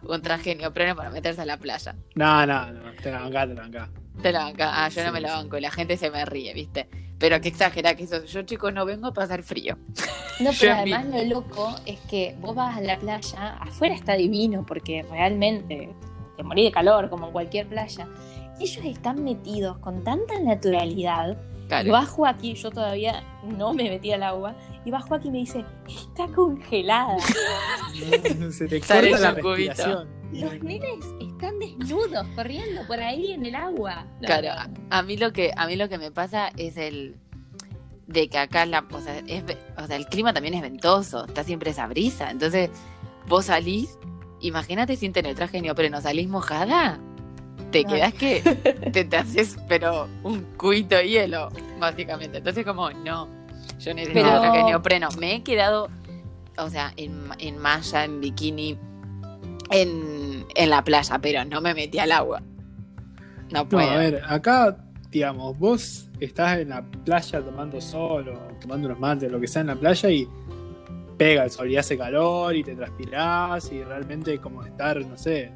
un 0.02 0.22
traje 0.22 0.54
neopreno 0.54 0.96
para 0.96 1.10
meterse 1.10 1.42
a 1.42 1.46
la 1.46 1.56
playa. 1.56 1.94
No, 2.14 2.46
no, 2.46 2.72
no, 2.72 2.92
te 3.02 3.10
la 3.10 3.20
bancás, 3.20 3.48
te 3.48 3.54
la 3.54 3.62
bancás. 3.62 3.88
Te 4.20 4.32
la 4.32 4.44
banca. 4.44 4.84
Ah, 4.84 4.88
yo 4.88 5.04
no 5.04 5.12
me 5.12 5.20
la 5.20 5.32
banco 5.32 5.56
y 5.56 5.60
la 5.60 5.70
gente 5.70 5.96
se 5.96 6.10
me 6.10 6.24
ríe, 6.24 6.52
¿viste? 6.54 6.88
Pero 7.18 7.40
qué 7.40 7.48
exagera 7.48 7.94
que 7.94 8.04
eso. 8.04 8.24
Yo, 8.24 8.42
chicos, 8.42 8.72
no 8.74 8.84
vengo 8.84 9.06
a 9.06 9.14
pasar 9.14 9.42
frío. 9.42 9.78
No, 10.40 10.50
pero 10.60 10.74
además 10.74 11.06
lo 11.06 11.24
loco 11.24 11.74
es 11.86 12.00
que 12.00 12.36
vos 12.40 12.54
vas 12.54 12.76
a 12.76 12.80
la 12.80 12.98
playa, 12.98 13.56
afuera 13.60 13.94
está 13.94 14.14
divino 14.14 14.64
porque 14.66 15.04
realmente 15.08 15.88
te 16.36 16.42
morí 16.42 16.64
de 16.64 16.72
calor 16.72 17.08
como 17.08 17.26
en 17.26 17.32
cualquier 17.32 17.68
playa. 17.68 18.08
Ellos 18.60 18.84
están 18.84 19.24
metidos 19.24 19.78
con 19.78 20.04
tanta 20.04 20.38
naturalidad. 20.40 21.36
Y 21.80 21.88
va 21.90 22.04
Joaquín, 22.04 22.54
yo 22.54 22.70
todavía 22.70 23.22
no 23.44 23.72
me 23.72 23.84
metí 23.88 24.12
al 24.12 24.22
agua, 24.22 24.54
y 24.84 24.90
va 24.90 25.00
Joaquín 25.00 25.28
y 25.28 25.32
me 25.32 25.38
dice, 25.38 25.64
está 25.88 26.26
congelada. 26.34 27.16
Se 28.50 28.66
te 28.68 28.80
Sale 28.82 29.10
corta 29.10 29.32
la 29.32 29.34
respiración. 29.34 30.08
Los 30.32 30.62
nenes 30.62 31.04
están 31.20 31.58
desnudos, 31.58 32.26
corriendo 32.34 32.86
por 32.86 32.98
ahí 33.00 33.32
en 33.32 33.44
el 33.46 33.54
agua. 33.54 34.06
No, 34.20 34.26
Claro, 34.26 34.48
no, 34.70 34.74
a, 34.90 35.02
mí 35.02 35.16
lo 35.16 35.32
que 35.32 35.52
a 35.56 35.66
mí 35.66 35.76
lo 35.76 35.88
que 35.88 35.98
me 35.98 36.10
pasa 36.10 36.48
es 36.56 36.76
el 36.78 37.16
de 38.06 38.28
que 38.28 38.38
acá 38.38 38.64
la, 38.66 38.86
o 38.90 39.00
sea, 39.00 39.18
es 39.26 39.44
ve- 39.44 39.58
o 39.76 39.86
sea, 39.86 39.96
el 39.96 40.06
clima 40.06 40.32
también 40.32 40.54
es 40.54 40.62
ventoso, 40.62 41.26
está 41.26 41.44
siempre 41.44 41.70
esa 41.70 41.86
brisa, 41.86 42.30
entonces 42.30 42.70
vos 43.28 43.46
salís, 43.46 43.98
imagínate 44.40 44.96
sin 44.96 45.12
tener 45.12 45.34
traje 45.34 45.60
ni 45.60 45.70
pero 45.72 45.88
no 45.90 46.00
salís 46.00 46.28
mojada, 46.28 46.98
te 47.72 47.82
No. 47.82 47.88
quedás 47.90 48.14
que 48.14 48.40
te, 48.92 49.04
te 49.04 49.16
haces 49.16 49.56
pero 49.68 50.06
un 50.22 50.42
cuito 50.56 50.94
de 50.96 51.08
hielo, 51.08 51.48
básicamente. 51.80 52.38
Entonces 52.38 52.64
como 52.64 52.90
no, 52.90 53.26
yo 53.80 53.94
necesito 53.94 54.12
Pero- 54.22 54.40
traje 54.40 54.62
neopreno. 54.64 55.08
Me 55.18 55.34
he 55.34 55.42
quedado, 55.42 55.88
o 56.58 56.70
sea, 56.70 56.92
en, 56.96 57.24
en 57.38 57.58
malla, 57.58 58.04
en 58.04 58.20
bikini, 58.20 58.78
en, 59.70 60.46
en 60.54 60.70
la 60.70 60.84
playa, 60.84 61.18
pero 61.18 61.44
no 61.44 61.60
me 61.60 61.74
metí 61.74 61.98
al 61.98 62.12
agua. 62.12 62.40
No 63.50 63.64
No, 63.64 63.68
puedo. 63.68 63.90
a 63.90 63.96
ver, 63.96 64.22
acá, 64.26 64.76
digamos, 65.10 65.58
vos 65.58 66.08
estás 66.20 66.58
en 66.58 66.70
la 66.70 66.82
playa 66.82 67.40
tomando 67.40 67.80
sol 67.80 68.28
o 68.28 68.54
tomando 68.60 68.86
unos 68.88 69.00
mates, 69.00 69.30
lo 69.30 69.40
que 69.40 69.46
sea 69.48 69.60
en 69.62 69.66
la 69.68 69.76
playa 69.76 70.08
y 70.10 70.26
pega 71.18 71.44
el 71.44 71.50
sol 71.50 71.70
y 71.70 71.76
hace 71.76 71.96
calor 71.98 72.56
y 72.56 72.64
te 72.64 72.74
transpirás 72.74 73.70
y 73.72 73.82
realmente 73.84 74.38
como 74.38 74.64
estar, 74.64 75.04
no 75.04 75.16
sé, 75.18 75.52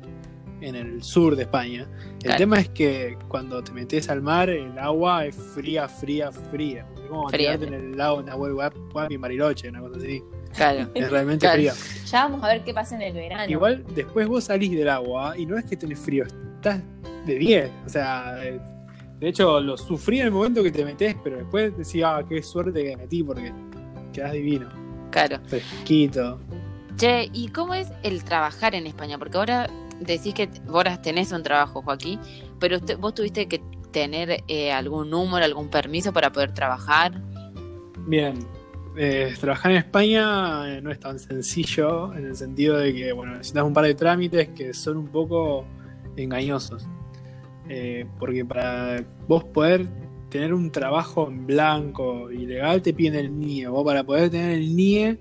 en 0.61 0.75
el 0.75 1.03
sur 1.03 1.37
de 1.37 1.43
España. 1.43 1.87
El 2.15 2.19
Claro. 2.25 2.39
tema 2.39 2.61
es 2.61 2.69
que 2.71 3.17
cuando 3.29 3.63
te 3.63 3.73
metes 3.73 4.09
al 4.09 4.23
mar, 4.23 4.49
el 4.51 4.79
agua 4.79 5.27
es 5.27 5.35
fría, 5.37 5.89
fría, 5.89 6.33
fría. 6.33 6.87
Es 6.95 7.01
como 7.09 7.29
Fría. 7.29 7.57
tirarte 7.59 7.67
en 7.67 7.75
el 7.93 7.97
lago 7.97 8.19
de 8.23 8.31
Nahuel 8.31 8.53
Huapi 8.55 9.19
Mariloche, 9.19 9.69
una 9.69 9.81
cosa 9.81 9.99
así. 9.99 10.23
Claro. 10.55 10.89
Es 10.95 11.11
realmente 11.11 11.45
Claro. 11.47 11.57
fría. 11.57 11.75
Ya 12.07 12.23
vamos 12.25 12.43
a 12.45 12.49
ver 12.49 12.65
qué 12.65 12.73
pasa 12.75 12.95
en 12.97 13.03
el 13.03 13.13
verano. 13.13 13.51
Igual 13.51 13.85
después 13.95 14.27
vos 14.27 14.45
salís 14.45 14.71
del 14.73 14.89
agua 14.89 15.37
y 15.37 15.45
no 15.47 15.59
es 15.59 15.65
que 15.67 15.77
tenés 15.77 15.99
frío, 15.99 16.25
estás 16.25 16.81
de 17.27 17.35
10. 17.39 17.71
O 17.85 17.89
sea, 17.89 18.45
eh, 18.45 18.59
de 19.21 19.29
hecho 19.29 19.61
lo 19.61 19.77
sufrí 19.77 20.21
en 20.21 20.27
el 20.27 20.33
momento 20.33 20.63
que 20.63 20.71
te 20.73 20.85
metés, 20.85 21.15
pero 21.23 21.37
después 21.37 21.77
decís, 21.77 22.03
ah, 22.05 22.23
qué 22.29 22.43
suerte 22.43 22.83
que 22.83 22.97
me 22.97 23.03
metí 23.03 23.23
porque 23.23 23.53
quedás 24.13 24.33
divino, 24.33 24.69
Claro. 25.11 25.39
fresquito. 25.47 26.39
Che, 26.97 27.29
¿y 27.35 27.49
cómo 27.49 27.75
es 27.75 27.89
el 28.03 28.25
trabajar 28.25 28.75
en 28.75 28.87
España? 28.87 29.19
Porque 29.19 29.37
ahora 29.37 29.69
decís 30.01 30.35
que 30.35 30.47
vos 30.67 30.77
ahora 30.77 31.01
tenés 31.01 31.33
un 31.33 31.43
trabajo, 31.43 31.83
Joaquín, 31.83 32.21
pero 32.59 32.77
usted- 32.77 32.99
vos 32.99 33.15
tuviste 33.15 33.47
que 33.47 33.61
tener 33.93 34.43
eh, 34.49 34.73
algún 34.73 35.11
número, 35.11 35.45
algún 35.45 35.69
permiso 35.69 36.13
para 36.13 36.31
poder 36.33 36.53
trabajar. 36.53 37.21
Bien, 38.07 38.35
eh, 38.97 39.35
trabajar 39.41 39.73
en 39.73 39.79
España 39.79 40.77
eh, 40.77 40.83
no 40.83 40.91
es 40.91 41.01
tan 41.01 41.19
sencillo 41.19 42.13
en 42.15 42.27
el 42.27 42.37
sentido 42.37 42.77
de 42.77 42.95
que, 42.95 43.13
bueno, 43.13 43.33
necesitas 43.37 43.65
un 43.65 43.73
par 43.73 43.85
de 43.85 43.95
trámites 43.95 44.49
que 44.51 44.73
son 44.75 44.97
un 44.99 45.09
poco 45.09 45.65
engañosos. 46.17 46.87
Eh, 47.69 48.07
porque 48.19 48.45
para 48.45 49.03
vos 49.27 49.45
poder 49.45 49.87
tener 50.31 50.55
un 50.55 50.71
trabajo 50.71 51.29
en 51.29 51.47
blanco 51.47 52.31
y 52.31 52.47
legal 52.47 52.81
te 52.83 52.93
piden 52.93 53.15
el 53.17 53.39
NIE. 53.39 53.69
Vos 53.69 53.85
para 53.85 54.05
poder 54.05 54.31
tener 54.31 54.53
el 54.53 54.77
NIE 54.77 55.19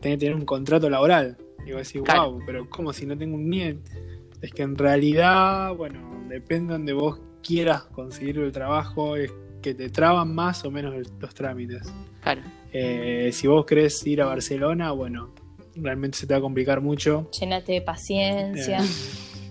tenés 0.00 0.16
que 0.16 0.18
tener 0.18 0.34
un 0.34 0.44
contrato 0.44 0.88
laboral. 0.90 1.36
Y 1.66 1.72
vos 1.72 1.86
decís, 1.86 2.02
Claro. 2.02 2.32
wow, 2.32 2.42
pero 2.44 2.68
¿cómo 2.68 2.92
si 2.92 3.06
no 3.06 3.16
tengo 3.16 3.36
un 3.36 3.48
NIE? 3.48 3.78
Es 4.44 4.52
que 4.52 4.62
en 4.62 4.76
realidad, 4.76 5.74
bueno, 5.74 6.26
depende 6.28 6.74
donde 6.74 6.92
vos 6.92 7.18
quieras 7.42 7.84
conseguir 7.84 8.38
el 8.38 8.52
trabajo, 8.52 9.16
es 9.16 9.32
que 9.62 9.72
te 9.72 9.88
traban 9.88 10.34
más 10.34 10.66
o 10.66 10.70
menos 10.70 10.94
los 11.18 11.34
trámites. 11.34 11.90
Claro. 12.20 12.42
Eh, 12.70 13.30
si 13.32 13.46
vos 13.46 13.64
querés 13.64 14.06
ir 14.06 14.20
a 14.20 14.26
Barcelona, 14.26 14.92
bueno, 14.92 15.32
realmente 15.76 16.18
se 16.18 16.26
te 16.26 16.34
va 16.34 16.38
a 16.38 16.42
complicar 16.42 16.82
mucho. 16.82 17.30
Llénate 17.40 17.72
de 17.72 17.80
paciencia. 17.80 18.80
Eh, 18.80 18.88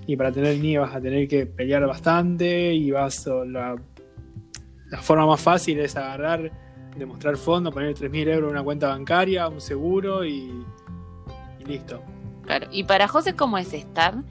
y 0.05 0.15
para 0.15 0.31
tener 0.31 0.59
NIE 0.59 0.77
vas 0.77 0.95
a 0.95 1.01
tener 1.01 1.27
que 1.27 1.47
pelear 1.47 1.87
bastante 1.87 2.71
y 2.75 2.91
vas 2.91 3.25
o 3.25 3.45
la, 3.45 3.75
la 4.91 5.01
forma 5.01 5.25
más 5.25 5.41
fácil 5.41 5.79
es 5.79 5.95
agarrar, 5.95 6.51
demostrar 6.95 7.35
fondo, 7.37 7.71
poner 7.71 7.95
3.000 7.95 8.27
euros 8.27 8.49
en 8.49 8.57
una 8.57 8.63
cuenta 8.63 8.89
bancaria, 8.89 9.47
un 9.47 9.59
seguro 9.59 10.23
y, 10.23 10.51
y 11.59 11.65
listo. 11.65 12.03
Claro. 12.43 12.67
Y 12.71 12.83
para 12.83 13.07
José, 13.07 13.33
¿cómo 13.35 13.57
es 13.57 13.73
estar 13.73 14.23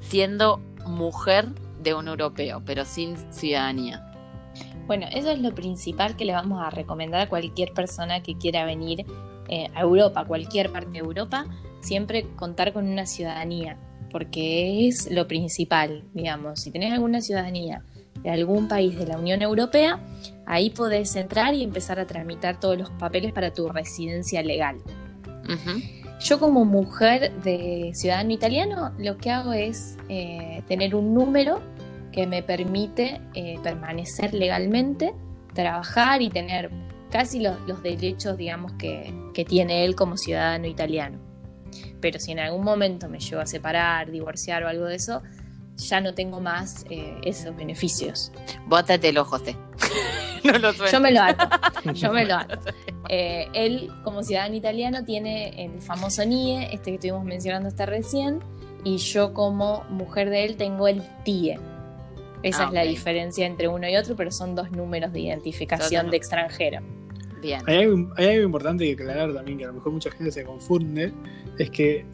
siendo 0.00 0.60
mujer 0.86 1.48
de 1.82 1.94
un 1.94 2.08
europeo, 2.08 2.62
pero 2.64 2.84
sin 2.84 3.16
ciudadanía? 3.32 4.06
Bueno, 4.86 5.06
eso 5.12 5.30
es 5.30 5.38
lo 5.38 5.54
principal 5.54 6.16
que 6.16 6.24
le 6.24 6.32
vamos 6.32 6.60
a 6.62 6.70
recomendar 6.70 7.20
a 7.20 7.28
cualquier 7.28 7.72
persona 7.72 8.22
que 8.22 8.36
quiera 8.36 8.64
venir 8.64 9.06
eh, 9.48 9.68
a 9.74 9.82
Europa, 9.82 10.20
a 10.20 10.24
cualquier 10.24 10.70
parte 10.70 10.90
de 10.90 10.98
Europa, 10.98 11.46
siempre 11.80 12.26
contar 12.36 12.72
con 12.72 12.88
una 12.88 13.06
ciudadanía, 13.06 13.76
porque 14.10 14.88
es 14.88 15.10
lo 15.10 15.28
principal, 15.28 16.04
digamos. 16.12 16.60
Si 16.60 16.70
tenés 16.70 16.92
alguna 16.92 17.20
ciudadanía 17.20 17.84
de 18.22 18.30
algún 18.30 18.68
país 18.68 18.98
de 18.98 19.06
la 19.06 19.18
Unión 19.18 19.42
Europea, 19.42 20.00
ahí 20.46 20.70
podés 20.70 21.14
entrar 21.16 21.54
y 21.54 21.62
empezar 21.62 21.98
a 22.00 22.06
tramitar 22.06 22.58
todos 22.58 22.76
los 22.76 22.90
papeles 22.90 23.32
para 23.32 23.52
tu 23.52 23.68
residencia 23.68 24.42
legal. 24.42 24.76
Yo 26.20 26.38
como 26.38 26.66
mujer 26.66 27.32
de 27.42 27.92
ciudadano 27.94 28.30
italiano 28.32 28.92
lo 28.98 29.16
que 29.16 29.30
hago 29.30 29.54
es 29.54 29.96
eh, 30.10 30.62
tener 30.68 30.94
un 30.94 31.14
número 31.14 31.60
que 32.12 32.26
me 32.26 32.42
permite 32.42 33.22
eh, 33.34 33.58
permanecer 33.62 34.34
legalmente, 34.34 35.14
trabajar 35.54 36.20
y 36.20 36.28
tener 36.28 36.70
casi 37.10 37.40
los, 37.40 37.82
derechos, 37.82 38.36
digamos, 38.36 38.72
que, 38.74 39.14
que 39.32 39.46
tiene 39.46 39.84
él 39.84 39.94
como 39.96 40.18
ciudadano 40.18 40.66
italiano. 40.66 41.18
Pero 42.00 42.18
si 42.18 42.32
en 42.32 42.40
algún 42.40 42.64
momento 42.64 43.08
me 43.08 43.18
llego 43.18 43.40
a 43.40 43.46
separar, 43.46 44.10
divorciar 44.10 44.62
o 44.64 44.68
algo 44.68 44.84
de 44.84 44.96
eso, 44.96 45.22
ya 45.88 46.00
no 46.00 46.14
tengo 46.14 46.40
más 46.40 46.84
eh, 46.90 47.18
esos 47.24 47.56
beneficios. 47.56 48.32
Bótatelo, 48.66 49.24
José. 49.24 49.56
no 50.44 50.58
lo 50.58 50.72
sueltes. 50.72 50.92
Yo 50.92 51.00
me 51.00 51.12
lo 51.12 51.22
ato, 51.22 51.48
yo 51.92 52.12
me 52.12 52.24
lo 52.24 52.34
ato. 52.34 52.58
Eh, 53.08 53.48
él, 53.54 53.90
como 54.04 54.22
ciudadano 54.22 54.54
italiano, 54.54 55.04
tiene 55.04 55.64
el 55.64 55.82
famoso 55.82 56.24
NIE, 56.24 56.68
este 56.72 56.90
que 56.90 56.94
estuvimos 56.94 57.24
mencionando 57.24 57.68
hasta 57.68 57.86
recién, 57.86 58.40
y 58.84 58.96
yo 58.98 59.34
como 59.34 59.84
mujer 59.90 60.30
de 60.30 60.44
él 60.44 60.56
tengo 60.56 60.88
el 60.88 61.02
TIE. 61.24 61.58
Esa 62.42 62.64
Ah, 62.64 62.66
es 62.68 62.72
la 62.72 62.82
diferencia 62.82 63.46
entre 63.46 63.68
uno 63.68 63.88
y 63.88 63.96
otro, 63.96 64.16
pero 64.16 64.30
son 64.30 64.54
dos 64.54 64.70
números 64.70 65.12
de 65.12 65.20
identificación 65.20 66.10
de 66.10 66.16
extranjero. 66.16 66.80
Bien. 67.42 67.60
Hay 67.66 67.84
algo, 67.84 68.12
hay 68.16 68.28
algo 68.28 68.44
importante 68.44 68.84
que 68.84 69.02
aclarar 69.02 69.34
también, 69.34 69.58
que 69.58 69.64
a 69.64 69.68
lo 69.68 69.74
mejor 69.74 69.92
mucha 69.92 70.10
gente 70.10 70.30
se 70.30 70.44
confunde, 70.44 71.12
es 71.58 71.70
que 71.70 72.06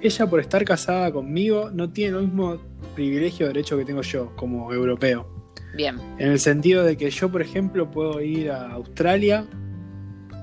ella 0.00 0.26
por 0.26 0.40
estar 0.40 0.64
casada 0.64 1.12
conmigo 1.12 1.70
no 1.70 1.90
tiene 1.90 2.18
el 2.18 2.24
mismo 2.24 2.58
privilegio 2.94 3.46
o 3.46 3.48
derecho 3.48 3.76
que 3.76 3.84
tengo 3.84 4.02
yo 4.02 4.34
como 4.36 4.72
europeo. 4.72 5.26
Bien. 5.74 5.98
En 6.18 6.32
el 6.32 6.38
sentido 6.38 6.84
de 6.84 6.96
que 6.96 7.10
yo, 7.10 7.30
por 7.30 7.40
ejemplo, 7.40 7.90
puedo 7.90 8.20
ir 8.20 8.50
a 8.50 8.72
Australia 8.72 9.46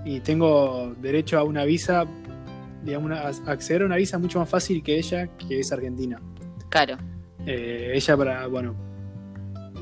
y 0.05 0.19
tengo 0.21 0.95
derecho 1.01 1.37
a 1.37 1.43
una 1.43 1.65
visa, 1.65 2.05
digamos, 2.83 3.11
a 3.11 3.51
acceder 3.51 3.83
a 3.83 3.85
una 3.85 3.97
visa 3.97 4.17
mucho 4.17 4.39
más 4.39 4.49
fácil 4.49 4.81
que 4.81 4.97
ella, 4.97 5.27
que 5.37 5.59
es 5.59 5.71
argentina. 5.71 6.19
Claro. 6.69 6.97
Eh, 7.45 7.91
ella 7.93 8.17
para, 8.17 8.47
bueno, 8.47 8.75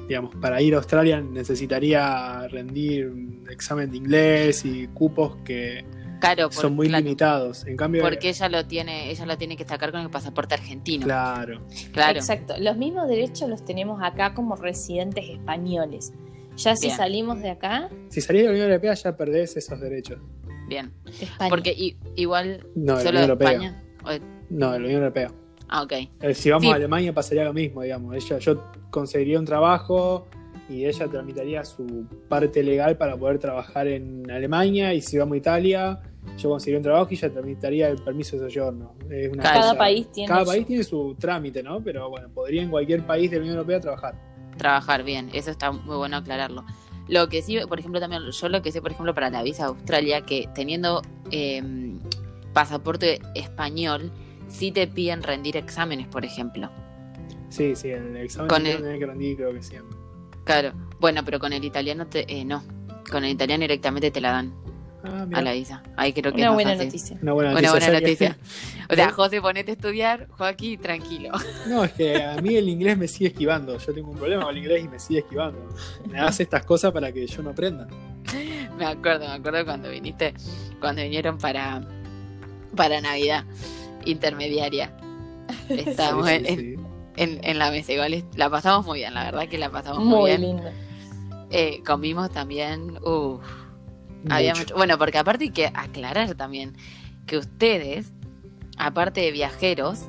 digamos, 0.08 0.36
para 0.36 0.62
ir 0.62 0.74
a 0.74 0.78
Australia 0.78 1.22
necesitaría 1.22 2.48
rendir 2.48 3.08
un 3.08 3.46
examen 3.50 3.90
de 3.92 3.98
inglés 3.98 4.66
y 4.66 4.88
cupos 4.88 5.38
que 5.44 5.86
Claro, 6.20 6.52
son 6.52 6.76
muy 6.76 6.88
claro, 6.88 7.04
limitados. 7.04 7.66
En 7.68 7.78
cambio, 7.78 8.02
porque 8.02 8.30
ella 8.30 8.50
lo 8.50 8.66
tiene, 8.66 9.10
ella 9.12 9.26
lo 9.26 9.38
tiene 9.38 9.56
que 9.58 9.66
sacar 9.66 9.92
con 9.92 10.02
el 10.02 10.10
pasaporte 10.10 10.56
argentino. 10.56 11.06
claro, 11.06 11.60
Claro. 11.92 12.18
Exacto. 12.20 12.56
Los 12.60 12.78
mismos 12.78 13.08
derechos 13.08 13.50
los 13.50 13.64
tenemos 13.64 14.02
acá 14.04 14.34
como 14.34 14.56
residentes 14.56 15.30
españoles. 15.30 16.14
Ya 16.58 16.76
si 16.76 16.88
Bien. 16.88 16.98
salimos 16.98 17.40
de 17.42 17.52
acá, 17.52 17.90
si 18.10 18.20
salís 18.22 18.42
de 18.42 18.48
la 18.48 18.52
Unión 18.54 18.68
Europea 18.70 18.94
ya 18.96 19.16
perdés 19.16 19.56
esos 19.58 19.80
derechos. 19.80 20.20
Bien. 20.68 20.92
España. 21.22 21.50
Porque 21.50 21.72
i- 21.72 21.98
igual 22.16 22.66
No, 22.76 22.98
de 22.98 23.04
la 23.04 23.10
solo 23.10 23.10
Unión 23.10 23.14
de 23.14 23.22
Europea. 23.46 23.52
España. 23.52 23.84
o- 24.04 24.46
No, 24.50 24.72
de 24.72 24.80
la 24.80 24.86
Unión 24.86 25.02
Europea. 25.04 25.32
Ah, 25.70 25.84
ok. 25.84 25.92
Eh, 26.22 26.34
Si 26.34 26.50
vamos 26.50 26.64
Sí. 26.66 26.72
a 26.72 26.76
Alemania 26.76 27.14
pasaría 27.14 27.44
lo 27.44 27.54
mismo, 27.54 27.82
digamos. 27.84 28.16
Ella, 28.16 28.40
yo 28.40 28.64
conseguiría 28.90 29.38
un 29.40 29.46
trabajo 29.46 30.28
y 30.70 30.86
ella 30.86 31.08
tramitaría 31.08 31.64
su 31.64 32.06
parte 32.28 32.64
legal 32.64 32.98
para 32.98 33.16
poder 33.18 33.38
trabajar 33.40 33.88
en 33.88 34.30
Alemania 34.32 34.94
y 34.94 35.02
si 35.02 35.18
vamos 35.18 35.36
a 35.36 35.38
Italia, 35.38 36.00
yo 36.38 36.50
conseguiría 36.50 36.78
un 36.80 36.84
trabajo 36.84 37.08
y 37.12 37.16
ella 37.16 37.32
tramitaría 37.32 37.90
el 37.90 37.98
permiso 37.98 38.38
de 38.38 38.44
soyorno. 38.44 38.94
Es 39.10 39.32
una 39.32 39.44
Cada 39.44 39.62
cosa- 39.62 39.78
país 39.78 40.12
tiene 40.12 40.28
cada 40.28 40.42
su- 40.46 40.52
país 40.52 40.66
tiene 40.68 40.84
su 40.84 41.16
trámite, 41.20 41.64
¿no? 41.64 41.82
Pero 41.82 42.10
bueno, 42.10 42.30
podría 42.30 42.62
en 42.64 42.70
cualquier 42.70 43.04
país 43.06 43.30
de 43.32 43.38
la 43.38 43.42
Unión 43.42 43.56
Europea 43.58 43.80
trabajar. 43.80 44.16
Trabajar 44.58 45.04
bien, 45.04 45.30
eso 45.34 45.52
está 45.52 45.72
muy 45.72 45.96
bueno 45.98 46.18
aclararlo. 46.18 46.66
Lo 47.08 47.30
que 47.30 47.42
sí, 47.42 47.58
por 47.70 47.80
ejemplo, 47.80 48.00
también, 48.02 48.24
yo 48.32 48.50
lo 48.50 48.62
que 48.62 48.72
sé, 48.72 48.82
por 48.82 48.92
ejemplo, 48.92 49.14
para 49.14 49.30
la 49.30 49.42
visa 49.44 49.64
a 49.64 49.68
Australia, 49.68 50.22
que 50.22 50.50
teniendo 50.54 51.02
eh, 51.32 51.62
pasaporte 52.54 53.20
español, 53.36 54.12
sí 54.48 54.72
te 54.72 54.88
piden 54.88 55.24
rendir 55.24 55.58
exámenes, 55.58 56.08
por 56.08 56.26
ejemplo. 56.26 56.70
Sí, 57.50 57.76
sí, 57.76 57.90
el 57.90 58.16
examen 58.18 58.50
Con 58.50 58.66
el- 58.66 58.78
tenés 58.82 59.00
que 59.00 59.06
rendir 59.06 59.38
creo 59.38 59.54
que 59.54 59.62
siempre. 59.64 59.96
Claro. 60.44 60.72
Bueno, 61.00 61.22
pero 61.24 61.40
con 61.40 61.54
el 61.54 61.64
italiano 61.64 62.08
te, 62.08 62.26
eh, 62.34 62.44
no. 62.46 62.64
Con 63.12 63.24
el 63.24 63.32
italiano 63.32 63.62
directamente 63.62 64.12
te 64.12 64.20
la 64.22 64.32
dan 64.32 64.54
Ah, 65.04 65.26
a 65.32 65.42
la 65.42 65.54
visa. 65.54 65.84
Ahí 65.96 66.12
creo 66.12 66.34
que 66.34 66.42
Una 66.42 66.52
buena 66.52 66.76
noticia. 66.76 67.18
una 67.22 67.32
buena 67.34 67.52
Una 67.52 67.62
noticia. 67.62 67.72
buena 67.72 67.86
o 67.86 67.90
sea 67.90 68.00
que- 68.00 68.06
noticia. 68.06 68.38
O 68.90 68.96
sea. 68.96 69.12
José, 69.12 69.42
ponete 69.42 69.72
a 69.72 69.74
estudiar, 69.76 70.28
Joaquín, 70.32 70.80
tranquilo. 70.82 71.30
No, 71.68 71.84
es 71.84 71.92
que 71.94 72.24
a 72.24 72.36
mí 72.42 72.56
el 72.56 72.68
inglés 72.68 72.98
me 72.98 73.08
sigue 73.08 73.28
esquivando. 73.30 73.78
Yo 73.78 73.94
tengo 73.94 74.10
un 74.12 74.18
problema 74.18 74.44
con 74.44 74.52
el 74.56 74.64
inglés 74.64 74.84
y 74.84 74.88
me 74.88 75.00
sigue 75.00 75.20
esquivando. 75.20 75.70
Me 76.10 76.20
hace 76.20 76.44
estas 76.44 76.66
cosas 76.66 76.92
para 76.92 77.12
que 77.12 77.26
yo 77.28 77.44
no 77.44 77.52
aprenda. 77.52 77.88
Me 78.78 78.86
acuerdo, 78.86 79.28
me 79.28 79.34
acuerdo 79.34 79.64
cuando 79.66 79.90
viniste, 79.90 80.34
cuando 80.82 81.02
vinieron 81.04 81.38
para, 81.38 81.88
para 82.76 83.00
Navidad 83.00 83.46
intermediaria. 84.06 84.92
Estábamos 85.70 86.28
Sí, 86.28 86.34
en, 86.34 86.46
sí, 86.46 86.52
en- 86.52 86.60
sí. 86.60 86.76
en- 87.18 87.40
en 87.44 87.60
la 87.60 87.72
mesa, 87.72 87.94
igual 87.94 88.24
la 88.36 88.50
pasamos 88.50 88.86
muy 88.86 89.00
bien, 89.00 89.14
la 89.14 89.26
verdad 89.26 89.48
que 89.48 89.58
la 89.58 89.70
pasamos 89.70 90.04
muy, 90.04 90.18
Muy 90.20 90.30
bien. 90.32 90.42
lindo. 90.42 90.64
Eh, 91.50 91.82
comimos 91.86 92.30
también, 92.32 92.98
uff, 93.04 93.42
había 94.30 94.52
Mucho. 94.52 94.62
mucho. 94.64 94.76
Bueno, 94.76 94.98
porque 94.98 95.18
aparte 95.18 95.46
hay 95.46 95.52
que 95.52 95.68
aclarar 95.74 96.36
también 96.36 96.76
que 97.26 97.38
ustedes, 97.38 98.12
aparte 98.78 99.22
de 99.22 99.32
viajeros, 99.32 100.00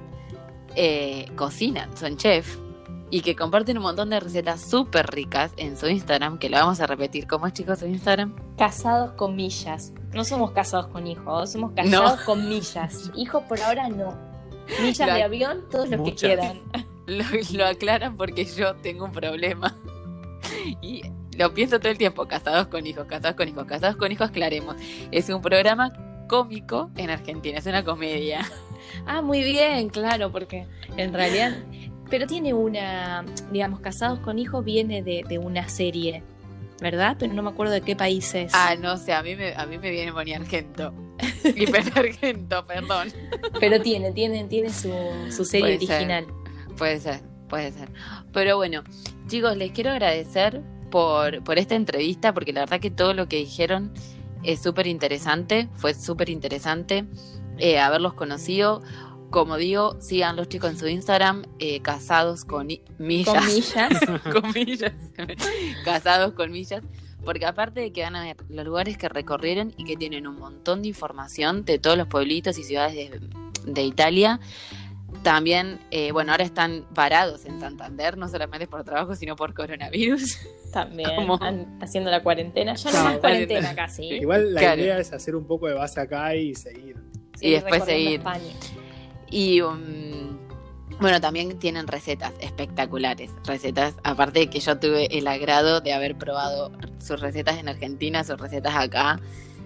eh, 0.77 1.31
cocinan, 1.37 1.97
son 1.97 2.17
chef. 2.17 2.57
Y 3.11 3.23
que 3.23 3.35
comparten 3.35 3.79
un 3.79 3.85
montón 3.85 4.11
de 4.11 4.21
recetas 4.21 4.69
súper 4.69 5.07
ricas 5.07 5.53
en 5.57 5.79
su 5.79 5.89
Instagram, 5.89 6.39
que 6.39 6.51
lo 6.51 6.59
vamos 6.59 6.79
a 6.81 6.87
repetir. 6.87 7.27
¿Cómo 7.27 7.47
es, 7.47 7.55
chicos, 7.55 7.79
su 7.79 7.87
Instagram? 7.87 8.37
Casados 8.59 9.13
con 9.13 9.35
millas. 9.35 9.93
No 10.13 10.25
somos 10.25 10.51
casados 10.51 10.89
con 10.89 11.07
hijos, 11.07 11.53
somos 11.53 11.73
casados 11.73 12.21
con 12.21 12.47
millas. 12.49 13.11
Hijos 13.17 13.43
por 13.45 13.61
ahora 13.63 13.89
no. 13.89 14.15
Millas 14.83 15.09
La- 15.09 15.15
de 15.15 15.23
avión, 15.23 15.65
todos 15.71 15.89
los 15.89 16.03
que 16.03 16.15
quieran. 16.15 16.61
Lo, 17.07 17.25
lo 17.55 17.65
aclaran 17.67 18.19
porque 18.19 18.45
yo 18.45 18.75
tengo 18.77 19.07
un 19.07 19.13
problema. 19.13 19.75
Y 20.83 21.01
lo 21.39 21.55
pienso 21.55 21.79
todo 21.79 21.91
el 21.91 21.99
tiempo, 21.99 22.27
casados 22.27 22.67
con 22.67 22.87
hijos, 22.87 23.07
casados 23.07 23.37
con 23.37 23.49
hijos, 23.49 23.65
casados 23.65 23.97
con 23.97 24.11
hijos, 24.11 24.29
aclaremos. 24.31 24.77
Es 25.13 25.29
un 25.31 25.41
programa 25.41 25.93
cómico 26.29 26.91
en 26.97 27.11
Argentina, 27.11 27.59
es 27.59 27.67
una 27.67 27.85
comedia. 27.85 28.41
Ah, 29.07 29.21
muy 29.23 29.43
bien, 29.43 29.91
claro, 29.91 30.33
porque 30.33 30.67
en 30.97 31.13
realidad. 31.13 31.53
Pero 32.11 32.27
tiene 32.27 32.55
una. 32.55 33.25
Digamos, 33.53 33.81
Casados 33.81 34.19
con 34.21 34.39
hijos 34.39 34.65
viene 34.65 35.03
de, 35.03 35.25
de 35.29 35.39
una 35.39 35.69
serie, 35.69 36.23
¿verdad? 36.81 37.17
Pero 37.19 37.35
no 37.35 37.43
me 37.43 37.51
acuerdo 37.51 37.75
de 37.75 37.83
qué 37.83 37.95
país 37.97 38.35
es. 38.35 38.51
Ah, 38.55 38.77
no 38.81 38.97
sé, 38.97 39.13
a 39.13 39.23
mí 39.23 39.37
me, 39.37 39.55
a 39.55 39.67
mí 39.67 39.77
me 39.79 39.91
viene 39.91 40.11
Moni 40.11 40.33
Argento. 40.33 40.95
Hiper 41.45 41.85
Argento, 41.99 42.65
perdón. 42.67 43.13
Pero 43.61 43.81
tiene, 43.81 44.13
tiene, 44.13 44.45
tiene 44.45 44.71
su, 44.71 44.91
su 45.31 45.45
serie 45.45 45.77
Puede 45.77 45.87
ser. 45.87 45.97
original. 45.97 46.27
Puede 46.77 47.01
ser, 47.01 47.21
puede 47.49 47.73
ser. 47.73 47.91
Pero 48.33 48.57
bueno, 48.57 48.85
chicos, 49.27 49.55
les 49.57 49.71
quiero 49.73 49.91
agradecer 49.91 50.63
por, 50.91 51.43
por 51.45 51.59
esta 51.59 51.75
entrevista, 51.75 52.35
porque 52.35 52.53
la 52.53 52.61
verdad 52.61 52.81
que 52.81 52.91
todo 52.91 53.15
lo 53.15 53.29
que 53.29 53.37
dijeron 53.37 53.93
es 54.43 54.61
súper 54.63 54.87
interesante, 54.87 55.69
fue 55.75 55.95
súper 55.95 56.31
interesante 56.31 57.05
eh, 57.59 57.79
haberlos 57.79 58.15
conocido. 58.15 58.83
Como 59.31 59.59
digo, 59.59 60.01
sigan 60.01 60.37
los 60.37 60.49
chicos 60.49 60.71
en 60.71 60.79
su 60.79 60.89
Instagram, 60.89 61.45
eh, 61.59 61.81
casados 61.81 62.45
con 62.45 62.69
millas. 62.99 63.35
Con 63.35 63.47
millas. 63.47 64.23
con 64.33 64.53
millas. 64.53 64.93
casados 65.85 66.33
con 66.33 66.51
millas. 66.51 66.85
Porque 67.25 67.45
aparte 67.45 67.81
de 67.81 67.93
que 67.93 68.03
van 68.03 68.17
a 68.17 68.23
ver 68.23 68.37
los 68.49 68.65
lugares 68.65 68.97
que 68.97 69.09
recorrieron 69.09 69.75
y 69.77 69.85
que 69.85 69.97
tienen 69.97 70.27
un 70.27 70.39
montón 70.39 70.83
de 70.83 70.89
información 70.89 71.65
de 71.65 71.79
todos 71.79 71.99
los 71.99 72.07
pueblitos 72.07 72.57
y 72.59 72.63
ciudades 72.63 72.95
de, 72.95 73.21
de 73.67 73.83
Italia, 73.83 74.41
también, 75.29 75.79
eh, 75.91 76.11
bueno, 76.11 76.33
ahora 76.33 76.45
están 76.45 76.87
parados 76.95 77.45
en 77.45 77.61
Santander, 77.61 78.17
no 78.17 78.29
solamente 78.29 78.67
por 78.67 78.83
trabajo, 78.83 79.15
sino 79.15 79.37
por 79.37 79.53
coronavirus. 79.53 80.39
También 80.73 81.11
haciendo 81.83 82.11
la 82.11 82.23
cuarentena. 82.23 82.75
Ya 82.77 82.91
no 82.91 82.97
No, 82.97 83.05
más 83.05 83.13
bueno, 83.13 83.21
cuarentena 83.21 83.75
casi. 83.75 84.05
Igual 84.07 84.55
la 84.55 84.61
Claro. 84.61 84.81
idea 84.81 84.99
es 84.99 85.13
hacer 85.13 85.37
un 85.37 85.47
poco 85.47 85.67
de 85.69 85.75
base 85.75 86.01
acá 86.01 86.35
y 86.35 86.55
seguir. 86.55 86.97
y 87.43 87.51
después 87.51 87.85
seguir. 87.85 88.21
España. 88.21 88.55
Y 89.31 89.61
um, 89.61 90.39
bueno, 90.99 91.21
también 91.21 91.59
tienen 91.59 91.87
recetas 91.89 92.33
espectaculares. 92.41 93.31
Recetas, 93.45 93.97
aparte 94.05 94.41
de 94.41 94.47
que 94.49 94.61
yo 94.61 94.79
tuve 94.79 95.19
el 95.19 95.27
agrado 95.27 95.83
de 95.83 95.93
haber 95.93 96.17
probado 96.17 96.73
sus 96.99 97.21
recetas 97.21 97.59
en 97.59 97.69
Argentina, 97.69 98.25
sus 98.25 98.41
recetas 98.41 98.75
acá. 98.75 99.21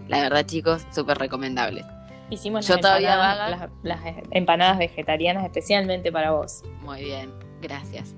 La 0.09 0.21
verdad, 0.21 0.45
chicos, 0.45 0.83
súper 0.93 1.19
recomendables. 1.19 1.85
Hicimos 2.33 2.67
Yo 2.67 2.75
las 2.75 2.81
todavía 2.81 3.13
empanadas, 3.15 3.51
vaga. 3.61 3.71
las, 3.83 4.01
las 4.05 4.15
empanadas 4.31 4.79
vegetarianas 4.79 5.45
especialmente 5.45 6.11
para 6.11 6.31
vos. 6.33 6.63
Muy 6.81 7.05
bien, 7.05 7.31
gracias. 7.61 8.15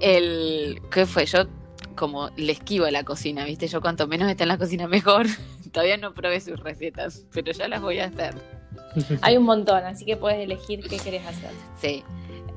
El, 0.00 0.82
¿qué 0.90 1.06
fue? 1.06 1.24
Yo 1.26 1.46
como 1.94 2.28
le 2.36 2.52
esquivo 2.52 2.84
a 2.84 2.90
la 2.90 3.02
cocina, 3.04 3.44
¿viste? 3.46 3.66
Yo 3.68 3.80
cuanto 3.80 4.06
menos 4.06 4.28
esté 4.30 4.42
en 4.42 4.48
la 4.50 4.58
cocina 4.58 4.86
mejor. 4.86 5.26
Todavía 5.72 5.96
no 5.96 6.12
probé 6.12 6.40
sus 6.40 6.60
recetas, 6.60 7.24
pero 7.32 7.52
ya 7.52 7.66
las 7.68 7.80
voy 7.80 7.98
a 8.00 8.06
hacer. 8.06 8.34
Hay 9.22 9.36
un 9.38 9.44
montón, 9.44 9.84
así 9.84 10.04
que 10.04 10.16
puedes 10.16 10.38
elegir 10.38 10.80
qué 10.88 10.98
querés 10.98 11.26
hacer. 11.26 11.50
Sí. 11.80 12.04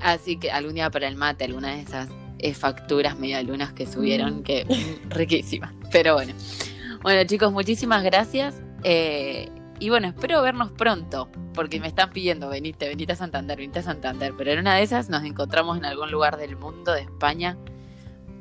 Así 0.01 0.37
que 0.37 0.51
algún 0.51 0.73
día 0.75 0.89
para 0.89 1.07
el 1.07 1.15
mate, 1.15 1.45
alguna 1.45 1.75
de 1.75 1.81
esas 1.81 2.09
eh, 2.39 2.53
facturas 2.53 3.17
medialunas 3.17 3.71
que 3.73 3.85
subieron, 3.85 4.39
Mm. 4.39 4.43
que 4.43 4.65
riquísimas. 5.09 5.73
Pero 5.91 6.13
bueno. 6.15 6.33
Bueno, 7.01 7.23
chicos, 7.25 7.51
muchísimas 7.53 8.03
gracias. 8.03 8.61
Eh, 8.83 9.49
y 9.79 9.89
bueno, 9.89 10.07
espero 10.07 10.41
vernos 10.41 10.71
pronto, 10.71 11.29
porque 11.53 11.79
me 11.79 11.87
están 11.87 12.09
pidiendo, 12.11 12.49
venite, 12.49 12.87
venite 12.87 13.13
a 13.13 13.15
Santander, 13.15 13.57
venite 13.57 13.79
a 13.79 13.83
Santander. 13.83 14.33
Pero 14.37 14.51
en 14.51 14.59
una 14.59 14.75
de 14.75 14.83
esas 14.83 15.09
nos 15.09 15.23
encontramos 15.23 15.77
en 15.77 15.85
algún 15.85 16.11
lugar 16.11 16.37
del 16.37 16.57
mundo, 16.57 16.91
de 16.91 17.01
España, 17.01 17.57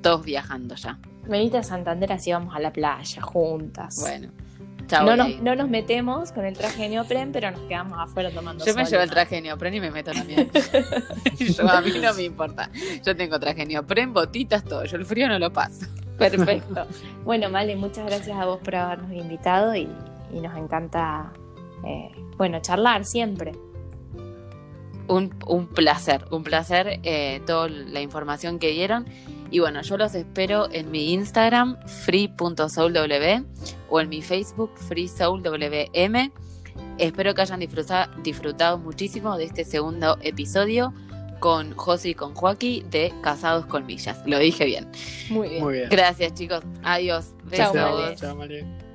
todos 0.02 0.24
viajando 0.24 0.74
ya. 0.74 0.98
Venite 1.28 1.58
a 1.58 1.62
Santander 1.62 2.12
así 2.12 2.32
vamos 2.32 2.54
a 2.56 2.60
la 2.60 2.72
playa 2.72 3.22
juntas. 3.22 3.98
Bueno, 4.00 4.32
chao. 4.88 5.04
no, 5.04 5.16
nos, 5.16 5.40
no 5.40 5.54
nos 5.54 5.68
metemos 5.68 6.32
con 6.32 6.44
el 6.44 6.56
traje 6.56 6.82
de 6.82 6.88
neopren, 6.88 7.30
pero 7.30 7.50
nos 7.52 7.60
quedamos 7.62 7.98
afuera 8.00 8.30
tomando 8.30 8.64
Yo 8.64 8.74
me 8.74 8.84
llevo 8.84 9.02
el 9.02 9.10
traje 9.10 9.36
de 9.36 9.42
neopren 9.42 9.74
y 9.74 9.80
me 9.80 9.92
meto 9.92 10.10
también. 10.10 10.50
Yo, 11.38 11.70
a 11.70 11.80
mí 11.80 11.92
no 12.02 12.14
me 12.14 12.24
importa. 12.24 12.70
Yo 13.04 13.14
tengo 13.14 13.38
traje 13.38 13.60
de 13.60 13.66
neopren, 13.66 14.12
botitas, 14.12 14.64
todo. 14.64 14.84
Yo 14.86 14.96
el 14.96 15.04
frío 15.04 15.28
no 15.28 15.38
lo 15.38 15.52
paso. 15.52 15.86
Perfecto. 16.18 16.86
Bueno, 17.22 17.48
Male, 17.48 17.76
muchas 17.76 18.06
gracias 18.06 18.36
a 18.36 18.44
vos 18.44 18.58
por 18.58 18.74
habernos 18.74 19.12
invitado 19.12 19.76
y, 19.76 19.88
y 20.32 20.40
nos 20.40 20.56
encanta, 20.56 21.32
eh, 21.84 22.10
bueno, 22.36 22.60
charlar 22.60 23.04
siempre. 23.04 23.52
Un, 25.08 25.34
un 25.46 25.66
placer, 25.68 26.26
un 26.30 26.42
placer 26.44 27.00
eh, 27.02 27.40
toda 27.46 27.68
la 27.68 28.00
información 28.02 28.58
que 28.58 28.70
dieron. 28.72 29.06
Y 29.50 29.60
bueno, 29.60 29.80
yo 29.80 29.96
los 29.96 30.14
espero 30.14 30.68
en 30.70 30.90
mi 30.90 31.14
Instagram, 31.14 31.78
free.soulw, 31.86 33.46
o 33.88 34.00
en 34.00 34.08
mi 34.10 34.20
Facebook, 34.20 34.70
freesoulwm. 34.76 36.30
Espero 36.98 37.34
que 37.34 37.40
hayan 37.42 37.58
disfruta- 37.60 38.10
disfrutado 38.22 38.76
muchísimo 38.76 39.36
de 39.38 39.44
este 39.44 39.64
segundo 39.64 40.18
episodio 40.20 40.92
con 41.40 41.72
José 41.74 42.10
y 42.10 42.14
con 42.14 42.34
Joaquín 42.34 42.90
de 42.90 43.12
Casados 43.22 43.64
con 43.66 43.86
Millas. 43.86 44.20
Lo 44.26 44.38
dije 44.38 44.66
bien. 44.66 44.88
Muy 45.30 45.48
bien. 45.48 45.62
Muy 45.64 45.74
bien. 45.74 45.88
Gracias, 45.88 46.34
chicos. 46.34 46.62
Adiós. 46.82 47.32
Chao. 47.52 47.72
Chao, 47.72 48.36
Male. 48.36 48.87